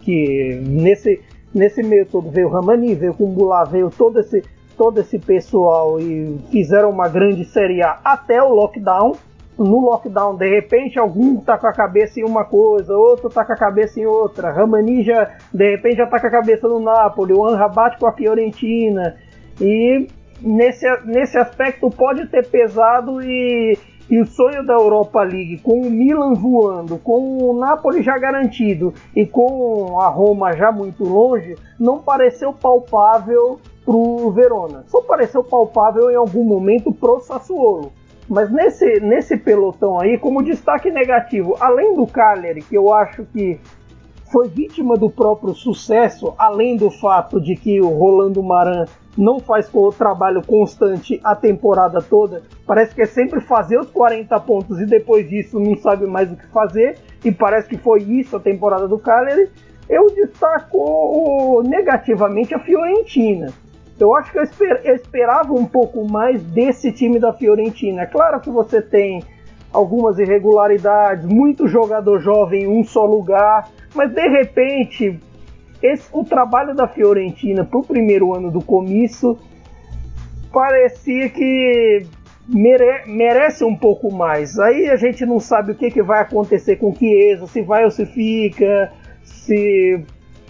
que 0.00 0.60
nesse, 0.62 1.20
nesse 1.52 1.82
meio 1.82 2.06
todo 2.06 2.30
veio 2.30 2.48
Ramani, 2.48 2.94
veio 2.94 3.14
Kumbula, 3.14 3.64
veio 3.64 3.90
todo 3.90 4.20
esse, 4.20 4.44
todo 4.76 5.00
esse 5.00 5.18
pessoal 5.18 5.98
e 5.98 6.38
fizeram 6.52 6.90
uma 6.90 7.08
grande 7.08 7.44
Série 7.46 7.82
A 7.82 7.98
até 8.04 8.40
o 8.40 8.54
lockdown. 8.54 9.16
No 9.58 9.80
lockdown, 9.80 10.36
de 10.36 10.48
repente, 10.48 11.00
algum 11.00 11.36
tá 11.40 11.58
com 11.58 11.66
a 11.66 11.72
cabeça 11.72 12.20
em 12.20 12.24
uma 12.24 12.44
coisa, 12.44 12.96
outro 12.96 13.28
tá 13.28 13.44
com 13.44 13.52
a 13.52 13.56
cabeça 13.56 13.98
em 13.98 14.06
outra. 14.06 14.52
Ramani 14.52 15.02
já, 15.02 15.32
de 15.52 15.70
repente, 15.70 15.96
já 15.96 16.06
tá 16.06 16.20
com 16.20 16.28
a 16.28 16.30
cabeça 16.30 16.68
no 16.68 16.78
Napoli, 16.78 17.32
o 17.32 17.44
Anrabat 17.44 17.98
com 17.98 18.06
a 18.06 18.12
Fiorentina. 18.12 19.16
E 19.60 20.08
nesse, 20.40 20.86
nesse 21.04 21.38
aspecto 21.38 21.90
pode 21.90 22.26
ter 22.26 22.46
pesado 22.46 23.20
e 23.22 23.78
e 24.08 24.20
o 24.20 24.26
sonho 24.26 24.64
da 24.64 24.74
Europa 24.74 25.22
League, 25.22 25.58
com 25.58 25.80
o 25.80 25.90
Milan 25.90 26.34
voando, 26.34 26.98
com 26.98 27.38
o 27.38 27.58
Napoli 27.58 28.02
já 28.02 28.18
garantido 28.18 28.92
e 29.16 29.26
com 29.26 30.00
a 30.00 30.08
Roma 30.08 30.52
já 30.52 30.70
muito 30.70 31.04
longe, 31.04 31.56
não 31.78 31.98
pareceu 31.98 32.52
palpável 32.52 33.58
pro 33.84 34.30
Verona. 34.30 34.84
Só 34.88 35.00
pareceu 35.02 35.42
palpável 35.42 36.10
em 36.10 36.16
algum 36.16 36.44
momento 36.44 36.92
pro 36.92 37.20
Sassuolo. 37.20 37.92
Mas 38.28 38.50
nesse, 38.50 39.00
nesse 39.00 39.36
pelotão 39.36 40.00
aí, 40.00 40.18
como 40.18 40.42
destaque 40.42 40.90
negativo, 40.90 41.56
além 41.60 41.94
do 41.94 42.06
Cagliari, 42.06 42.62
que 42.62 42.74
eu 42.74 42.92
acho 42.92 43.24
que 43.26 43.60
foi 44.32 44.48
vítima 44.48 44.96
do 44.96 45.10
próprio 45.10 45.54
sucesso, 45.54 46.34
além 46.38 46.76
do 46.76 46.90
fato 46.90 47.40
de 47.40 47.54
que 47.54 47.80
o 47.80 47.88
Rolando 47.88 48.42
Maran 48.42 48.86
não 49.16 49.38
faz 49.38 49.68
o 49.72 49.92
trabalho 49.92 50.42
constante 50.44 51.20
a 51.22 51.34
temporada 51.34 52.02
toda. 52.02 52.42
Parece 52.66 52.94
que 52.94 53.02
é 53.02 53.06
sempre 53.06 53.40
fazer 53.40 53.78
os 53.78 53.90
40 53.90 54.38
pontos 54.40 54.80
e 54.80 54.86
depois 54.86 55.28
disso 55.28 55.60
não 55.60 55.76
sabe 55.76 56.06
mais 56.06 56.30
o 56.30 56.36
que 56.36 56.46
fazer. 56.48 56.98
E 57.24 57.30
parece 57.30 57.68
que 57.68 57.78
foi 57.78 58.02
isso 58.02 58.36
a 58.36 58.40
temporada 58.40 58.88
do 58.88 58.98
Cagliari. 58.98 59.48
Eu 59.88 60.06
destaco 60.10 61.62
negativamente 61.64 62.54
a 62.54 62.58
Fiorentina. 62.58 63.52
Eu 63.98 64.14
acho 64.16 64.32
que 64.32 64.38
eu, 64.38 64.42
esper 64.42 64.80
eu 64.84 64.96
esperava 64.96 65.52
um 65.52 65.66
pouco 65.66 66.06
mais 66.08 66.42
desse 66.42 66.90
time 66.90 67.18
da 67.18 67.32
Fiorentina. 67.32 68.02
É 68.02 68.06
claro 68.06 68.40
que 68.40 68.50
você 68.50 68.82
tem 68.82 69.22
algumas 69.72 70.18
irregularidades, 70.18 71.24
muito 71.24 71.68
jogador 71.68 72.20
jovem 72.20 72.62
em 72.62 72.66
um 72.66 72.84
só 72.84 73.04
lugar, 73.04 73.68
mas 73.94 74.10
de 74.12 74.28
repente 74.28 75.20
esse, 75.84 76.08
o 76.12 76.24
trabalho 76.24 76.74
da 76.74 76.88
Fiorentina 76.88 77.62
para 77.62 77.78
o 77.78 77.84
primeiro 77.84 78.34
ano 78.34 78.50
do 78.50 78.62
comício 78.62 79.38
parecia 80.50 81.28
que 81.28 82.06
mere, 82.48 83.02
merece 83.06 83.64
um 83.64 83.76
pouco 83.76 84.10
mais. 84.10 84.58
Aí 84.58 84.88
a 84.88 84.96
gente 84.96 85.26
não 85.26 85.38
sabe 85.38 85.72
o 85.72 85.74
que, 85.74 85.90
que 85.90 86.02
vai 86.02 86.22
acontecer 86.22 86.76
com 86.76 86.88
o 86.88 86.96
Chiesa, 86.96 87.46
se 87.46 87.60
vai 87.60 87.84
ou 87.84 87.90
se 87.90 88.06
fica, 88.06 88.90
se 89.22 90.02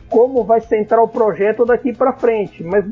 como 0.09 0.45
vai 0.45 0.61
centrar 0.61 1.03
o 1.03 1.09
projeto 1.09 1.65
daqui 1.65 1.93
para 1.93 2.13
frente. 2.13 2.63
Mas 2.63 2.85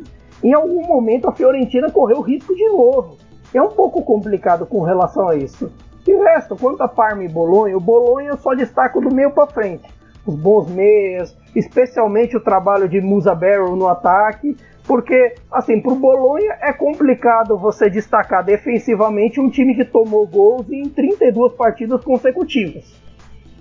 em 0.43 0.53
algum 0.53 0.84
momento 0.84 1.28
a 1.28 1.32
Fiorentina 1.32 1.93
correu 1.93 2.20
risco 2.22 2.53
de 2.57 2.68
novo. 2.70 3.18
É 3.55 3.62
um 3.62 3.70
pouco 3.70 4.03
complicado 4.03 4.66
com 4.66 4.82
relação 4.82 5.28
a 5.28 5.36
isso. 5.36 5.70
E 6.09 6.12
resto, 6.12 6.57
quanto 6.57 6.82
a 6.82 6.88
Parma 6.88 7.22
e 7.22 7.28
Bolonha, 7.28 7.76
o 7.76 7.80
Bolonha 7.80 8.30
eu 8.30 8.36
só 8.36 8.53
destaco 8.53 9.01
do 9.01 9.14
meio 9.14 9.30
para 9.30 9.47
frente. 9.47 10.01
Os 10.26 10.36
bons 10.36 10.70
meias, 10.70 11.36
especialmente 11.54 12.36
o 12.36 12.40
trabalho 12.40 12.88
de 12.88 13.00
Musa 13.00 13.34
Barrow 13.34 13.74
no 13.76 13.88
ataque, 13.88 14.56
porque, 14.84 15.34
assim, 15.50 15.80
pro 15.80 15.94
Bolonha 15.94 16.58
é 16.60 16.72
complicado 16.72 17.56
você 17.56 17.88
destacar 17.88 18.44
defensivamente 18.44 19.40
um 19.40 19.48
time 19.48 19.74
que 19.74 19.84
tomou 19.84 20.26
gols 20.26 20.70
em 20.70 20.88
32 20.88 21.52
partidas 21.52 22.02
consecutivas. 22.04 22.92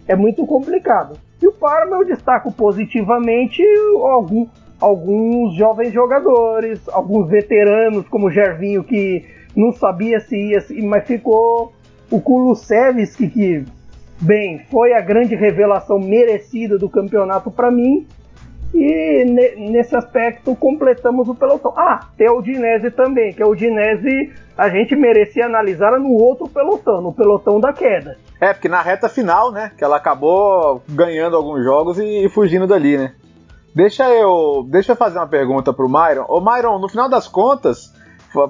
É 0.08 0.16
muito 0.16 0.46
complicado. 0.46 1.18
E 1.42 1.48
o 1.48 1.52
Parma 1.52 1.98
eu 1.98 2.06
destaco 2.06 2.52
positivamente 2.52 3.64
algum, 4.04 4.48
alguns 4.80 5.56
jovens 5.56 5.94
jogadores, 5.94 6.82
alguns 6.90 7.30
veteranos, 7.30 8.08
como 8.08 8.28
o 8.28 8.32
Gervinho, 8.32 8.84
que 8.84 9.26
não 9.56 9.72
sabia 9.72 10.20
se 10.20 10.36
ia, 10.36 10.64
mas 10.84 11.06
ficou. 11.06 11.74
O 12.10 12.20
Kulusevski, 12.20 13.30
que 13.30 13.66
bem, 14.22 14.66
foi 14.70 14.94
a 14.94 15.02
grande 15.02 15.36
revelação 15.36 16.00
merecida 16.00 16.78
do 16.78 16.90
campeonato 16.90 17.50
para 17.52 17.72
mim. 17.72 18.08
E 18.74 19.26
ne, 19.26 19.70
nesse 19.70 19.94
aspecto 19.96 20.56
completamos 20.56 21.28
o 21.28 21.36
pelotão. 21.36 21.74
Ah, 21.76 22.08
tem 22.18 22.30
o 22.30 22.38
Udinese 22.38 22.90
também, 22.90 23.34
que 23.34 23.44
o 23.44 23.50
Udinese 23.50 24.32
a 24.58 24.70
gente 24.70 24.96
merecia 24.96 25.46
analisar 25.46 26.00
no 26.00 26.14
outro 26.14 26.48
pelotão, 26.48 27.02
no 27.02 27.12
pelotão 27.12 27.60
da 27.60 27.74
queda. 27.74 28.18
É, 28.40 28.54
porque 28.54 28.70
na 28.70 28.82
reta 28.82 29.10
final, 29.10 29.52
né, 29.52 29.72
que 29.78 29.84
ela 29.84 29.98
acabou 29.98 30.82
ganhando 30.88 31.36
alguns 31.36 31.64
jogos 31.66 32.00
e, 32.00 32.26
e 32.26 32.30
fugindo 32.30 32.66
dali, 32.66 32.98
né. 32.98 33.14
Deixa 33.76 34.10
eu, 34.10 34.66
deixa 34.70 34.94
eu 34.94 34.96
fazer 34.96 35.18
uma 35.18 35.28
pergunta 35.28 35.74
pro 35.74 35.90
Myron. 35.90 36.26
Ô 36.28 36.42
Myron, 36.42 36.80
no 36.80 36.90
final 36.90 37.10
das 37.10 37.28
contas, 37.28 37.94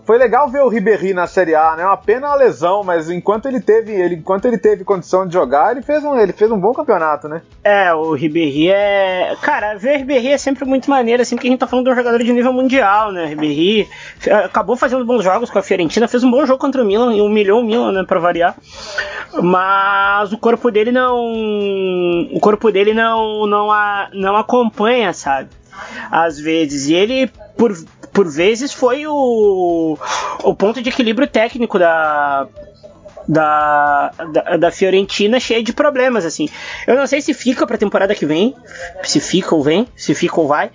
foi 0.06 0.18
legal 0.18 0.48
ver 0.48 0.62
o 0.62 0.68
Ribéry 0.68 1.14
na 1.14 1.26
Série 1.26 1.56
A, 1.56 1.76
né? 1.76 1.84
Uma 1.84 1.98
pena 1.98 2.28
a 2.28 2.36
lesão, 2.36 2.84
mas 2.84 3.10
enquanto 3.10 3.48
ele 3.48 3.60
teve, 3.60 3.92
ele, 3.92 4.16
enquanto 4.16 4.46
ele 4.46 4.58
teve 4.58 4.84
condição 4.84 5.26
de 5.26 5.34
jogar, 5.34 5.72
ele 5.72 5.82
fez 5.82 6.04
um, 6.04 6.20
ele 6.20 6.34
fez 6.34 6.52
um 6.52 6.60
bom 6.60 6.72
campeonato, 6.72 7.28
né? 7.28 7.42
É, 7.64 7.92
o 7.94 8.14
Ribéry 8.14 8.70
é, 8.70 9.36
cara, 9.42 9.76
ver 9.76 9.96
o 9.96 9.98
Ribéry 9.98 10.28
é 10.28 10.38
sempre 10.38 10.66
muito 10.66 10.90
maneiro, 10.90 11.22
assim, 11.24 11.36
porque 11.36 11.48
a 11.48 11.52
gente 11.52 11.60
tá 11.60 11.66
falando 11.66 11.86
de 11.86 11.92
um 11.92 11.96
jogador 11.96 12.24
de 12.24 12.32
nível 12.32 12.54
mundial, 12.54 13.12
né? 13.12 13.26
Ribéry 13.26 13.90
acabou 14.46 14.76
fazendo 14.78 15.04
bons 15.04 15.24
jogos 15.24 15.50
com 15.50 15.58
a 15.58 15.64
Fiorentina, 15.64 16.08
fez 16.08 16.24
um 16.24 16.30
bom 16.30 16.46
jogo 16.46 16.60
contra 16.60 16.84
o 16.84 16.86
Milan 16.86 17.16
e 17.16 17.22
humilhou 17.22 17.62
o 17.62 17.66
Milan, 17.66 17.92
né, 17.92 18.04
para 18.08 18.20
variar. 18.20 18.56
Mas 19.42 20.32
o 20.32 20.38
corpo 20.38 20.70
dele 20.70 20.92
não, 20.92 21.16
o 22.32 22.40
corpo 22.40 22.72
dele 22.72 22.94
não 22.94 23.48
não 23.48 23.72
a, 23.72 24.10
não 24.14 24.36
acompanha, 24.36 25.12
sabe? 25.14 25.50
Às 26.12 26.40
vezes 26.40 26.88
e 26.88 26.94
ele 26.94 27.32
por 27.58 27.74
por 28.12 28.30
vezes 28.30 28.74
foi 28.74 29.06
o, 29.08 29.98
o 30.44 30.56
ponto 30.56 30.82
de 30.82 30.90
equilíbrio 30.90 31.28
técnico 31.28 31.80
da, 31.80 32.48
da, 33.32 34.12
da, 34.34 34.58
da, 34.58 34.72
Fiorentina 34.72 35.40
cheio 35.40 35.64
de 35.64 35.72
problemas, 35.72 36.26
assim. 36.26 36.50
Eu 36.86 36.98
não 36.98 37.08
sei 37.08 37.22
se 37.22 37.34
fica 37.34 37.66
pra 37.66 37.78
temporada 37.78 38.14
que 38.14 38.26
vem, 38.26 38.54
se 39.04 39.22
fica 39.22 39.56
ou 39.56 39.64
vem, 39.64 39.88
se 39.96 40.14
fica 40.14 40.42
ou 40.42 40.50
vai. 40.50 40.70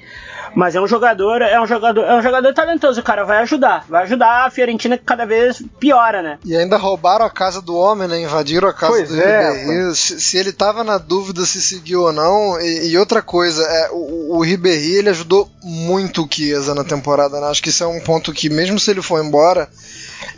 Mas 0.55 0.75
é 0.75 0.81
um 0.81 0.87
jogador, 0.87 1.43
é 1.43 1.61
um 1.61 1.67
jogador, 1.67 2.03
é 2.03 2.15
um 2.15 2.23
jogador 2.23 2.55
talentoso, 2.55 3.03
cara. 3.03 3.25
Vai 3.25 3.43
ajudar. 3.43 3.85
Vai 3.91 4.05
ajudar 4.05 4.47
a 4.47 4.51
Fiorentina 4.51 4.97
que 4.97 5.05
cada 5.05 5.27
vez 5.27 5.63
piora, 5.79 6.23
né? 6.23 6.39
E 6.47 6.57
ainda 6.57 6.79
roubaram 6.79 7.27
a 7.27 7.31
casa 7.31 7.61
do 7.61 7.77
homem, 7.77 8.09
né? 8.09 8.23
Invadiram 8.23 8.67
a 8.67 8.73
casa 8.73 8.93
pois 8.95 9.11
do 9.11 9.21
é, 9.21 9.93
Se, 9.95 10.19
se, 10.19 10.39
ele 10.39 10.55
tava 10.55 10.83
na 10.83 10.97
dúvida 10.97 11.45
se 11.45 11.61
seguiu 11.61 12.05
ou 12.05 12.13
não. 12.13 12.59
E, 12.59 12.89
e 12.89 12.97
outra 12.97 13.21
coisa, 13.21 13.63
é, 13.63 13.91
o, 13.93 14.39
o 14.39 14.41
Ribéry 14.43 14.95
ele 14.95 15.11
ajudou 15.11 15.47
muito 15.63 16.25
o 16.25 16.29
Chiesa 16.31 16.75
na 16.75 16.85
temporada, 16.85 17.39
né? 17.39 17.49
Acho 17.49 17.63
que 17.63 17.69
isso 17.69 17.85
é 17.85 17.87
um 17.87 18.01
ponto 18.01 18.33
que, 18.33 18.49
mesmo 18.49 18.81
se 18.81 18.91
ele 18.91 19.03
for 19.03 19.23
embora, 19.23 19.69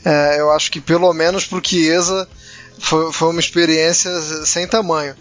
é, 0.05 0.41
eu 0.41 0.51
acho 0.51 0.71
que 0.71 0.81
pelo 0.81 1.13
menos 1.13 1.47
pro 1.47 1.65
Chiesa 1.65 2.29
foi, 2.79 3.13
foi 3.13 3.31
uma 3.31 3.41
experiência 3.41 4.11
sem 4.45 4.67
tamanho. 4.67 5.15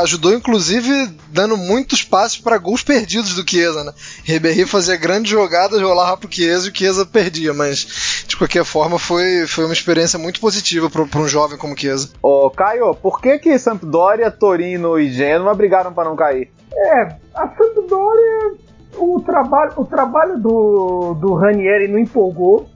Ajudou, 0.00 0.32
inclusive, 0.32 1.08
dando 1.28 1.56
muitos 1.56 2.02
passes 2.02 2.38
para 2.38 2.58
gols 2.58 2.82
perdidos 2.82 3.34
do 3.34 3.48
Chiesa, 3.48 3.84
né? 3.84 3.92
Ribéry 4.24 4.66
fazia 4.66 4.96
grandes 4.96 5.30
jogadas, 5.30 5.80
rolava 5.80 6.16
pro 6.16 6.32
Chiesa 6.32 6.66
e 6.66 6.70
o 6.70 6.74
Chiesa 6.74 7.04
perdia, 7.04 7.52
mas 7.52 8.24
de 8.26 8.36
qualquer 8.36 8.64
forma 8.64 8.98
foi, 8.98 9.46
foi 9.46 9.64
uma 9.64 9.74
experiência 9.74 10.18
muito 10.18 10.40
positiva 10.40 10.88
para 10.88 11.20
um 11.20 11.28
jovem 11.28 11.58
como 11.58 11.78
Chiesa. 11.78 12.10
Ô, 12.22 12.50
Caio, 12.50 12.94
por 12.94 13.20
que 13.20 13.38
que 13.38 13.58
Sampdoria, 13.58 14.30
Torino 14.30 14.98
e 14.98 15.10
Genoa 15.10 15.54
brigaram 15.54 15.92
para 15.92 16.08
não 16.08 16.16
cair? 16.16 16.50
É, 16.72 17.16
a 17.34 17.48
Sampdoria, 17.48 18.54
o 18.96 19.20
trabalho, 19.20 19.72
o 19.76 19.84
trabalho 19.84 20.38
do, 20.38 21.14
do 21.14 21.34
Ranieri 21.34 21.88
não 21.88 21.98
empolgou, 21.98 22.66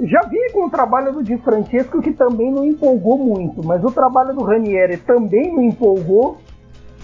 já 0.00 0.20
vi 0.22 0.52
com 0.52 0.66
o 0.66 0.70
trabalho 0.70 1.12
do 1.12 1.22
Di 1.22 1.38
Francesco 1.38 2.02
que 2.02 2.12
também 2.12 2.50
não 2.50 2.64
empolgou 2.64 3.16
muito, 3.16 3.64
mas 3.64 3.82
o 3.82 3.90
trabalho 3.90 4.34
do 4.34 4.44
Ranieri 4.44 4.98
também 4.98 5.54
não 5.54 5.62
empolgou. 5.62 6.38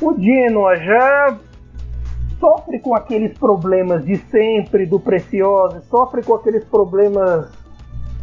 O 0.00 0.14
Genoa 0.18 0.76
já 0.76 1.38
sofre 2.38 2.80
com 2.80 2.94
aqueles 2.94 3.32
problemas 3.38 4.04
de 4.04 4.16
sempre 4.16 4.84
do 4.84 5.00
Precioso, 5.00 5.80
sofre 5.88 6.22
com 6.22 6.34
aqueles 6.34 6.64
problemas 6.64 7.50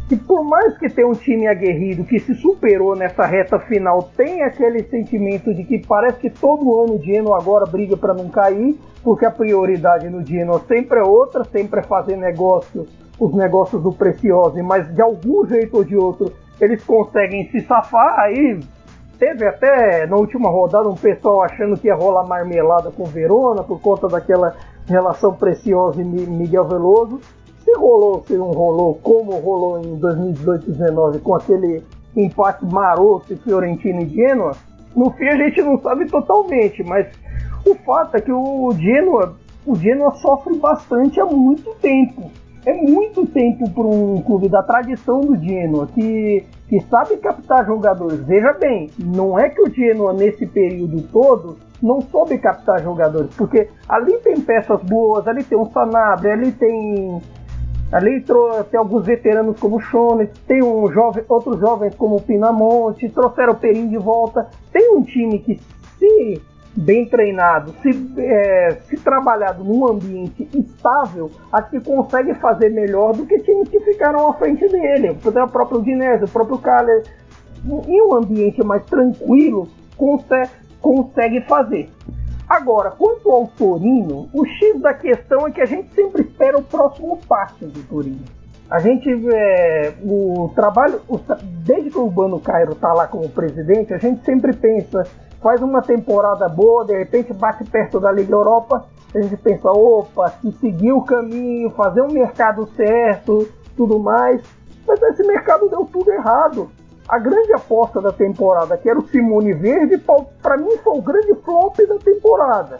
que 0.08 0.16
por 0.16 0.44
mais 0.44 0.76
que 0.76 0.88
tenha 0.88 1.06
um 1.06 1.14
time 1.14 1.46
aguerrido 1.46 2.04
que 2.04 2.18
se 2.18 2.34
superou 2.34 2.94
nessa 2.94 3.24
reta 3.24 3.58
final, 3.60 4.10
tem 4.16 4.42
aquele 4.42 4.82
sentimento 4.84 5.54
de 5.54 5.64
que 5.64 5.84
parece 5.86 6.18
que 6.18 6.30
todo 6.30 6.80
ano 6.80 6.96
o 6.96 7.02
Genoa 7.02 7.38
agora 7.38 7.64
briga 7.64 7.96
para 7.96 8.12
não 8.12 8.28
cair, 8.28 8.76
porque 9.02 9.24
a 9.24 9.30
prioridade 9.30 10.08
no 10.10 10.24
Genoa 10.24 10.60
sempre 10.66 10.98
é 10.98 11.02
outra, 11.02 11.44
sempre 11.44 11.80
é 11.80 11.82
fazer 11.82 12.16
negócio 12.16 12.86
os 13.20 13.34
negócios 13.34 13.82
do 13.82 13.92
Precioso, 13.92 14.56
mas 14.64 14.92
de 14.94 15.02
algum 15.02 15.46
jeito 15.46 15.76
ou 15.76 15.84
de 15.84 15.94
outro 15.94 16.32
eles 16.58 16.82
conseguem 16.82 17.48
se 17.50 17.60
safar. 17.60 18.18
Aí 18.20 18.58
teve 19.18 19.46
até 19.46 20.06
na 20.06 20.16
última 20.16 20.48
rodada 20.48 20.88
um 20.88 20.94
pessoal 20.94 21.42
achando 21.42 21.78
que 21.78 21.88
ia 21.88 21.94
rolar 21.94 22.26
marmelada 22.26 22.90
com 22.90 23.04
Verona 23.04 23.62
por 23.62 23.78
conta 23.80 24.08
daquela 24.08 24.56
relação 24.86 25.34
Preciosa 25.34 26.00
e 26.00 26.04
Miguel 26.04 26.66
Veloso. 26.66 27.20
Se 27.62 27.76
rolou, 27.76 28.24
se 28.26 28.34
não 28.36 28.50
rolou, 28.52 28.94
como 29.02 29.32
rolou 29.32 29.78
em 29.78 30.00
2018-19 30.00 31.20
com 31.20 31.34
aquele 31.34 31.84
empate 32.16 32.64
maroto 32.64 33.36
Fiorentina 33.36 34.00
e 34.00 34.08
Genoa, 34.08 34.52
no 34.96 35.10
fim 35.10 35.28
a 35.28 35.36
gente 35.36 35.62
não 35.62 35.78
sabe 35.78 36.06
totalmente, 36.06 36.82
mas 36.82 37.06
o 37.64 37.74
fato 37.84 38.16
é 38.16 38.20
que 38.20 38.32
o 38.32 38.72
Genoa, 38.72 39.36
o 39.66 39.76
Genoa 39.76 40.10
sofre 40.16 40.56
bastante 40.56 41.20
há 41.20 41.26
muito 41.26 41.72
tempo 41.76 42.30
é 42.66 42.74
muito 42.74 43.26
tempo 43.26 43.68
para 43.70 43.84
um 43.84 44.20
clube 44.22 44.48
da 44.48 44.62
tradição 44.62 45.20
do 45.20 45.36
Genoa, 45.36 45.86
que, 45.86 46.44
que 46.68 46.80
sabe 46.82 47.16
captar 47.16 47.64
jogadores. 47.66 48.20
Veja 48.20 48.52
bem, 48.52 48.90
não 48.98 49.38
é 49.38 49.48
que 49.48 49.62
o 49.62 49.70
Genoa 49.70 50.12
nesse 50.12 50.46
período 50.46 51.02
todo 51.10 51.56
não 51.82 52.00
soube 52.02 52.36
captar 52.38 52.82
jogadores, 52.82 53.34
porque 53.34 53.68
ali 53.88 54.18
tem 54.18 54.40
peças 54.40 54.82
boas, 54.82 55.26
ali 55.26 55.42
tem 55.42 55.56
um 55.56 55.70
Sanabria, 55.70 56.34
ali 56.34 56.52
tem 56.52 57.20
ali 57.90 58.24
tem 58.70 58.78
alguns 58.78 59.04
veteranos 59.04 59.58
como 59.58 59.76
o 59.76 59.80
Shones, 59.80 60.28
tem 60.46 60.62
um 60.62 60.92
jovem, 60.92 61.24
outros 61.28 61.58
jovens 61.58 61.94
como 61.96 62.16
o 62.16 62.22
Pinamonte, 62.22 63.08
trouxeram 63.08 63.52
o 63.52 63.56
Perim 63.56 63.88
de 63.88 63.98
volta. 63.98 64.48
Tem 64.72 64.94
um 64.94 65.02
time 65.02 65.40
que 65.40 65.60
se 65.98 66.40
bem 66.74 67.04
treinado, 67.06 67.74
se, 67.82 67.90
é, 68.18 68.78
se 68.84 68.96
trabalhado 68.96 69.64
num 69.64 69.86
ambiente 69.86 70.48
estável, 70.54 71.30
acho 71.52 71.70
que 71.70 71.80
consegue 71.80 72.34
fazer 72.34 72.70
melhor 72.70 73.14
do 73.14 73.26
que 73.26 73.38
times 73.40 73.68
que 73.68 73.80
ficaram 73.80 74.28
à 74.28 74.34
frente 74.34 74.66
dele. 74.68 75.10
O 75.10 75.48
próprio 75.48 75.82
Dinésio, 75.82 76.26
o 76.26 76.30
próprio 76.30 76.58
Kaller, 76.58 77.02
em 77.64 78.02
um 78.02 78.14
ambiente 78.14 78.64
mais 78.64 78.84
tranquilo, 78.86 79.68
consegue, 79.96 80.50
consegue 80.80 81.40
fazer. 81.42 81.90
Agora, 82.48 82.90
quanto 82.90 83.30
ao 83.30 83.46
Torino, 83.46 84.28
o 84.32 84.44
X 84.44 84.80
da 84.80 84.94
questão 84.94 85.46
é 85.46 85.50
que 85.50 85.60
a 85.60 85.66
gente 85.66 85.94
sempre 85.94 86.22
espera 86.22 86.58
o 86.58 86.62
próximo 86.62 87.18
passo 87.28 87.66
do 87.66 87.82
Torino. 87.84 88.24
A 88.68 88.78
gente, 88.78 89.08
é, 89.32 89.92
o 90.02 90.50
trabalho, 90.54 91.00
o, 91.08 91.18
desde 91.64 91.90
que 91.90 91.98
o 91.98 92.04
Urbano 92.04 92.40
Cairo 92.40 92.72
está 92.72 92.92
lá 92.92 93.06
como 93.06 93.28
presidente, 93.28 93.92
a 93.92 93.98
gente 93.98 94.24
sempre 94.24 94.52
pensa 94.52 95.04
faz 95.42 95.62
uma 95.62 95.82
temporada 95.82 96.48
boa, 96.48 96.84
de 96.84 96.96
repente 96.96 97.32
bate 97.32 97.64
perto 97.64 97.98
da 97.98 98.12
Liga 98.12 98.32
Europa, 98.32 98.86
a 99.14 99.20
gente 99.20 99.36
pensa, 99.36 99.70
opa, 99.70 100.30
se 100.40 100.52
seguir 100.52 100.92
o 100.92 101.02
caminho, 101.02 101.70
fazer 101.70 102.02
um 102.02 102.12
mercado 102.12 102.68
certo, 102.76 103.48
tudo 103.76 103.98
mais. 103.98 104.42
Mas 104.86 105.02
esse 105.02 105.26
mercado 105.26 105.68
deu 105.68 105.84
tudo 105.84 106.10
errado. 106.12 106.70
A 107.08 107.18
grande 107.18 107.52
aposta 107.52 108.00
da 108.00 108.12
temporada, 108.12 108.76
que 108.76 108.88
era 108.88 108.98
o 108.98 109.06
Simone 109.08 109.52
Verde, 109.52 110.00
para 110.40 110.56
mim 110.56 110.76
foi 110.78 110.98
o 110.98 111.02
grande 111.02 111.34
flop 111.44 111.76
da 111.88 111.98
temporada. 111.98 112.76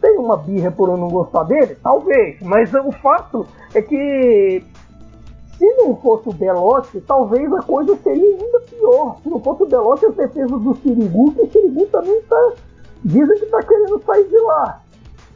Tem 0.00 0.16
uma 0.18 0.36
birra 0.36 0.70
por 0.70 0.88
eu 0.88 0.96
não 0.96 1.08
gostar 1.08 1.44
dele? 1.44 1.76
Talvez, 1.82 2.40
mas 2.40 2.72
o 2.72 2.92
fato 2.92 3.46
é 3.74 3.82
que 3.82 4.64
se 5.58 5.74
não 5.74 5.96
fosse 5.96 6.28
o 6.28 6.32
Belotti, 6.32 7.00
talvez 7.02 7.52
a 7.52 7.62
coisa 7.62 7.96
seria 8.02 8.24
ainda 8.24 8.60
pior. 8.60 9.16
Se 9.22 9.28
não 9.28 9.40
fosse 9.40 9.62
o 9.62 9.66
Belotti, 9.66 10.06
as 10.06 10.14
defesas 10.14 10.60
do 10.60 10.74
Sirigu, 10.76 11.32
que 11.32 11.42
o 11.42 11.50
Sirigu 11.50 11.86
também 11.86 12.16
está. 12.18 12.52
Dizem 13.04 13.38
que 13.38 13.44
está 13.44 13.62
querendo 13.62 14.02
sair 14.04 14.28
de 14.28 14.38
lá. 14.38 14.80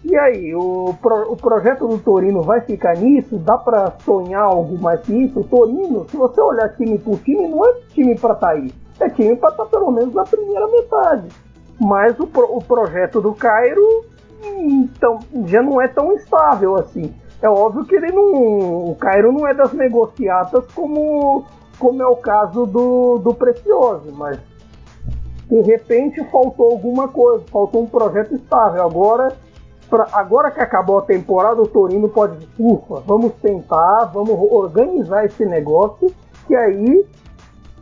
E 0.05 0.16
aí, 0.16 0.55
o, 0.55 0.95
pro, 1.03 1.33
o 1.33 1.37
projeto 1.37 1.87
do 1.87 1.99
Torino 1.99 2.43
vai 2.43 2.61
ficar 2.61 2.97
nisso? 2.97 3.37
Dá 3.39 3.59
para 3.59 3.93
sonhar 4.05 4.43
algo 4.43 4.79
mais 4.79 5.01
que 5.01 5.12
isso? 5.12 5.41
O 5.41 5.45
Torino, 5.45 6.07
se 6.09 6.16
você 6.16 6.41
olhar 6.41 6.75
time 6.77 6.99
por 6.99 7.19
time, 7.19 7.49
não 7.49 7.64
é 7.64 7.75
time 7.93 8.19
para 8.19 8.35
estar 8.35 8.47
tá 8.47 8.53
aí. 8.53 8.73
É 9.01 9.09
time 9.11 9.37
para 9.37 9.51
estar 9.51 9.64
tá 9.64 9.71
pelo 9.71 9.91
menos 9.91 10.14
na 10.14 10.25
primeira 10.25 10.66
metade. 10.69 11.29
Mas 11.81 12.19
o, 12.19 12.27
pro, 12.27 12.57
o 12.57 12.62
projeto 12.62 13.21
do 13.21 13.35
Cairo 13.35 14.05
então, 14.45 15.19
já 15.47 15.62
não 15.62 15.81
é 15.81 15.89
tão 15.89 16.12
estável 16.12 16.77
assim. 16.77 17.14
É 17.41 17.49
óbvio 17.49 17.84
que 17.84 17.95
ele 17.95 18.11
não. 18.11 18.91
O 18.91 18.97
Cairo 18.97 19.32
não 19.32 19.47
é 19.47 19.55
das 19.55 19.72
negociatas 19.72 20.64
como, 20.74 21.45
como 21.78 22.03
é 22.03 22.07
o 22.07 22.16
caso 22.16 22.66
do, 22.66 23.18
do 23.18 23.34
Precioso, 23.34 24.12
mas 24.12 24.39
de 25.49 25.61
repente 25.62 26.22
faltou 26.30 26.72
alguma 26.72 27.09
coisa, 27.09 27.45
faltou 27.51 27.82
um 27.82 27.86
projeto 27.86 28.34
estável. 28.34 28.82
Agora, 28.82 29.36
pra, 29.89 30.09
agora 30.12 30.51
que 30.51 30.61
acabou 30.61 30.99
a 30.99 31.03
temporada, 31.03 31.62
o 31.62 31.66
Torino 31.66 32.09
pode 32.09 32.39
dizer, 32.39 32.53
ufa, 32.59 33.03
vamos 33.07 33.32
tentar, 33.41 34.07
vamos 34.07 34.36
organizar 34.51 35.24
esse 35.24 35.47
negócio, 35.47 36.12
que 36.47 36.55
aí, 36.57 37.07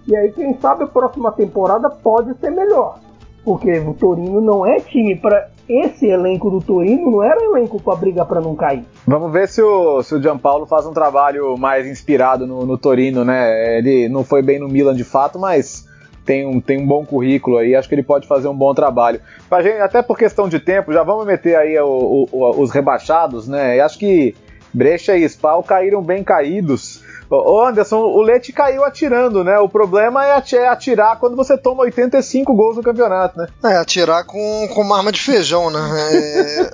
e 0.06 0.14
aí 0.14 0.32
quem 0.32 0.56
sabe 0.60 0.84
a 0.84 0.86
próxima 0.86 1.32
temporada 1.32 1.88
pode 1.88 2.38
ser 2.38 2.50
melhor. 2.50 2.98
Porque 3.42 3.78
o 3.78 3.94
Torino 3.94 4.40
não 4.40 4.66
é 4.66 4.80
time 4.80 5.16
para 5.16 5.48
esse 5.68 6.06
elenco 6.06 6.50
do 6.50 6.60
Torino 6.60 7.10
não 7.10 7.22
era 7.22 7.42
elenco 7.42 7.80
para 7.82 7.96
brigar 7.96 8.26
para 8.26 8.40
não 8.40 8.54
cair. 8.54 8.84
Vamos 9.06 9.32
ver 9.32 9.48
se 9.48 9.60
o, 9.62 10.02
se 10.02 10.14
o 10.14 10.22
Gianpaolo 10.22 10.66
faz 10.66 10.86
um 10.86 10.92
trabalho 10.92 11.56
mais 11.56 11.86
inspirado 11.86 12.46
no, 12.46 12.64
no, 12.64 12.78
Torino, 12.78 13.24
né? 13.24 13.78
Ele 13.78 14.08
não 14.08 14.22
foi 14.22 14.42
bem 14.42 14.58
no 14.58 14.68
Milan 14.68 14.94
de 14.94 15.04
fato, 15.04 15.38
mas 15.38 15.86
tem 16.24 16.46
um, 16.46 16.60
tem 16.60 16.80
um 16.80 16.86
bom 16.86 17.04
currículo 17.04 17.58
aí, 17.58 17.74
acho 17.74 17.88
que 17.88 17.94
ele 17.94 18.02
pode 18.02 18.26
fazer 18.26 18.48
um 18.48 18.56
bom 18.56 18.74
trabalho. 18.74 19.20
Pra 19.48 19.62
gente, 19.62 19.80
até 19.80 20.02
por 20.02 20.16
questão 20.16 20.48
de 20.48 20.60
tempo, 20.60 20.92
já 20.92 21.02
vamos 21.02 21.26
meter 21.26 21.56
aí 21.56 21.78
o, 21.78 22.28
o, 22.30 22.60
os 22.60 22.70
rebaixados, 22.70 23.48
né? 23.48 23.76
E 23.76 23.80
acho 23.80 23.98
que 23.98 24.34
Brecha 24.72 25.16
e 25.16 25.24
Spal 25.24 25.62
caíram 25.62 26.02
bem 26.02 26.22
caídos 26.22 27.02
Ô 27.28 27.64
Anderson, 27.64 27.98
o 27.98 28.22
Leite 28.22 28.52
caiu 28.52 28.84
atirando, 28.84 29.42
né? 29.42 29.58
O 29.58 29.68
problema 29.68 30.24
é, 30.26 30.42
é 30.52 30.68
atirar 30.68 31.18
quando 31.18 31.36
você 31.36 31.56
toma 31.58 31.82
85 31.82 32.54
gols 32.54 32.76
no 32.76 32.82
campeonato, 32.82 33.38
né? 33.38 33.48
É, 33.64 33.76
atirar 33.76 34.24
com, 34.24 34.68
com 34.72 34.80
uma 34.82 34.98
arma 34.98 35.10
de 35.10 35.20
feijão, 35.20 35.70
né? 35.70 35.80
É, 36.12 36.70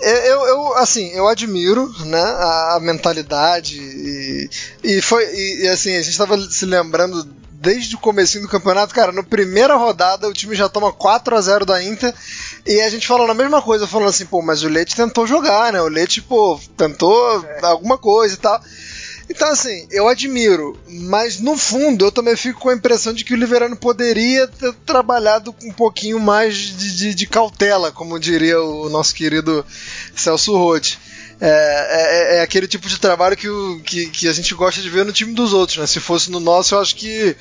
é, 0.00 0.32
eu, 0.32 0.40
eu, 0.46 0.76
assim, 0.76 1.10
eu 1.12 1.28
admiro, 1.28 1.90
né, 2.06 2.20
a, 2.20 2.76
a 2.76 2.80
mentalidade 2.80 3.80
e, 3.80 4.50
e 4.82 5.00
foi, 5.00 5.24
e, 5.34 5.68
assim, 5.68 5.94
a 5.94 6.02
gente 6.02 6.10
estava 6.10 6.38
se 6.38 6.66
lembrando 6.66 7.24
desde 7.64 7.94
o 7.94 7.98
começo 7.98 8.38
do 8.40 8.48
campeonato, 8.48 8.94
cara, 8.94 9.10
na 9.10 9.22
primeira 9.22 9.74
rodada 9.74 10.28
o 10.28 10.34
time 10.34 10.54
já 10.54 10.68
toma 10.68 10.92
4 10.92 11.34
a 11.34 11.40
0 11.40 11.64
da 11.64 11.82
Inter 11.82 12.14
e 12.66 12.82
a 12.82 12.90
gente 12.90 13.06
falou 13.06 13.28
a 13.30 13.34
mesma 13.34 13.62
coisa, 13.62 13.86
falando 13.86 14.10
assim, 14.10 14.26
pô, 14.26 14.42
mas 14.42 14.62
o 14.62 14.68
Leite 14.68 14.94
tentou 14.94 15.26
jogar, 15.26 15.72
né? 15.72 15.80
O 15.80 15.88
Leite, 15.88 16.20
pô, 16.20 16.60
tentou 16.76 17.42
é. 17.42 17.64
alguma 17.64 17.96
coisa 17.96 18.34
e 18.34 18.36
tal. 18.36 18.60
Então, 19.28 19.48
assim, 19.48 19.86
eu 19.90 20.06
admiro, 20.06 20.78
mas 20.86 21.40
no 21.40 21.56
fundo 21.56 22.04
eu 22.04 22.12
também 22.12 22.36
fico 22.36 22.60
com 22.60 22.68
a 22.68 22.74
impressão 22.74 23.12
de 23.12 23.24
que 23.24 23.32
o 23.32 23.36
Liverano 23.36 23.76
poderia 23.76 24.46
ter 24.46 24.72
trabalhado 24.84 25.52
com 25.52 25.68
um 25.68 25.72
pouquinho 25.72 26.20
mais 26.20 26.56
de, 26.56 26.96
de, 26.96 27.14
de 27.14 27.26
cautela, 27.26 27.90
como 27.90 28.20
diria 28.20 28.60
o 28.60 28.88
nosso 28.90 29.14
querido 29.14 29.64
Celso 30.14 30.56
Roth. 30.56 30.98
É, 31.40 31.48
é, 31.48 32.36
é, 32.36 32.42
aquele 32.42 32.68
tipo 32.68 32.88
de 32.88 32.98
trabalho 32.98 33.36
que, 33.36 33.48
o, 33.48 33.80
que, 33.80 34.06
que, 34.08 34.28
a 34.28 34.32
gente 34.32 34.54
gosta 34.54 34.80
de 34.80 34.88
ver 34.88 35.04
no 35.04 35.12
time 35.12 35.34
dos 35.34 35.52
outros, 35.52 35.78
né? 35.78 35.86
Se 35.86 35.98
fosse 35.98 36.30
no 36.30 36.38
nosso, 36.38 36.74
eu 36.74 36.80
acho 36.80 36.94
que, 36.94 37.36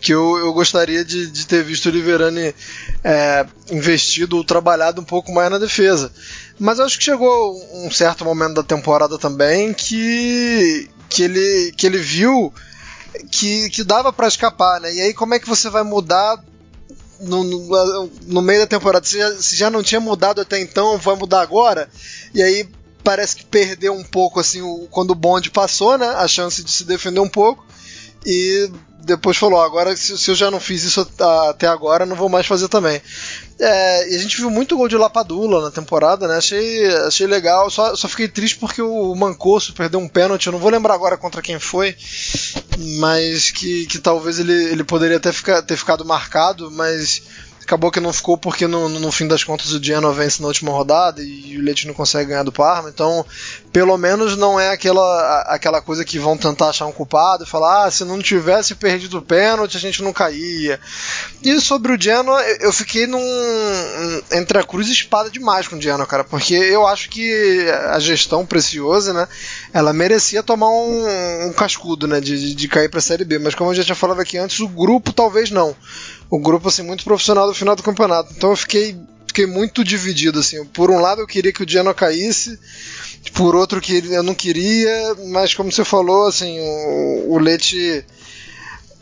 que 0.00 0.12
eu, 0.12 0.36
eu 0.38 0.52
gostaria 0.52 1.04
de, 1.04 1.30
de 1.30 1.46
ter 1.46 1.62
visto 1.62 1.86
o 1.86 1.90
Liverani 1.90 2.54
é, 3.04 3.46
investido 3.70 4.36
ou 4.36 4.44
trabalhado 4.44 5.00
um 5.00 5.04
pouco 5.04 5.32
mais 5.32 5.50
na 5.50 5.58
defesa. 5.58 6.12
Mas 6.58 6.78
eu 6.78 6.86
acho 6.86 6.98
que 6.98 7.04
chegou 7.04 7.56
um 7.72 7.90
certo 7.90 8.24
momento 8.24 8.54
da 8.54 8.62
temporada 8.62 9.16
também 9.16 9.72
que, 9.72 10.90
que 11.08 11.22
ele, 11.22 11.72
que 11.76 11.86
ele 11.86 11.98
viu 11.98 12.52
que, 13.30 13.70
que 13.70 13.84
dava 13.84 14.12
para 14.12 14.28
escapar, 14.28 14.80
né? 14.80 14.94
E 14.94 15.00
aí 15.00 15.14
como 15.14 15.34
é 15.34 15.38
que 15.38 15.48
você 15.48 15.70
vai 15.70 15.82
mudar 15.82 16.42
no, 17.20 17.44
no, 17.44 18.10
no, 18.26 18.42
meio 18.42 18.60
da 18.60 18.66
temporada? 18.66 19.06
Se 19.06 19.18
já, 19.18 19.34
se 19.34 19.56
já 19.56 19.70
não 19.70 19.82
tinha 19.82 20.00
mudado 20.00 20.40
até 20.40 20.60
então, 20.60 20.98
vai 20.98 21.16
mudar 21.16 21.40
agora? 21.40 21.88
E 22.34 22.42
aí 22.42 22.68
parece 23.02 23.36
que 23.36 23.44
perdeu 23.44 23.94
um 23.94 24.04
pouco 24.04 24.40
assim 24.40 24.60
o, 24.60 24.88
quando 24.90 25.12
o 25.12 25.14
bonde 25.14 25.50
passou, 25.50 25.96
né? 25.96 26.08
A 26.08 26.26
chance 26.28 26.62
de 26.62 26.70
se 26.70 26.84
defender 26.84 27.20
um 27.20 27.28
pouco. 27.28 27.64
E 28.24 28.70
depois 29.00 29.36
falou: 29.36 29.60
agora 29.60 29.96
se, 29.96 30.18
se 30.18 30.30
eu 30.30 30.34
já 30.34 30.50
não 30.50 30.60
fiz 30.60 30.82
isso 30.82 31.08
até 31.48 31.66
agora, 31.66 32.04
não 32.04 32.16
vou 32.16 32.28
mais 32.28 32.46
fazer 32.46 32.68
também. 32.68 33.00
É, 33.58 34.12
e 34.12 34.16
a 34.16 34.18
gente 34.18 34.36
viu 34.36 34.50
muito 34.50 34.76
gol 34.76 34.86
de 34.86 34.96
Lapadula 34.96 35.62
na 35.62 35.70
temporada, 35.70 36.28
né? 36.28 36.36
Achei, 36.36 36.86
achei 37.06 37.26
legal. 37.26 37.70
Só, 37.70 37.96
só 37.96 38.06
fiquei 38.06 38.28
triste 38.28 38.58
porque 38.58 38.82
o 38.82 39.14
Mancoso 39.14 39.72
perdeu 39.72 39.98
um 39.98 40.08
pênalti. 40.08 40.46
Eu 40.46 40.52
não 40.52 40.58
vou 40.60 40.70
lembrar 40.70 40.94
agora 40.94 41.16
contra 41.16 41.40
quem 41.40 41.58
foi, 41.58 41.96
mas 42.98 43.50
que, 43.50 43.86
que 43.86 43.98
talvez 43.98 44.38
ele, 44.38 44.52
ele 44.52 44.84
poderia 44.84 45.16
até 45.16 45.30
ter 45.62 45.76
ficado 45.76 46.04
marcado, 46.04 46.70
mas 46.70 47.22
Acabou 47.66 47.90
que 47.90 47.98
não 47.98 48.12
ficou 48.12 48.38
porque 48.38 48.68
no, 48.68 48.88
no 48.88 49.10
fim 49.10 49.26
das 49.26 49.42
contas 49.42 49.72
o 49.72 49.82
Genoa 49.82 50.12
vence 50.12 50.40
na 50.40 50.46
última 50.46 50.70
rodada 50.70 51.20
e 51.20 51.58
o 51.58 51.60
Leite 51.60 51.84
não 51.88 51.94
consegue 51.94 52.30
ganhar 52.30 52.44
do 52.44 52.52
Parma. 52.52 52.88
Então, 52.88 53.26
pelo 53.72 53.98
menos 53.98 54.36
não 54.36 54.58
é 54.58 54.70
aquela, 54.70 55.40
aquela 55.48 55.82
coisa 55.82 56.04
que 56.04 56.16
vão 56.16 56.36
tentar 56.38 56.68
achar 56.68 56.86
um 56.86 56.92
culpado 56.92 57.42
e 57.42 57.46
falar: 57.46 57.84
ah, 57.86 57.90
se 57.90 58.04
não 58.04 58.22
tivesse 58.22 58.76
perdido 58.76 59.18
o 59.18 59.22
pênalti 59.22 59.76
a 59.76 59.80
gente 59.80 60.00
não 60.00 60.12
caía. 60.12 60.78
E 61.42 61.60
sobre 61.60 61.90
o 61.90 62.00
Genoa, 62.00 62.40
eu 62.60 62.72
fiquei 62.72 63.04
num 63.04 63.20
entre 64.30 64.58
a 64.58 64.62
cruz 64.62 64.86
e 64.86 64.92
espada 64.92 65.28
demais 65.28 65.66
com 65.66 65.74
o 65.74 65.82
Genoa, 65.82 66.06
cara, 66.06 66.22
porque 66.22 66.54
eu 66.54 66.86
acho 66.86 67.10
que 67.10 67.68
a 67.90 67.98
gestão 67.98 68.46
preciosa, 68.46 69.12
né, 69.12 69.26
ela 69.74 69.92
merecia 69.92 70.40
tomar 70.40 70.70
um, 70.70 71.48
um 71.48 71.52
cascudo, 71.52 72.06
né, 72.06 72.20
de, 72.20 72.54
de 72.54 72.68
cair 72.68 72.88
para 72.88 73.00
a 73.00 73.02
Série 73.02 73.24
B. 73.24 73.40
Mas 73.40 73.56
como 73.56 73.70
eu 73.70 73.74
já 73.74 73.82
tinha 73.82 73.96
falado 73.96 74.20
aqui 74.20 74.38
antes, 74.38 74.60
o 74.60 74.68
grupo 74.68 75.12
talvez 75.12 75.50
não 75.50 75.74
o 76.30 76.38
grupo 76.38 76.68
assim 76.68 76.82
muito 76.82 77.04
profissional 77.04 77.46
do 77.46 77.54
final 77.54 77.76
do 77.76 77.82
campeonato. 77.82 78.32
Então 78.36 78.50
eu 78.50 78.56
fiquei 78.56 78.96
fiquei 79.26 79.46
muito 79.46 79.84
dividido 79.84 80.38
assim. 80.38 80.64
Por 80.64 80.90
um 80.90 80.98
lado 80.98 81.20
eu 81.20 81.26
queria 81.26 81.52
que 81.52 81.62
o 81.62 81.68
Genoa 81.68 81.94
caísse, 81.94 82.58
por 83.34 83.54
outro 83.54 83.80
que 83.80 84.02
eu 84.10 84.22
não 84.22 84.34
queria, 84.34 85.14
mas 85.28 85.54
como 85.54 85.70
você 85.70 85.84
falou, 85.84 86.26
assim, 86.26 86.58
o, 86.58 87.34
o 87.34 87.38
Leite 87.38 88.04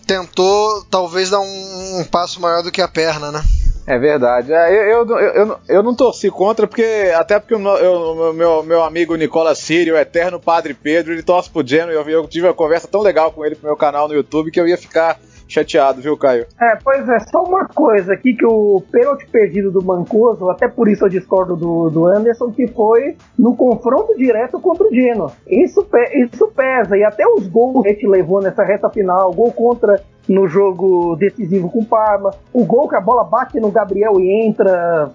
tentou 0.06 0.84
talvez 0.90 1.30
dar 1.30 1.40
um, 1.40 2.00
um, 2.00 2.04
passo 2.04 2.40
maior 2.40 2.62
do 2.62 2.72
que 2.72 2.82
a 2.82 2.88
perna, 2.88 3.30
né? 3.30 3.42
É 3.86 3.98
verdade. 3.98 4.52
É, 4.52 4.92
eu, 4.92 5.06
eu, 5.06 5.18
eu, 5.18 5.60
eu, 5.68 5.82
não 5.82 5.94
torci 5.94 6.30
contra, 6.30 6.66
porque 6.66 7.12
até 7.14 7.38
porque 7.38 7.54
o 7.54 8.32
meu, 8.32 8.62
meu, 8.62 8.82
amigo 8.82 9.14
Nicola 9.14 9.54
Sírio, 9.54 9.94
o 9.94 9.98
eterno 9.98 10.40
Padre 10.40 10.74
Pedro, 10.74 11.12
ele 11.12 11.22
torce 11.22 11.50
pro 11.50 11.66
Genoa 11.66 11.92
e 11.92 11.96
eu, 11.96 12.08
eu 12.08 12.28
tive 12.28 12.46
uma 12.46 12.54
conversa 12.54 12.88
tão 12.88 13.02
legal 13.02 13.30
com 13.30 13.44
ele 13.44 13.54
pro 13.54 13.68
meu 13.68 13.76
canal 13.76 14.08
no 14.08 14.14
YouTube 14.14 14.50
que 14.50 14.60
eu 14.60 14.66
ia 14.66 14.78
ficar 14.78 15.18
chateado, 15.48 16.00
viu, 16.00 16.16
Caio? 16.16 16.46
É, 16.60 16.76
pois 16.82 17.08
é, 17.08 17.18
só 17.20 17.42
uma 17.44 17.66
coisa 17.66 18.12
aqui 18.12 18.34
que 18.34 18.46
o 18.46 18.82
pênalti 18.90 19.26
perdido 19.26 19.70
do 19.70 19.82
Mancoso, 19.82 20.48
até 20.50 20.68
por 20.68 20.88
isso 20.88 21.04
eu 21.04 21.08
discordo 21.08 21.56
do, 21.56 21.90
do 21.90 22.06
Anderson, 22.06 22.50
que 22.50 22.66
foi 22.68 23.16
no 23.38 23.56
confronto 23.56 24.16
direto 24.16 24.60
contra 24.60 24.86
o 24.86 24.94
Genoa. 24.94 25.32
Isso, 25.46 25.86
isso 26.14 26.46
pesa, 26.48 26.96
e 26.96 27.04
até 27.04 27.26
os 27.26 27.46
gols 27.46 27.82
que 27.82 27.88
a 27.88 27.92
gente 27.92 28.06
levou 28.06 28.40
nessa 28.40 28.64
reta 28.64 28.88
final, 28.90 29.32
gol 29.32 29.52
contra 29.52 30.00
no 30.28 30.46
jogo 30.48 31.16
decisivo 31.16 31.70
com 31.70 31.80
o 31.80 31.84
Parma, 31.84 32.30
o 32.52 32.64
gol 32.64 32.88
que 32.88 32.96
a 32.96 33.00
bola 33.00 33.24
bate 33.24 33.60
no 33.60 33.70
Gabriel 33.70 34.18
e 34.20 34.46
entra 34.46 35.12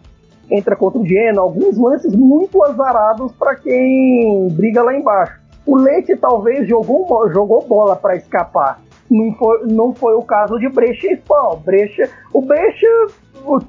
entra 0.52 0.76
contra 0.76 1.00
o 1.00 1.06
Genoa, 1.06 1.44
alguns 1.44 1.78
lances 1.78 2.16
muito 2.16 2.64
azarados 2.64 3.32
para 3.34 3.56
quem 3.56 4.48
briga 4.52 4.82
lá 4.82 4.96
embaixo. 4.96 5.40
O 5.66 5.78
Leite 5.78 6.16
talvez 6.16 6.68
jogou, 6.68 7.30
jogou 7.32 7.62
bola 7.68 7.96
para 7.96 8.16
escapar, 8.16 8.82
não 9.10 9.34
foi, 9.34 9.66
não 9.66 9.94
foi 9.94 10.14
o 10.14 10.22
caso 10.22 10.60
de 10.60 10.70
Brecha 10.70 11.08
e 11.08 11.16
Spal. 11.16 11.62
Brecha, 11.66 12.10
o 12.32 12.42
Brecha, 12.42 12.88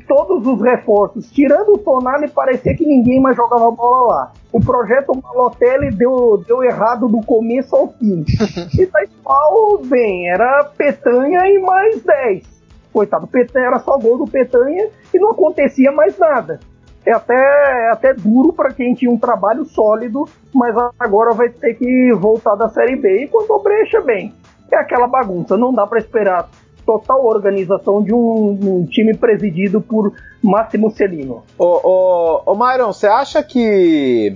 todos 0.07 0.47
os 0.47 0.61
reforços, 0.61 1.30
tirando 1.30 1.74
o 1.74 1.78
Tonali, 1.78 2.28
parecia 2.28 2.76
que 2.76 2.84
ninguém 2.84 3.20
mais 3.20 3.36
jogava 3.36 3.70
bola 3.70 4.07
lá. 4.09 4.32
O 4.53 4.61
projeto 4.61 5.12
Malotelli 5.22 5.91
deu, 5.91 6.43
deu 6.47 6.62
errado 6.62 7.09
do 7.09 7.20
começo 7.22 7.74
ao 7.74 7.88
fim. 7.88 8.24
e 8.78 8.86
da 8.86 9.05
Spal, 9.05 9.78
bem, 9.84 10.28
era 10.28 10.64
Petanha 10.76 11.41
e 11.49 11.59
mais 11.59 12.03
10. 12.03 12.61
Coitado, 12.93 13.26
Petanha 13.26 13.66
era 13.66 13.78
só 13.78 13.97
gol 13.99 14.18
do 14.18 14.30
Petanha 14.30 14.88
e 15.14 15.18
não 15.18 15.30
acontecia 15.30 15.93
mais 15.93 16.18
nada. 16.18 16.61
É 17.07 17.12
até, 17.12 17.34
é 17.34 17.91
até 17.93 18.12
duro 18.12 18.53
para 18.53 18.74
quem 18.74 18.93
tinha 18.93 19.11
um 19.11 19.16
trabalho 19.16 19.64
sólido, 19.64 20.28
mas 20.53 20.74
agora 20.99 21.32
vai 21.32 21.49
ter 21.49 21.74
que 21.74 22.12
voltar 22.12 22.57
da 22.57 22.68
Série 22.68 22.97
B. 22.97 23.24
E 23.24 23.28
quando 23.28 23.51
o 23.53 23.62
Brecha, 23.62 24.03
bem, 24.03 24.34
é 24.75 24.79
aquela 24.79 25.07
bagunça. 25.07 25.57
Não 25.57 25.73
dá 25.73 25.87
para 25.87 25.99
esperar 25.99 26.49
total 26.85 27.25
organização 27.25 28.03
de 28.03 28.12
um, 28.12 28.59
um, 28.62 28.87
time 28.87 29.16
presidido 29.16 29.81
por 29.81 30.12
Máximo 30.43 30.91
Celino. 30.91 31.45
Ô, 31.59 31.81
ô, 31.85 32.43
ô 32.47 32.55
Myron, 32.57 32.93
você 32.93 33.07
acha 33.07 33.43
que 33.43 34.35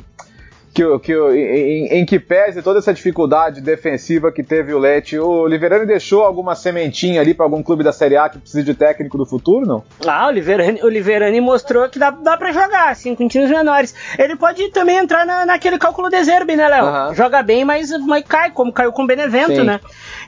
que, 0.75 0.99
que, 0.99 1.13
em, 1.13 1.87
em, 2.01 2.05
que 2.05 2.19
pese 2.19 2.61
toda 2.61 2.81
essa 2.81 2.93
dificuldade 2.93 3.61
defensiva 3.61 4.33
que 4.33 4.43
teve 4.43 4.75
o 4.75 4.79
Lete, 4.79 5.17
o 5.17 5.47
Liverani 5.47 5.87
deixou 5.87 6.25
alguma 6.25 6.57
sementinha 6.57 7.21
ali 7.21 7.33
para 7.33 7.47
algum 7.47 7.63
clube 7.63 7.85
da 7.85 7.93
Série 7.93 8.17
A 8.17 8.29
que 8.29 8.39
precisa 8.39 8.65
de 8.65 8.75
técnico 8.75 9.17
do 9.17 9.25
futuro, 9.25 9.65
não? 9.65 9.85
Ah, 10.05 10.27
o 10.27 10.31
Liverani, 10.33 10.83
o 10.83 10.89
Liverani 10.89 11.41
mostrou 11.41 11.89
que 11.89 11.97
dá, 11.97 12.11
dá 12.11 12.37
para 12.37 12.51
jogar, 12.51 12.91
assim, 12.91 13.15
com 13.15 13.29
times 13.29 13.51
menores. 13.51 13.95
Ele 14.19 14.35
pode 14.35 14.69
também 14.71 14.97
entrar 14.97 15.25
na, 15.25 15.47
naquele 15.47 15.79
cálculo 15.79 16.11
de 16.11 16.25
Zerbe, 16.25 16.57
né, 16.57 16.69
Léo? 16.69 16.87
Uhum. 16.87 17.15
Joga 17.15 17.41
bem, 17.41 17.65
mas, 17.65 17.91
mas 18.05 18.25
cai, 18.27 18.51
como 18.51 18.73
caiu 18.73 18.93
com 18.93 19.05
o 19.05 19.07
Benevento, 19.07 19.55
Sim. 19.55 19.65
né? 19.65 19.79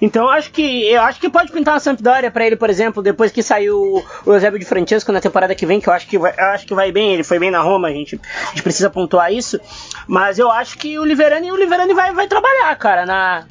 Então 0.01 0.29
acho 0.29 0.53
que 0.53 0.89
eu 0.89 1.03
acho 1.03 1.19
que 1.19 1.29
pode 1.29 1.51
pintar 1.51 1.75
uma 1.75 1.81
Sampdoria 1.81 2.31
para 2.31 2.47
ele, 2.47 2.55
por 2.55 2.71
exemplo, 2.71 3.03
depois 3.03 3.33
que 3.33 3.43
saiu 3.43 4.05
o 4.25 4.33
Eusébio 4.33 4.59
de 4.59 4.65
Francesco 4.65 5.11
na 5.11 5.21
temporada 5.21 5.55
que 5.55 5.67
vem, 5.67 5.81
que 5.81 5.89
eu 5.89 5.93
acho 5.93 6.07
que 6.07 6.19
vai, 6.19 6.33
eu 6.39 6.45
acho 6.47 6.67
que 6.67 6.75
vai 6.75 6.93
bem, 6.93 7.15
ele 7.15 7.25
foi 7.25 7.39
bem 7.39 7.51
na 7.51 7.61
Roma, 7.61 7.89
a 7.89 7.91
gente, 7.91 8.21
a 8.45 8.49
gente 8.51 8.63
precisa 8.63 8.91
pontuar 8.91 9.33
isso. 9.33 9.59
Mas 10.07 10.36
eu 10.39 10.51
acho 10.51 10.79
que 10.79 10.99
o 10.99 11.05
Liverani, 11.05 11.51
o 11.51 11.57
Liverani 11.57 11.95
vai, 11.95 12.13
vai 12.13 12.27
trabalhar, 12.27 12.75
cara, 12.77 13.07
na, 13.07 13.45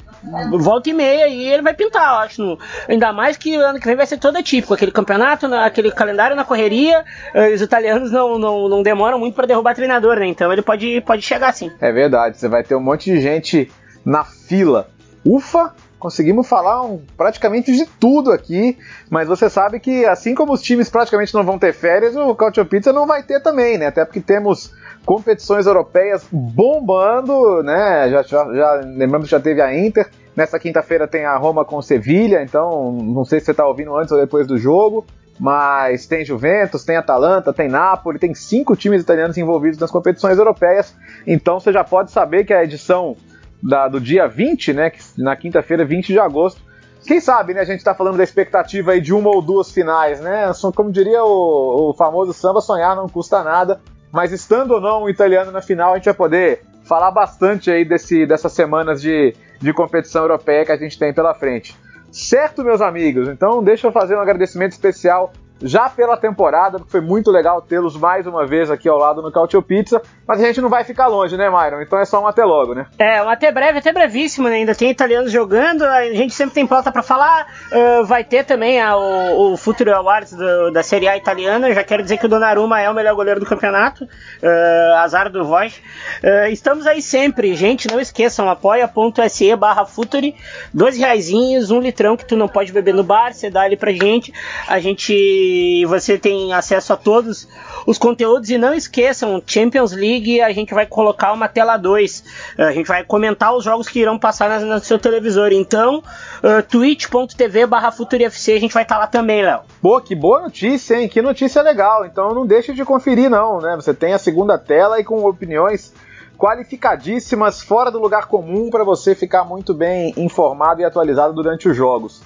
volta 0.58 0.90
e 0.90 0.92
meia 0.92 1.28
e 1.28 1.46
ele 1.46 1.62
vai 1.62 1.74
pintar, 1.74 2.08
eu 2.08 2.18
acho. 2.20 2.42
No, 2.42 2.58
ainda 2.88 3.12
mais 3.12 3.36
que 3.36 3.54
ano 3.54 3.78
que 3.78 3.86
vem 3.86 3.96
vai 3.96 4.06
ser 4.06 4.18
todo 4.18 4.42
típico. 4.42 4.74
Aquele 4.74 4.90
campeonato, 4.90 5.46
aquele 5.54 5.90
calendário 5.90 6.36
na 6.36 6.44
correria, 6.44 7.04
eh, 7.34 7.54
os 7.54 7.60
italianos 7.60 8.10
não, 8.10 8.38
não, 8.38 8.68
não 8.68 8.82
demoram 8.82 9.18
muito 9.18 9.34
para 9.34 9.46
derrubar 9.46 9.74
treinador, 9.74 10.16
né? 10.18 10.26
Então 10.26 10.52
ele 10.52 10.62
pode, 10.62 11.00
pode 11.02 11.22
chegar 11.22 11.48
assim. 11.48 11.70
É 11.80 11.92
verdade, 11.92 12.38
você 12.38 12.48
vai 12.48 12.64
ter 12.64 12.74
um 12.74 12.80
monte 12.80 13.10
de 13.10 13.20
gente 13.20 13.70
na 14.04 14.24
fila. 14.24 14.88
Ufa, 15.24 15.74
conseguimos 15.98 16.48
falar 16.48 16.82
um, 16.82 17.02
praticamente 17.16 17.72
de 17.72 17.84
tudo 17.84 18.30
aqui, 18.30 18.78
mas 19.10 19.26
você 19.26 19.50
sabe 19.50 19.80
que 19.80 20.04
assim 20.04 20.34
como 20.34 20.52
os 20.52 20.62
times 20.62 20.88
praticamente 20.88 21.34
não 21.34 21.42
vão 21.42 21.58
ter 21.58 21.72
férias, 21.72 22.14
o 22.14 22.34
Cautio 22.34 22.64
Pizza 22.64 22.92
não 22.92 23.06
vai 23.06 23.22
ter 23.22 23.40
também, 23.40 23.78
né? 23.78 23.86
Até 23.86 24.04
porque 24.04 24.20
temos 24.20 24.72
competições 25.06 25.66
europeias 25.66 26.26
bombando, 26.30 27.62
né? 27.62 28.10
Já, 28.10 28.22
já, 28.22 28.54
já 28.54 28.74
lembramos 28.84 29.26
que 29.26 29.30
já 29.30 29.40
teve 29.40 29.62
a 29.62 29.74
Inter. 29.74 30.10
Nessa 30.34 30.58
quinta-feira 30.58 31.06
tem 31.06 31.24
a 31.24 31.36
Roma 31.36 31.64
com 31.64 31.80
Sevilha, 31.80 32.42
então 32.42 32.92
não 32.92 33.24
sei 33.24 33.38
se 33.40 33.46
você 33.46 33.52
está 33.52 33.66
ouvindo 33.66 33.96
antes 33.96 34.12
ou 34.12 34.18
depois 34.18 34.46
do 34.46 34.58
jogo, 34.58 35.06
mas 35.40 36.06
tem 36.06 36.24
Juventus, 36.24 36.84
tem 36.84 36.96
Atalanta, 36.96 37.54
tem 37.54 37.68
Napoli, 37.68 38.18
tem 38.18 38.34
cinco 38.34 38.76
times 38.76 39.00
italianos 39.00 39.38
envolvidos 39.38 39.78
nas 39.78 39.90
competições 39.90 40.36
europeias, 40.36 40.94
então 41.26 41.58
você 41.58 41.72
já 41.72 41.82
pode 41.82 42.10
saber 42.10 42.44
que 42.44 42.52
a 42.52 42.62
edição 42.62 43.16
da, 43.62 43.88
do 43.88 43.98
dia 43.98 44.26
20, 44.26 44.74
né? 44.74 44.92
Na 45.16 45.36
quinta-feira, 45.36 45.84
20 45.84 46.08
de 46.08 46.18
agosto. 46.18 46.60
Quem 47.06 47.20
sabe, 47.20 47.54
né? 47.54 47.60
A 47.60 47.64
gente 47.64 47.78
está 47.78 47.94
falando 47.94 48.16
da 48.16 48.24
expectativa 48.24 48.92
aí 48.92 49.00
de 49.00 49.14
uma 49.14 49.30
ou 49.30 49.40
duas 49.40 49.70
finais, 49.70 50.20
né? 50.20 50.50
Como 50.74 50.90
diria 50.90 51.24
o, 51.24 51.90
o 51.90 51.94
famoso 51.94 52.32
samba, 52.32 52.60
sonhar 52.60 52.96
não 52.96 53.08
custa 53.08 53.42
nada. 53.42 53.80
Mas 54.16 54.32
estando 54.32 54.70
ou 54.70 54.80
não 54.80 55.02
um 55.02 55.10
italiano 55.10 55.52
na 55.52 55.60
final, 55.60 55.92
a 55.92 55.96
gente 55.96 56.06
vai 56.06 56.14
poder 56.14 56.62
falar 56.84 57.10
bastante 57.10 57.70
aí 57.70 57.84
desse, 57.84 58.24
dessas 58.24 58.50
semanas 58.50 59.02
de, 59.02 59.36
de 59.60 59.74
competição 59.74 60.22
europeia 60.22 60.64
que 60.64 60.72
a 60.72 60.76
gente 60.78 60.98
tem 60.98 61.12
pela 61.12 61.34
frente. 61.34 61.76
Certo, 62.10 62.64
meus 62.64 62.80
amigos? 62.80 63.28
Então 63.28 63.62
deixa 63.62 63.86
eu 63.86 63.92
fazer 63.92 64.16
um 64.16 64.20
agradecimento 64.20 64.72
especial 64.72 65.34
já 65.62 65.88
pela 65.88 66.16
temporada, 66.16 66.78
porque 66.78 66.90
foi 66.90 67.00
muito 67.00 67.30
legal 67.30 67.62
tê-los 67.62 67.96
mais 67.96 68.26
uma 68.26 68.46
vez 68.46 68.70
aqui 68.70 68.88
ao 68.88 68.98
lado 68.98 69.22
no 69.22 69.32
Cautio 69.32 69.62
Pizza, 69.62 70.02
mas 70.26 70.40
a 70.40 70.46
gente 70.46 70.60
não 70.60 70.68
vai 70.68 70.84
ficar 70.84 71.06
longe, 71.06 71.36
né, 71.36 71.48
Myron? 71.48 71.80
Então 71.80 71.98
é 71.98 72.04
só 72.04 72.22
um 72.22 72.26
até 72.26 72.44
logo, 72.44 72.74
né? 72.74 72.86
É, 72.98 73.22
um 73.22 73.28
até 73.28 73.50
breve, 73.50 73.78
até 73.78 73.92
brevíssimo, 73.92 74.48
né? 74.48 74.56
Ainda 74.56 74.74
tem 74.74 74.90
italianos 74.90 75.32
jogando, 75.32 75.82
a 75.82 76.04
gente 76.12 76.34
sempre 76.34 76.54
tem 76.54 76.66
pauta 76.66 76.92
para 76.92 77.02
falar, 77.02 77.46
uh, 77.72 78.04
vai 78.04 78.24
ter 78.24 78.44
também 78.44 78.80
a, 78.80 78.96
o, 78.96 79.52
o 79.52 79.56
Futuro 79.56 79.94
Awards 79.94 80.32
do, 80.32 80.70
da 80.70 80.82
Série 80.82 81.08
A 81.08 81.16
italiana, 81.16 81.72
já 81.72 81.82
quero 81.84 82.02
dizer 82.02 82.18
que 82.18 82.26
o 82.26 82.28
Donnarumma 82.28 82.80
é 82.80 82.90
o 82.90 82.94
melhor 82.94 83.14
goleiro 83.14 83.40
do 83.40 83.46
campeonato, 83.46 84.04
uh, 84.04 84.96
azar 84.98 85.30
do 85.30 85.44
Voz. 85.44 85.80
Uh, 86.22 86.50
estamos 86.50 86.86
aí 86.86 87.00
sempre, 87.00 87.54
gente, 87.54 87.88
não 87.88 88.00
esqueçam, 88.00 88.50
apoia.se 88.50 89.56
barra 89.56 89.86
Futuri, 89.86 90.34
dois 90.72 90.98
reaisinhos, 90.98 91.70
um 91.70 91.80
litrão 91.80 92.16
que 92.16 92.26
tu 92.26 92.36
não 92.36 92.48
pode 92.48 92.72
beber 92.72 92.92
no 92.92 93.02
bar, 93.02 93.32
você 93.32 93.48
dá 93.48 93.64
ele 93.66 93.76
pra 93.76 93.92
gente, 93.92 94.32
a 94.68 94.78
gente 94.78 95.45
você 95.86 96.18
tem 96.18 96.52
acesso 96.52 96.92
a 96.92 96.96
todos 96.96 97.48
os 97.86 97.98
conteúdos 97.98 98.50
e 98.50 98.58
não 98.58 98.74
esqueçam, 98.74 99.42
Champions 99.46 99.92
League 99.92 100.40
a 100.40 100.52
gente 100.52 100.74
vai 100.74 100.86
colocar 100.86 101.32
uma 101.32 101.48
tela 101.48 101.76
2. 101.76 102.24
A 102.58 102.72
gente 102.72 102.86
vai 102.86 103.04
comentar 103.04 103.54
os 103.54 103.64
jogos 103.64 103.88
que 103.88 104.00
irão 104.00 104.18
passar 104.18 104.60
no 104.60 104.80
seu 104.80 104.98
televisor. 104.98 105.50
Então, 105.52 105.98
uh, 105.98 106.62
twitch.tv 106.68 107.66
barra 107.66 107.92
FuturiFC 107.92 108.52
a 108.52 108.60
gente 108.60 108.74
vai 108.74 108.82
estar 108.82 108.96
tá 108.96 109.00
lá 109.02 109.06
também, 109.06 109.42
Léo. 109.42 109.60
Pô, 109.80 110.00
que 110.00 110.14
boa 110.14 110.40
notícia, 110.40 111.00
hein? 111.00 111.08
Que 111.08 111.22
notícia 111.22 111.62
legal. 111.62 112.04
Então 112.04 112.34
não 112.34 112.46
deixe 112.46 112.72
de 112.72 112.84
conferir, 112.84 113.30
não, 113.30 113.60
né? 113.60 113.76
Você 113.76 113.94
tem 113.94 114.12
a 114.12 114.18
segunda 114.18 114.58
tela 114.58 114.98
e 115.00 115.04
com 115.04 115.24
opiniões 115.24 115.92
qualificadíssimas, 116.36 117.62
fora 117.62 117.90
do 117.90 117.98
lugar 117.98 118.26
comum, 118.26 118.70
para 118.70 118.84
você 118.84 119.14
ficar 119.14 119.44
muito 119.44 119.72
bem 119.72 120.12
informado 120.16 120.80
e 120.80 120.84
atualizado 120.84 121.32
durante 121.32 121.68
os 121.68 121.76
jogos. 121.76 122.22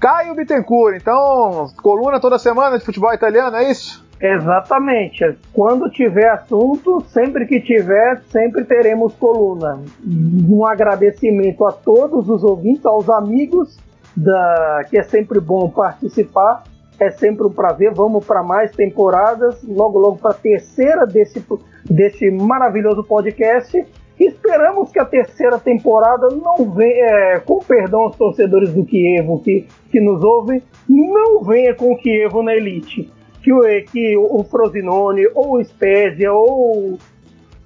Caio 0.00 0.34
Bittencourt, 0.34 0.96
então, 0.96 1.66
coluna 1.82 2.20
toda 2.20 2.38
semana 2.38 2.78
de 2.78 2.84
futebol 2.84 3.12
italiano, 3.12 3.56
é 3.56 3.70
isso? 3.70 4.06
Exatamente. 4.20 5.36
Quando 5.52 5.90
tiver 5.90 6.28
assunto, 6.30 7.00
sempre 7.08 7.46
que 7.46 7.60
tiver, 7.60 8.20
sempre 8.30 8.64
teremos 8.64 9.14
coluna. 9.14 9.80
Um 10.04 10.66
agradecimento 10.66 11.64
a 11.64 11.72
todos 11.72 12.28
os 12.28 12.42
ouvintes, 12.42 12.84
aos 12.84 13.08
amigos, 13.08 13.78
da 14.16 14.84
que 14.90 14.98
é 14.98 15.02
sempre 15.02 15.40
bom 15.40 15.70
participar. 15.70 16.64
É 17.00 17.10
sempre 17.12 17.46
um 17.46 17.52
prazer. 17.52 17.94
Vamos 17.94 18.26
para 18.26 18.42
mais 18.42 18.72
temporadas, 18.72 19.62
logo 19.62 20.00
logo 20.00 20.18
para 20.18 20.32
a 20.32 20.34
terceira 20.34 21.06
desse, 21.06 21.44
desse 21.88 22.28
maravilhoso 22.28 23.04
podcast. 23.04 23.86
Esperamos 24.18 24.90
que 24.90 24.98
a 24.98 25.04
terceira 25.04 25.58
temporada 25.58 26.28
não 26.28 26.70
venha, 26.70 27.04
é, 27.04 27.38
com 27.38 27.60
perdão 27.60 28.00
aos 28.00 28.16
torcedores 28.16 28.72
do 28.72 28.84
Kievo 28.84 29.40
que, 29.40 29.66
que 29.90 30.00
nos 30.00 30.24
ouvem, 30.24 30.60
não 30.88 31.42
venha 31.44 31.72
com 31.74 31.92
o 31.92 31.96
Kievo 31.96 32.42
na 32.42 32.54
elite. 32.54 33.12
Que 33.42 33.52
o, 33.52 33.60
que 33.84 34.16
o 34.16 34.42
Frosinone, 34.42 35.28
ou 35.34 35.56
o 35.56 35.64
Spezia, 35.64 36.32
ou 36.32 36.98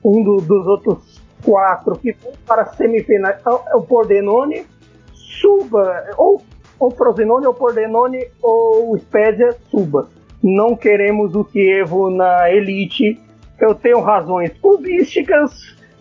um 0.05 0.23
do, 0.23 0.37
dos 0.43 0.67
outros 0.67 1.23
quatro 1.43 1.97
que 1.97 2.13
vão 2.13 2.33
para 2.47 2.63
a 2.63 2.67
semifinal, 2.67 3.65
é 3.69 3.77
o 3.77 3.83
Pordenone, 3.83 4.67
suba, 5.15 6.05
ou 6.19 6.43
o 6.79 6.91
Frosinone, 6.91 7.47
ou 7.47 7.53
o 7.53 7.57
Pordenone, 7.57 8.27
ou 8.43 8.93
o 8.93 8.99
Spezia, 8.99 9.57
suba. 9.71 10.09
Não 10.43 10.77
queremos 10.77 11.35
o 11.35 11.45
Kievo 11.45 12.11
na 12.11 12.51
elite. 12.51 13.19
Eu 13.59 13.75
tenho 13.75 14.01
razões 14.01 14.53
clubísticas, 14.61 15.53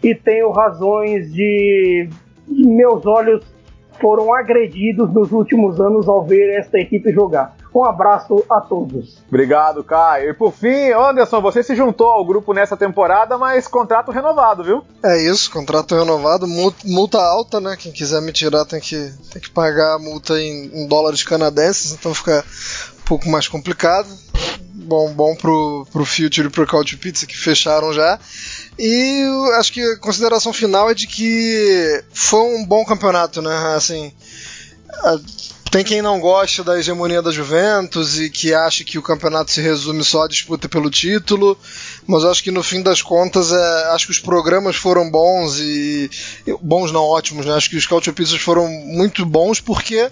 e 0.03 0.15
tenho 0.15 0.51
razões 0.51 1.31
de, 1.31 2.09
de 2.47 2.67
meus 2.67 3.05
olhos 3.05 3.43
foram 3.99 4.33
agredidos 4.33 5.13
nos 5.13 5.31
últimos 5.31 5.79
anos 5.79 6.07
ao 6.09 6.25
ver 6.25 6.57
esta 6.57 6.79
equipe 6.79 7.11
jogar. 7.13 7.55
Um 7.73 7.85
abraço 7.85 8.43
a 8.49 8.59
todos. 8.59 9.23
Obrigado, 9.29 9.81
Caio. 9.83 10.31
E 10.31 10.33
por 10.33 10.51
fim, 10.51 10.91
Anderson, 10.91 11.39
você 11.39 11.63
se 11.63 11.73
juntou 11.73 12.07
ao 12.07 12.25
grupo 12.25 12.53
nessa 12.53 12.75
temporada, 12.75 13.37
mas 13.37 13.65
contrato 13.67 14.11
renovado, 14.11 14.63
viu? 14.63 14.83
É 15.01 15.21
isso, 15.21 15.49
contrato 15.49 15.95
renovado, 15.95 16.45
multa 16.47 17.21
alta, 17.21 17.61
né? 17.61 17.77
Quem 17.79 17.93
quiser 17.93 18.21
me 18.21 18.33
tirar 18.33 18.65
tem 18.65 18.81
que, 18.81 19.13
tem 19.31 19.41
que 19.41 19.49
pagar 19.49 19.95
a 19.95 19.99
multa 19.99 20.41
em, 20.41 20.69
em 20.73 20.87
dólares 20.87 21.23
canadenses, 21.23 21.93
então 21.93 22.13
fica 22.13 22.43
um 22.99 23.05
pouco 23.05 23.29
mais 23.29 23.47
complicado. 23.47 24.09
Bom, 24.73 25.13
bom 25.13 25.35
pro, 25.35 25.87
pro 25.91 26.03
Future 26.03 26.47
e 26.47 26.49
pro 26.49 26.67
Couch 26.67 26.97
Pizza 26.97 27.25
que 27.25 27.37
fecharam 27.37 27.93
já. 27.93 28.19
E 28.77 29.23
acho 29.57 29.73
que 29.73 29.81
a 29.81 29.97
consideração 29.97 30.53
final 30.53 30.89
é 30.89 30.93
de 30.93 31.07
que 31.07 32.03
foi 32.13 32.41
um 32.55 32.65
bom 32.65 32.83
campeonato, 32.85 33.41
né? 33.41 33.75
Assim, 33.75 34.11
tem 35.71 35.85
quem 35.85 36.01
não 36.01 36.19
gosta 36.19 36.65
da 36.65 36.77
hegemonia 36.77 37.21
da 37.21 37.31
Juventus 37.31 38.19
e 38.19 38.29
que 38.29 38.53
acha 38.53 38.83
que 38.83 38.97
o 38.97 39.01
campeonato 39.01 39.51
se 39.51 39.61
resume 39.61 40.03
só 40.03 40.23
à 40.23 40.27
disputa 40.27 40.67
pelo 40.67 40.89
título, 40.89 41.57
mas 42.05 42.25
acho 42.25 42.43
que 42.43 42.51
no 42.51 42.61
fim 42.61 42.81
das 42.81 43.01
contas 43.01 43.53
é, 43.53 43.83
acho 43.91 44.07
que 44.07 44.11
os 44.11 44.19
programas 44.19 44.75
foram 44.75 45.09
bons 45.09 45.59
e, 45.59 46.09
bons 46.61 46.91
não 46.91 47.03
ótimos, 47.03 47.45
né? 47.45 47.53
Acho 47.53 47.69
que 47.69 47.77
os 47.77 47.85
Couch 47.85 48.11
Pizzas 48.11 48.41
foram 48.41 48.67
muito 48.67 49.25
bons 49.25 49.61
porque 49.61 50.09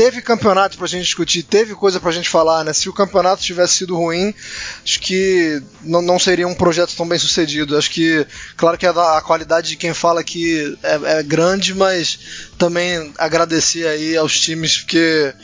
teve 0.00 0.22
campeonato 0.22 0.78
pra 0.78 0.86
gente 0.86 1.04
discutir, 1.04 1.42
teve 1.42 1.74
coisa 1.74 2.00
pra 2.00 2.10
gente 2.10 2.26
falar, 2.26 2.64
né? 2.64 2.72
Se 2.72 2.88
o 2.88 2.92
campeonato 2.92 3.42
tivesse 3.42 3.74
sido 3.74 3.94
ruim, 3.94 4.34
acho 4.82 4.98
que 4.98 5.62
não, 5.82 6.00
não 6.00 6.18
seria 6.18 6.48
um 6.48 6.54
projeto 6.54 6.96
tão 6.96 7.06
bem 7.06 7.18
sucedido. 7.18 7.76
Acho 7.76 7.90
que, 7.90 8.26
claro 8.56 8.78
que 8.78 8.86
a, 8.86 9.18
a 9.18 9.20
qualidade 9.20 9.68
de 9.68 9.76
quem 9.76 9.92
fala 9.92 10.22
aqui 10.22 10.74
é, 10.82 11.18
é, 11.18 11.22
grande, 11.22 11.74
mas 11.74 12.18
também 12.56 13.12
agradecer 13.18 13.86
aí 13.86 14.16
aos 14.16 14.40
times 14.40 14.78
porque 14.78 15.34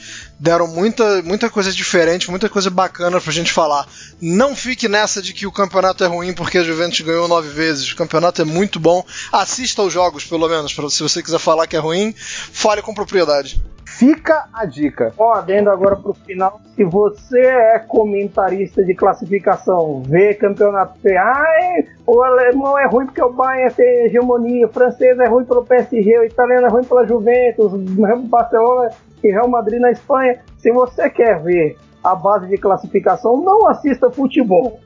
deram 0.40 0.66
muita, 0.66 1.20
muita 1.20 1.50
coisa 1.50 1.70
diferente, 1.70 2.30
muita 2.30 2.48
coisa 2.48 2.70
bacana 2.70 3.20
pra 3.20 3.32
gente 3.34 3.52
falar. 3.52 3.86
Não 4.18 4.56
fique 4.56 4.88
nessa 4.88 5.20
de 5.20 5.34
que 5.34 5.46
o 5.46 5.52
campeonato 5.52 6.02
é 6.02 6.06
ruim 6.06 6.32
porque 6.32 6.56
a 6.56 6.64
Juventus 6.64 7.02
ganhou 7.02 7.28
nove 7.28 7.50
vezes. 7.50 7.92
O 7.92 7.96
campeonato 7.96 8.40
é 8.40 8.44
muito 8.46 8.80
bom. 8.80 9.04
Assista 9.30 9.82
aos 9.82 9.92
jogos, 9.92 10.24
pelo 10.24 10.48
menos. 10.48 10.72
Pra, 10.72 10.88
se 10.88 11.02
você 11.02 11.22
quiser 11.22 11.38
falar 11.38 11.66
que 11.66 11.76
é 11.76 11.78
ruim, 11.78 12.14
fale 12.16 12.80
com 12.80 12.94
propriedade. 12.94 13.60
Fica 13.96 14.46
a 14.52 14.66
dica. 14.66 15.14
Ó, 15.16 15.32
adendo 15.32 15.70
agora 15.70 15.96
pro 15.96 16.12
final. 16.12 16.60
Se 16.74 16.84
você 16.84 17.40
é 17.40 17.78
comentarista 17.78 18.84
de 18.84 18.94
classificação, 18.94 20.02
vê 20.02 20.34
campeonato, 20.34 20.98
você, 21.00 21.16
ai, 21.16 21.88
o 22.06 22.22
alemão 22.22 22.78
é 22.78 22.86
ruim 22.86 23.06
porque 23.06 23.22
o 23.22 23.32
Bayern 23.32 23.72
tem 23.72 24.04
hegemonia, 24.04 24.66
o 24.66 24.70
francês 24.70 25.18
é 25.18 25.26
ruim 25.26 25.46
pelo 25.46 25.64
PSG, 25.64 26.18
o 26.18 26.24
italiano 26.24 26.66
é 26.66 26.70
ruim 26.70 26.84
pela 26.84 27.06
Juventus, 27.06 27.72
o 27.72 27.78
Barcelona 28.28 28.90
e 29.24 29.30
Real 29.30 29.48
Madrid 29.48 29.80
na 29.80 29.90
Espanha. 29.90 30.40
Se 30.58 30.70
você 30.70 31.08
quer 31.08 31.42
ver 31.42 31.78
a 32.04 32.14
base 32.14 32.48
de 32.48 32.58
classificação, 32.58 33.40
não 33.40 33.66
assista 33.66 34.10
futebol. 34.10 34.78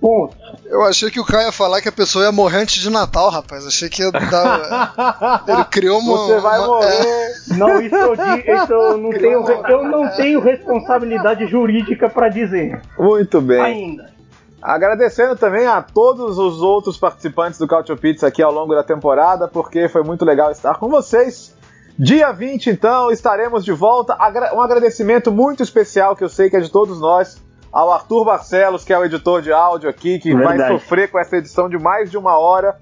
Ponto. 0.00 0.36
Eu 0.64 0.84
achei 0.84 1.10
que 1.10 1.18
o 1.18 1.24
Caio 1.24 1.46
ia 1.46 1.52
falar 1.52 1.80
que 1.80 1.88
a 1.88 1.92
pessoa 1.92 2.24
ia 2.24 2.30
morrer 2.32 2.58
antes 2.58 2.80
de 2.80 2.88
Natal, 2.88 3.30
rapaz. 3.30 3.66
Achei 3.66 3.88
que 3.88 4.02
ia 4.02 4.12
dar. 4.12 5.42
Ele 5.48 5.64
criou 5.64 5.98
uma. 5.98 6.16
Você 6.18 6.40
vai 6.40 6.58
uma... 6.58 6.66
morrer. 6.68 7.04
É... 7.04 7.54
Não, 7.56 7.80
isso 7.80 7.96
eu, 7.96 8.12
isso 8.14 8.72
eu 8.72 8.98
não 8.98 9.10
tenho. 9.10 9.50
Eu 9.68 9.84
não 9.84 10.08
tenho 10.16 10.40
responsabilidade 10.40 11.46
jurídica 11.46 12.08
para 12.08 12.28
dizer. 12.28 12.80
Muito 12.96 13.40
bem. 13.40 13.60
Ainda. 13.60 14.18
Agradecendo 14.62 15.36
também 15.36 15.66
a 15.66 15.82
todos 15.82 16.38
os 16.38 16.60
outros 16.60 16.96
participantes 16.96 17.58
do 17.58 17.66
Cautio 17.66 17.96
Pizza 17.96 18.26
aqui 18.26 18.42
ao 18.42 18.52
longo 18.52 18.74
da 18.74 18.82
temporada, 18.82 19.48
porque 19.48 19.88
foi 19.88 20.02
muito 20.02 20.24
legal 20.24 20.50
estar 20.50 20.76
com 20.78 20.88
vocês. 20.88 21.56
Dia 21.98 22.30
20, 22.30 22.70
então, 22.70 23.10
estaremos 23.10 23.64
de 23.64 23.72
volta. 23.72 24.16
Um 24.54 24.60
agradecimento 24.60 25.32
muito 25.32 25.62
especial 25.62 26.14
que 26.14 26.22
eu 26.22 26.28
sei 26.28 26.48
que 26.48 26.56
é 26.56 26.60
de 26.60 26.70
todos 26.70 27.00
nós 27.00 27.40
ao 27.72 27.92
Arthur 27.92 28.24
Barcelos, 28.24 28.84
que 28.84 28.92
é 28.92 28.98
o 28.98 29.04
editor 29.04 29.42
de 29.42 29.52
áudio 29.52 29.88
aqui, 29.88 30.18
que 30.18 30.34
Verdade. 30.34 30.58
vai 30.58 30.68
sofrer 30.68 31.10
com 31.10 31.18
essa 31.18 31.36
edição 31.36 31.68
de 31.68 31.78
mais 31.78 32.10
de 32.10 32.16
uma 32.16 32.38
hora. 32.38 32.76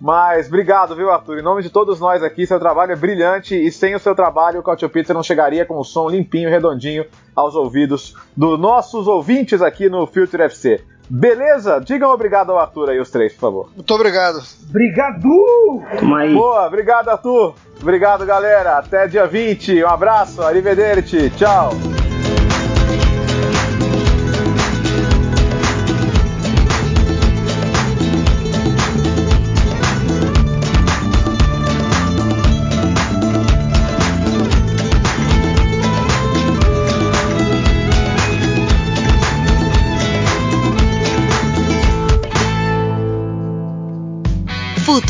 Mas 0.00 0.46
obrigado, 0.46 0.96
viu, 0.96 1.10
Arthur? 1.10 1.38
Em 1.38 1.42
nome 1.42 1.62
de 1.62 1.68
todos 1.68 2.00
nós 2.00 2.22
aqui, 2.22 2.46
seu 2.46 2.58
trabalho 2.58 2.92
é 2.92 2.96
brilhante 2.96 3.54
e 3.54 3.70
sem 3.70 3.94
o 3.94 3.98
seu 3.98 4.14
trabalho 4.14 4.60
o 4.60 4.62
Cautio 4.62 4.88
Pizza 4.88 5.12
não 5.12 5.22
chegaria 5.22 5.66
com 5.66 5.76
o 5.76 5.84
som 5.84 6.08
limpinho, 6.08 6.48
redondinho 6.48 7.04
aos 7.36 7.54
ouvidos 7.54 8.16
dos 8.34 8.58
nossos 8.58 9.06
ouvintes 9.06 9.60
aqui 9.60 9.90
no 9.90 10.06
Filter 10.06 10.40
FC. 10.40 10.82
Beleza? 11.10 11.80
Digam 11.84 12.10
obrigado 12.12 12.50
ao 12.50 12.58
Arthur 12.58 12.90
aí, 12.90 13.00
os 13.00 13.10
três, 13.10 13.34
por 13.34 13.40
favor. 13.40 13.70
Muito 13.74 13.92
obrigado. 13.92 14.40
Obrigado! 14.70 15.28
Boa, 16.32 16.66
obrigado, 16.66 17.08
Arthur. 17.08 17.54
Obrigado, 17.82 18.24
galera. 18.24 18.78
Até 18.78 19.06
dia 19.08 19.26
20. 19.26 19.82
Um 19.84 19.88
abraço, 19.88 20.40
arrivederci. 20.40 21.28
Tchau. 21.30 21.99